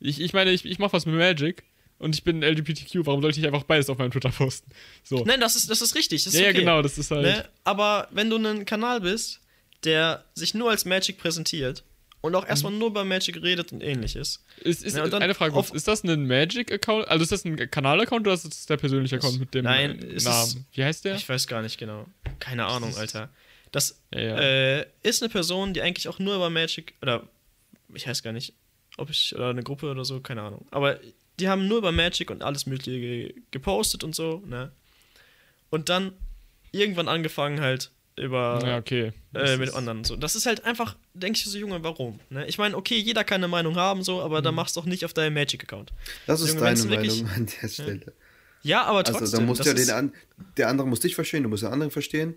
[0.00, 1.64] Ich, ich meine, ich, ich mache was mit Magic
[1.98, 4.70] und ich bin LGBTQ, warum sollte ich einfach beides auf meinem Twitter posten?
[5.02, 5.24] So.
[5.24, 6.22] Nein, das ist, das ist richtig.
[6.22, 6.60] Das ist ja, ja, okay.
[6.60, 7.22] genau, das ist halt.
[7.22, 7.48] Ne?
[7.64, 9.40] Aber wenn du ein Kanal bist,
[9.82, 11.82] der sich nur als Magic präsentiert
[12.20, 14.42] und auch erstmal nur über Magic redet und ähnliches.
[14.60, 17.08] Ist, ist Ja, eine Frage, auf- ist das ein Magic-Account?
[17.08, 20.24] Also ist das ein Kanal-Account oder ist das der persönliche Account mit dem Nein, es
[20.24, 20.44] Namen?
[20.46, 21.14] ist- Wie heißt der?
[21.14, 22.06] Ich weiß gar nicht genau.
[22.40, 23.28] Keine Ahnung, Alter.
[23.72, 24.38] Das Ja, ja.
[24.80, 27.28] Äh, ist eine Person, die eigentlich auch nur über Magic, oder
[27.94, 28.52] ich weiß gar nicht,
[28.96, 30.66] ob ich, oder eine Gruppe oder so, keine Ahnung.
[30.70, 30.98] Aber
[31.38, 34.72] die haben nur über Magic und alles Mögliche ge gepostet und so, ne?
[35.70, 36.12] Und dann
[36.72, 39.12] irgendwann angefangen halt über Ja, okay.
[39.32, 40.16] Das äh, mit ist- anderen so.
[40.16, 42.20] Das ist halt einfach, denke ich so, Junge, warum?
[42.30, 42.46] Ne?
[42.46, 44.44] Ich meine, okay, jeder kann eine Meinung haben, so, aber Mhm.
[44.44, 45.92] dann mach's doch nicht auf deinem Magic-Account.
[46.26, 48.12] Das ist Junge, deine wenn's wirklich- Meinung an der Stelle.
[48.62, 49.22] Ja, aber trotzdem.
[49.22, 50.12] Also da musst ja den an,
[50.56, 52.36] der andere muss dich verstehen, du musst den anderen verstehen.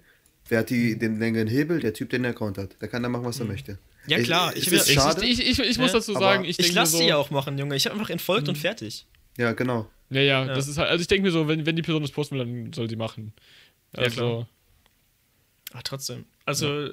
[0.50, 0.76] Wer hat Mhm.
[0.76, 1.80] die, den längeren Hebel?
[1.80, 2.76] Der Typ, der den Account hat.
[2.82, 3.78] Der kann da machen, was er möchte.
[4.08, 5.26] Ja, klar, Ich, ich es will- ist ich- schade.
[5.26, 7.30] Ich, ich, ich muss Ja, dazu aber sagen, ich ich lasse so, sie ja auch
[7.30, 7.76] machen, Junge.
[7.76, 8.50] Ich habe einfach entfolgt Mhm.
[8.50, 9.06] und fertig.
[9.38, 9.88] ja, genau.
[10.10, 10.54] Ja, ja, Ja.
[10.54, 12.46] das ist halt, also ich denke mir so, wenn, wenn die Person das posten will,
[12.46, 13.34] dann soll sie machen.
[13.96, 14.48] Ja, Also, klar.
[15.72, 16.26] Aber trotzdem.
[16.46, 16.92] Also,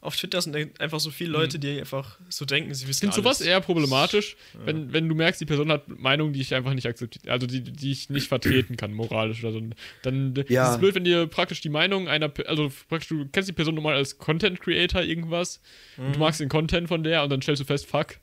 [0.00, 3.14] auf Twitter sind einfach so viele Leute, die einfach so denken, sie ich wissen finde
[3.14, 6.86] sowas eher problematisch, wenn, wenn du merkst, die Person hat Meinungen, die ich einfach nicht
[6.86, 9.62] akzeptiere, also die, die ich nicht vertreten kann, moralisch oder so.
[10.02, 10.64] Dann Ja.
[10.64, 13.76] ist es blöd, wenn dir praktisch die Meinung einer, also praktisch du kennst die Person
[13.76, 15.60] normal als Content Creator irgendwas
[15.96, 18.16] und du magst den Content von der und dann stellst du fest, fuck,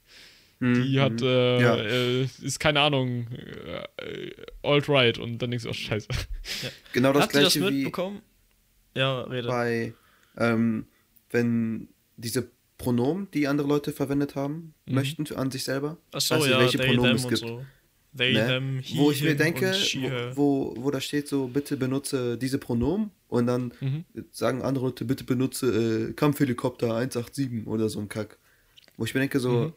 [0.60, 1.76] die hat, äh, Ja.
[1.78, 4.32] äh, ist keine Ahnung, äh,
[4.64, 6.10] alt-right und dann denkst du, oh scheiße.
[6.92, 8.22] Genau das Habt ihr das gleiche wie mitbekommen?
[8.96, 9.48] Ja, rede.
[9.48, 9.94] bei,
[10.38, 10.86] ähm,
[11.30, 14.96] wenn diese Pronomen, die andere Leute verwendet haben, Mhm.
[14.96, 15.98] möchten an sich selber.
[16.12, 17.40] Achso, nicht, ja, welche they, Pronomen es gibt.
[17.40, 17.66] so.
[18.18, 18.48] They, Ne?
[18.48, 19.72] them, he, wo ich mir denke,
[20.36, 24.06] wo, wo, wo da steht so, bitte benutze diese Pronomen und dann Mhm.
[24.32, 28.40] sagen andere Leute, bitte benutze äh, Kampfhelikopter 187 oder so ein Kack.
[28.98, 29.74] Wo ich mir denke so, Mhm.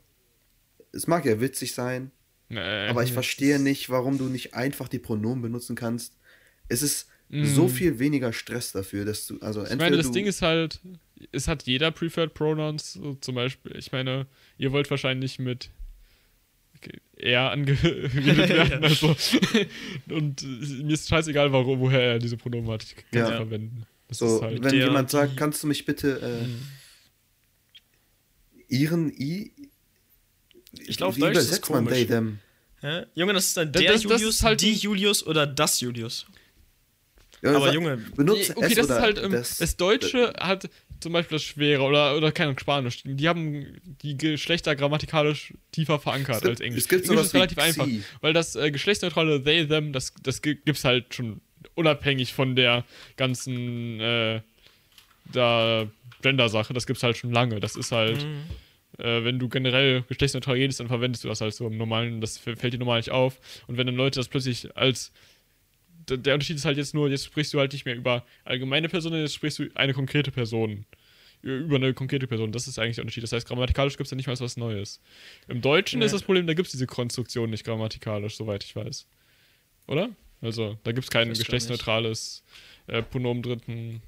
[0.93, 2.11] es mag ja witzig sein,
[2.49, 6.17] Nee, aber ich verstehe nicht, warum du nicht einfach die Pronomen benutzen kannst.
[6.69, 9.67] Es ist so viel weniger Stress dafür, dass du, also Mhm.
[9.71, 10.81] Ich meine, das du, Ding ist halt,
[11.33, 13.75] es hat jeder Preferred Pronouns, so zum Beispiel.
[13.77, 14.27] Ich meine,
[14.59, 15.71] ihr wollt wahrscheinlich mit
[17.17, 18.13] er angeredet
[18.49, 19.15] werden, also.
[20.11, 20.47] Und äh,
[20.83, 22.83] mir ist scheißegal, warum, woher er diese Pronomen hat.
[22.83, 23.27] Ich kann Ja.
[23.29, 23.87] sie verwenden.
[24.09, 24.63] Das so, ist halt.
[24.65, 26.61] wenn der, jemand sagt, kannst du mich bitte äh, Mhm.
[28.69, 29.53] ihren i
[30.87, 31.99] Ich glaub, wie Deutsch ist übersetzt man komisch.
[31.99, 32.39] they them?
[32.81, 33.03] Hä?
[33.15, 35.81] Junge, das ist dann der das- das Julius, ist halt die ein- Julius oder das
[35.81, 36.27] Julius.
[37.43, 40.71] Ja, Aber Junge, benutze okay, es das oder ist halt, ähm, das, das, Deutsche hat
[41.01, 43.03] zum Beispiel das Schwere oder, oder keine Ahnung, Spanisch.
[43.05, 46.83] Die haben die Geschlechter grammatikalisch tiefer verankert Es gibt- als Englisch.
[46.85, 47.89] es gibt Englisch ist relativ einfach,
[48.21, 51.41] weil das äh, geschlechtsneutrale they, them, das, das gibt's halt schon
[51.75, 52.85] unabhängig von der
[53.17, 54.41] ganzen äh,
[55.33, 55.87] da
[56.23, 56.73] Gender-Sache.
[56.73, 57.59] Das gibt's halt schon lange.
[57.61, 58.43] Das ist halt, Mhm.
[59.05, 62.21] äh, wenn du generell geschlechtsneutral redest, dann verwendest du das halt so im Normalen.
[62.21, 63.39] Das fällt dir normal nicht auf.
[63.67, 65.13] Und wenn dann Leute das plötzlich als
[66.09, 69.21] der Unterschied ist halt jetzt nur, jetzt sprichst du halt nicht mehr über allgemeine Personen,
[69.21, 70.85] jetzt sprichst du eine konkrete Person.
[71.43, 72.53] Über eine konkrete Person.
[72.53, 73.25] Das ist eigentlich der Unterschied.
[73.25, 75.01] Das heißt, grammatikalisch gibt es ja nicht mal was Neues.
[75.49, 76.05] Im Deutschen Nee.
[76.07, 79.07] ist das Problem, da gibt es diese Konstruktion nicht grammatikalisch, soweit ich weiß.
[79.89, 80.11] Oder?
[80.41, 82.45] Also, da gibt es kein geschlechtsneutrales
[82.87, 84.03] äh, Pronomen dritten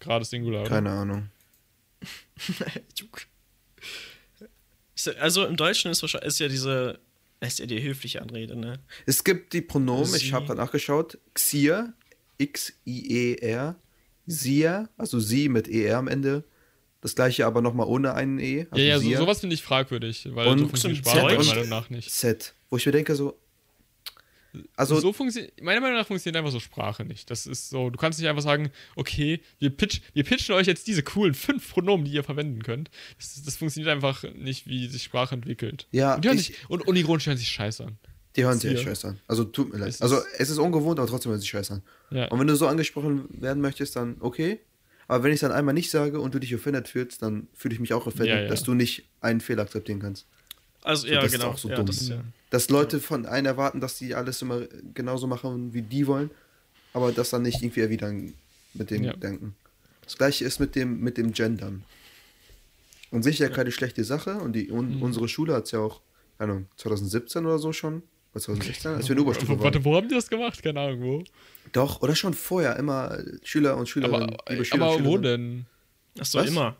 [0.00, 0.62] Grades Singular.
[0.62, 0.70] Oder?
[0.70, 1.30] Keine Ahnung.
[4.96, 7.00] Ist ja- Also im Deutschen ist, wahrscheinlich, ist ja diese,
[7.46, 8.80] ist ja die höfliche Anrede, ne?
[9.06, 10.16] Es gibt die Pronomen, Sie.
[10.26, 11.18] ich habe gerade nachgeschaut.
[11.34, 11.94] Xier,
[12.38, 13.76] X-I-E-R.
[14.26, 16.44] Sia, also sie mit ER am Ende.
[17.00, 18.66] Das gleiche aber nochmal ohne einen E.
[18.70, 21.68] Also ja, ja, so, sowas finde ich fragwürdig, weil Und funktioniert zum Sprache meiner Meinung
[21.68, 22.10] nach nicht.
[22.10, 22.54] Z.
[22.70, 23.38] Wo ich mir denke, so.
[24.76, 27.30] Also, so funktioniert, meiner Meinung nach funktioniert einfach so Sprache nicht.
[27.30, 30.86] Das ist so, du kannst nicht einfach sagen, okay, wir, pitch, wir pitchen euch jetzt
[30.86, 32.90] diese coolen fünf Pronomen, die ihr verwenden könnt.
[33.18, 35.88] Das, das funktioniert einfach nicht, wie sich Sprache entwickelt.
[35.92, 37.98] Ja, und, ich- sich, und unironisch hören sich scheiße an.
[38.36, 39.20] die hören sich echt scheiße an.
[39.28, 39.88] Also, tut mir leid.
[39.90, 41.82] Es Also, ist- es ist ungewohnt, aber trotzdem hören sie sich scheiße an.
[42.10, 42.28] Ja.
[42.28, 44.60] Und wenn du so angesprochen werden möchtest, dann okay.
[45.06, 47.74] Aber wenn ich es dann einmal nicht sage und du dich offended fühlst, dann fühle
[47.74, 48.48] ich mich auch offended, Ja, ja.
[48.48, 50.26] dass du nicht einen Fehler akzeptieren kannst.
[50.84, 51.50] Also, ja, das ist genau.
[51.52, 51.86] auch so ja, dumm.
[51.86, 52.20] das ist ja.
[52.50, 54.60] Dass Leute von einem erwarten, dass die alles immer
[54.94, 56.30] genauso machen, wie die wollen,
[56.92, 58.34] aber das dann nicht irgendwie erwidern
[58.74, 59.12] mit dem Ja.
[59.14, 59.56] Denken.
[60.04, 61.82] Das gleiche ist mit dem, mit dem Gendern.
[63.10, 64.72] Und sicher keine schlechte Sache und die, Mhm.
[64.78, 66.00] un, unsere Schule hat es ja auch,
[66.38, 68.02] keine Ahnung, 2017 oder so schon,
[68.34, 69.60] oder 2016, als wir in Oberstufe waren.
[69.62, 70.62] Warte, wo haben die das gemacht?
[70.62, 71.24] Keine Ahnung, wo.
[71.72, 75.66] Doch, oder schon vorher, immer Schüler und Schülerinnen, Aber, Schüler aber und wo denn?
[76.18, 76.76] Achso, immer.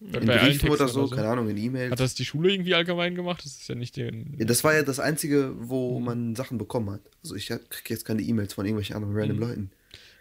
[0.00, 1.92] In Briefen oder Texten so, keine Ahnung, in E-Mails.
[1.92, 3.42] Hat das die Schule irgendwie allgemein gemacht?
[3.44, 4.34] Das ist ja nicht den.
[4.38, 6.04] Ja, das war ja das Einzige, wo Mhm.
[6.04, 7.00] man Sachen bekommen hat.
[7.22, 9.42] Also ich kriege jetzt keine E-Mails von irgendwelchen anderen random Mhm.
[9.42, 9.70] Leuten.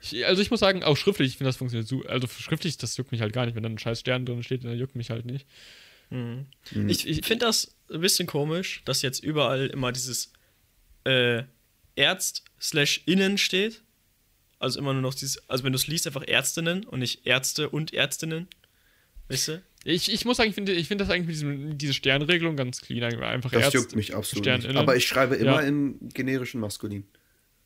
[0.02, 2.04] Ich, also ich muss sagen, auch schriftlich, ich finde das funktioniert so.
[2.04, 3.56] Also schriftlich, das juckt mich halt gar nicht.
[3.56, 5.46] Wenn dann ein scheiß Stern drin steht, dann juckt mich halt nicht.
[6.10, 6.46] Mhm.
[6.88, 10.32] Ich, ich finde das ein bisschen komisch, dass jetzt überall immer dieses
[11.06, 11.44] äh,
[11.96, 13.82] Ärzt slash innen steht.
[14.60, 17.70] Also immer nur noch dieses, also wenn du es liest, einfach Ärztinnen und nicht Ärzte
[17.70, 18.48] und Ärztinnen.
[19.34, 19.62] Weißt du?
[19.86, 22.80] Ich, ich muss sagen, ich finde ich find das eigentlich mit diesem, diese Sternregelung ganz
[22.82, 23.04] clean.
[23.22, 24.76] Einfach Das Ärzte, juckt mich absolut Stern nicht.
[24.78, 25.68] Aber ich schreibe immer Ja.
[25.68, 27.04] im generischen Maskulin.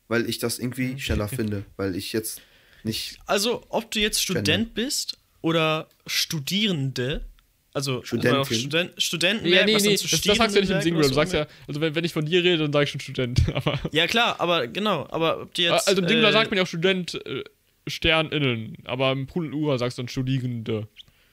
[0.08, 1.64] Weil ich das irgendwie schneller finde.
[1.76, 2.40] Weil ich jetzt
[2.82, 3.18] nicht.
[3.26, 4.20] Also, ob du jetzt.
[4.22, 7.24] Student bist oder Studierende,
[7.72, 8.32] also Studentin.
[8.32, 10.80] weil auch Studen Studenten Ja, nee, nee, zu das, das sagst du ja nicht im
[10.80, 11.08] Singular.
[11.08, 13.42] Du sagst ja, also wenn, wenn ich von dir rede, dann sage ich schon Student.
[13.54, 15.86] Aber, Ja, klar, aber genau, aber ob die jetzt.
[15.86, 17.44] also im Singular äh, sagt man ja auch Student, äh,
[17.86, 20.88] SternInnen, aber im Plural sagst du dann Studierende.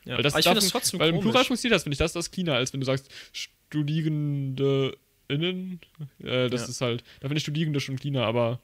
[0.05, 0.15] Ja.
[0.17, 1.19] Weil das darf das trotzdem Weil im.
[1.19, 5.79] Plural funktioniert das, finde ich, das ist das cleaner, als wenn du sagst Studierende innen.
[6.23, 6.67] Äh, das Ja.
[6.67, 8.59] ist halt, da finde ich Studierende schon cleaner, aber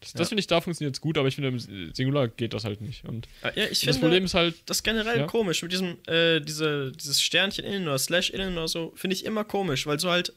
[0.00, 0.24] das, das Ja.
[0.30, 3.04] finde ich, da funktioniert es gut, aber ich finde, im Singular geht das halt nicht.
[3.04, 5.26] Und Ja, ich das finde, Problem ist halt, das ist generell Ja.
[5.26, 5.62] komisch.
[5.62, 9.44] Mit diesem, äh, diese, dieses Sternchen innen oder Slash innen oder so, finde ich immer
[9.44, 10.32] komisch, weil du halt,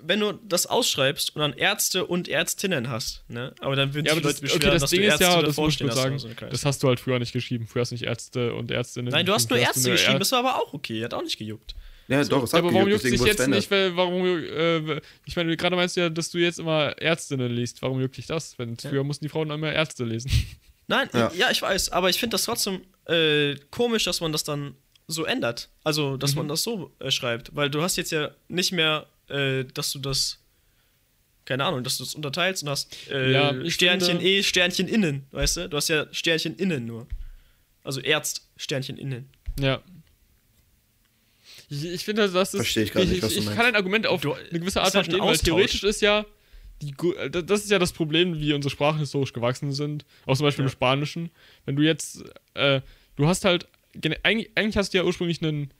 [0.00, 3.54] wenn du das ausschreibst und dann Ärzte und Ärztinnen hast, ne?
[3.60, 5.06] Aber dann würden ja, sich aber die das, Leute okay, beschweren, das dass Ding du
[5.06, 7.66] ist Ärzte ja, das muss ich sagen, so das hast du halt früher nicht geschrieben.
[7.66, 9.10] Früher hast du nicht Ärzte und Ärztinnen.
[9.12, 11.38] Nein, du hast nur Ärzte nur geschrieben, das war aber auch okay, hat auch nicht
[11.38, 11.74] gejuckt.
[12.08, 15.34] Ja, doch, es Ja, hat aber warum juckt dich jetzt nicht, weil, warum, äh, ich
[15.34, 17.82] meine, gerade meinst du ja, dass du jetzt immer Ärztinnen liest.
[17.82, 18.56] Warum juckt dich das?
[18.58, 18.90] Wenn Ja.
[18.90, 20.30] früher mussten die Frauen immer Ärzte lesen.
[20.86, 21.50] Nein, ja, Ja.
[21.50, 24.76] ich weiß, aber ich finde das trotzdem äh, komisch, dass man das dann
[25.08, 25.68] so ändert.
[25.82, 26.38] Also, dass Mhm.
[26.38, 27.54] man das so äh, schreibt.
[27.56, 30.38] Weil du hast jetzt ja nicht mehr, äh, dass du das,
[31.44, 35.26] keine Ahnung, dass du das unterteilst und hast äh, Ja, Sternchen finde- E, Sternchen innen,
[35.32, 35.68] weißt du?
[35.68, 37.06] Du hast ja Sternchen innen nur.
[37.84, 39.28] Also Ärzt, Sternchen innen.
[39.60, 39.80] Ja.
[41.68, 42.60] Ich, ich finde, das ist.
[42.60, 43.56] Verstehe ich gar nicht, ich, was du ich meinst.
[43.56, 46.24] kann ein Argument auf Du- eine gewisse Art ist halt verstehen, weil theoretisch ist ja.
[46.82, 46.94] Die,
[47.30, 50.04] das ist ja das Problem, wie unsere Sprachen historisch gewachsen sind.
[50.26, 50.68] Auch zum Beispiel Ja.
[50.68, 51.30] im Spanischen.
[51.64, 52.22] Wenn du jetzt.
[52.54, 52.82] Äh,
[53.16, 53.66] du hast halt.
[54.22, 55.70] Eigentlich, eigentlich hast du ja ursprünglich einen.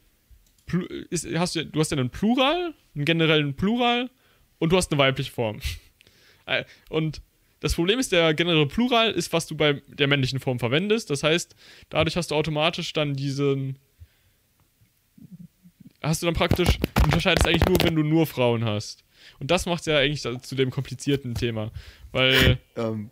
[1.11, 4.11] Ist, hast du, du hast ja einen Plural, einen generellen Plural
[4.59, 5.61] und du hast eine weibliche Form.
[6.49, 7.23] Äh, Und
[7.59, 11.11] das Problem ist, der generelle Plural ist, was du bei der männlichen Form verwendest.
[11.11, 11.57] Das heißt,
[11.89, 13.81] dadurch hast du automatisch dann diesen.
[16.03, 16.79] Hast du dann praktisch.
[16.79, 19.03] Du unterscheidest eigentlich nur, wenn du nur Frauen hast.
[19.41, 21.73] Und das macht ja eigentlich zu dem komplizierten Thema.
[22.13, 22.59] Weil.
[22.77, 23.11] Ähm,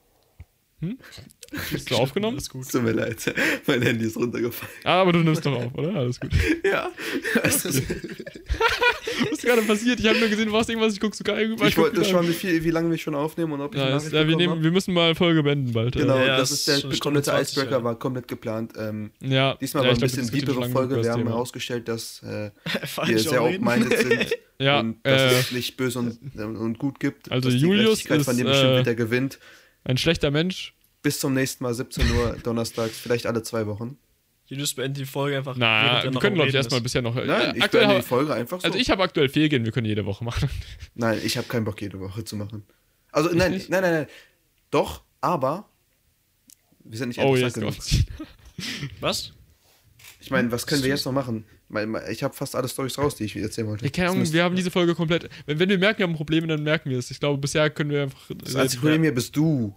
[1.72, 2.36] Hast du aufgenommen?
[2.36, 2.68] Alles gut.
[2.70, 3.34] tut mir leid,
[3.66, 4.72] mein Handy ist runtergefallen.
[4.84, 5.94] Ah, aber du nimmst doch auf, oder?
[5.94, 6.30] Alles gut.
[6.64, 6.90] Ja.
[7.42, 10.00] Was ist gerade passiert?
[10.00, 11.68] Ich habe nur gesehen, du machst irgendwas, ich guck sogar irgendwas.
[11.68, 13.96] Ich wollte schauen, wie, viel, wie lange wir schon aufnehmen und ob ich eine Ja,
[13.96, 15.94] Nachricht ist, ja, wir, nehmen, wir müssen mal Folge beenden bald.
[15.94, 17.84] Genau, Ja, das ist der komplette Stunde 20, Icebreaker, ja.
[17.84, 18.72] war komplett geplant.
[18.76, 21.02] Ähm, Ja, diesmal ja, war ich ein glaub, das bisschen deepere Folge.
[21.02, 22.50] Wir haben herausgestellt, dass äh,
[23.06, 27.30] wir sehr open-minded sind Ja, und dass äh, es nicht böse und, und gut gibt.
[27.30, 29.38] Also dass Julius die Gerechtigkeit von ist, dem bestimmt äh, wieder gewinnt.
[29.84, 30.74] ein schlechter Mensch.
[31.04, 33.98] Bis zum nächsten Mal, 17 Uhr, donnerstags, vielleicht alle zwei Wochen.
[34.46, 35.54] Julius beendet die Folge einfach.
[35.54, 37.14] Na, wir können, glaube ich, erstmal bisher noch.
[37.14, 38.66] Nein, äh, ich aktuell beende die Folge einfach so.
[38.66, 40.48] also ich habe aktuell Fehlgehen, wir können jede Woche machen.
[40.94, 42.64] Nein, ich habe keinen Bock, jede Woche zu machen.
[43.12, 43.68] Also, nein, nicht?
[43.68, 44.06] nein, nein, nein.
[44.70, 45.68] Doch, aber
[46.80, 47.74] wir sind nicht Oh, jetzt genug.
[49.00, 49.32] Was?
[50.20, 51.44] Ich meine, was können wir jetzt noch machen?
[52.10, 53.88] Ich habe fast alle Storys raus, die ich erzählen wollte.
[53.90, 55.28] Keine Ahnung, wir haben diese Folge komplett.
[55.44, 57.10] Wenn, wenn wir merken, wir haben Probleme, dann merken wir es.
[57.10, 58.30] Ich glaube, bisher können wir einfach.
[58.42, 59.76] Das einzige Problem hier bist du.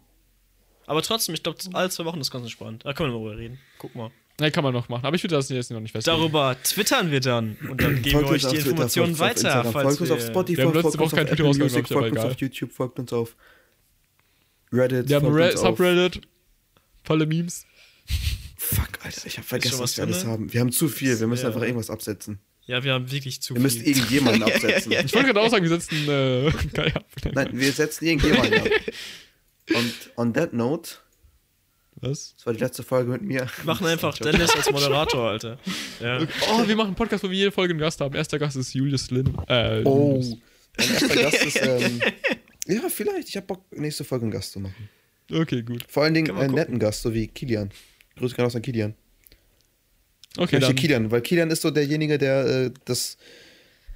[0.87, 2.83] Aber trotzdem, ich glaube, alle zwei Wochen ist ganz entspannt.
[2.85, 3.59] Da können wir mal drüber reden.
[3.77, 4.09] Guck mal.
[4.39, 5.05] Nein, kann man noch machen.
[5.05, 6.17] Aber ich würde das jetzt noch nicht festlegen.
[6.17, 9.53] Darüber twittern wir dann und dann geben wir euch die Twitter, Informationen folgt uns auf
[9.65, 9.71] weiter.
[9.71, 12.71] Folgt uns auf wir- Spotify, Wir folgt uns auf Apple Music, folgt uns auf YouTube,
[12.71, 13.35] folgt uns auf
[14.71, 15.57] Reddit, Wir haben Re.
[15.57, 16.21] Subreddit,
[17.03, 17.65] volle Memes.
[18.57, 20.53] Fuck, Alter, ich habe vergessen, was was wir alles haben.
[20.53, 21.47] Wir haben zu viel, wir müssen Ja.
[21.49, 22.39] einfach irgendwas absetzen.
[22.65, 23.87] Ja, wir haben wirklich zu Ihr müsst viel.
[23.89, 24.91] irgendjemanden absetzen.
[24.91, 27.05] Ich wollte gerade auch sagen, wir setzen äh, Kai ab.
[27.33, 28.67] Nein, wir setzen irgendjemanden ab.
[29.75, 30.91] Und on that note,
[31.95, 32.33] Was?
[32.37, 33.41] das war die letzte Folge mit mir.
[33.41, 35.59] Wir machen einfach Dennis als Moderator, Alter.
[35.99, 36.25] Ja.
[36.51, 38.15] Oh, wir machen einen Podcast, wo wir jede Folge einen Gast haben.
[38.15, 39.35] Erster Gast ist Julius Lin.
[39.47, 40.23] Äh, Oh,
[40.77, 42.01] mein erster Gast ist, ähm,
[42.67, 44.89] ja, vielleicht, ich habe Bock, nächste Folge einen Gast zu machen.
[45.31, 45.83] Okay, gut.
[45.89, 46.55] Vor allen Dingen einen gucken.
[46.55, 47.71] netten Gast, so wie Kilian.
[48.17, 48.93] Grüße gerne aus an Kilian.
[50.37, 50.75] Okay, Okay, dann.
[50.75, 53.17] Kilian, weil Kilian ist so derjenige, der äh, das.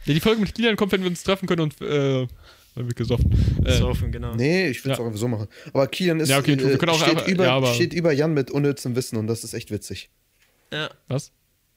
[0.06, 2.28] Ja, die Folge mit Kilian kommt, wenn wir uns treffen können und äh,
[2.76, 3.32] dann wird gesoffen.
[3.66, 4.34] Äh, genau.
[4.36, 5.04] Nee, ich würde es ja.
[5.04, 5.48] auch einfach so machen.
[5.74, 8.96] Aber Kian ist, ja, okay, äh, steht, einfach, über, ja, steht über Jan mit unnützem
[8.96, 10.10] Wissen und das ist echt witzig.
[10.72, 10.90] Ja.
[11.08, 11.32] Was?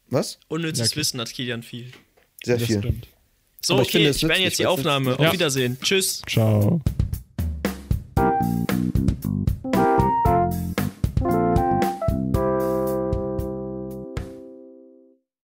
[0.09, 0.39] Was?
[0.49, 1.01] Unnützes okay.
[1.01, 1.91] Wissen hat Kilian viel.
[2.45, 2.79] Sehr das viel.
[2.79, 3.09] Stimmt.
[3.61, 5.19] So, Aber okay, ich, finde, ich beende jetzt die Aufnahme.
[5.19, 5.79] Auf Wiedersehen.
[5.81, 6.23] Tschüss.
[6.29, 6.81] Ciao.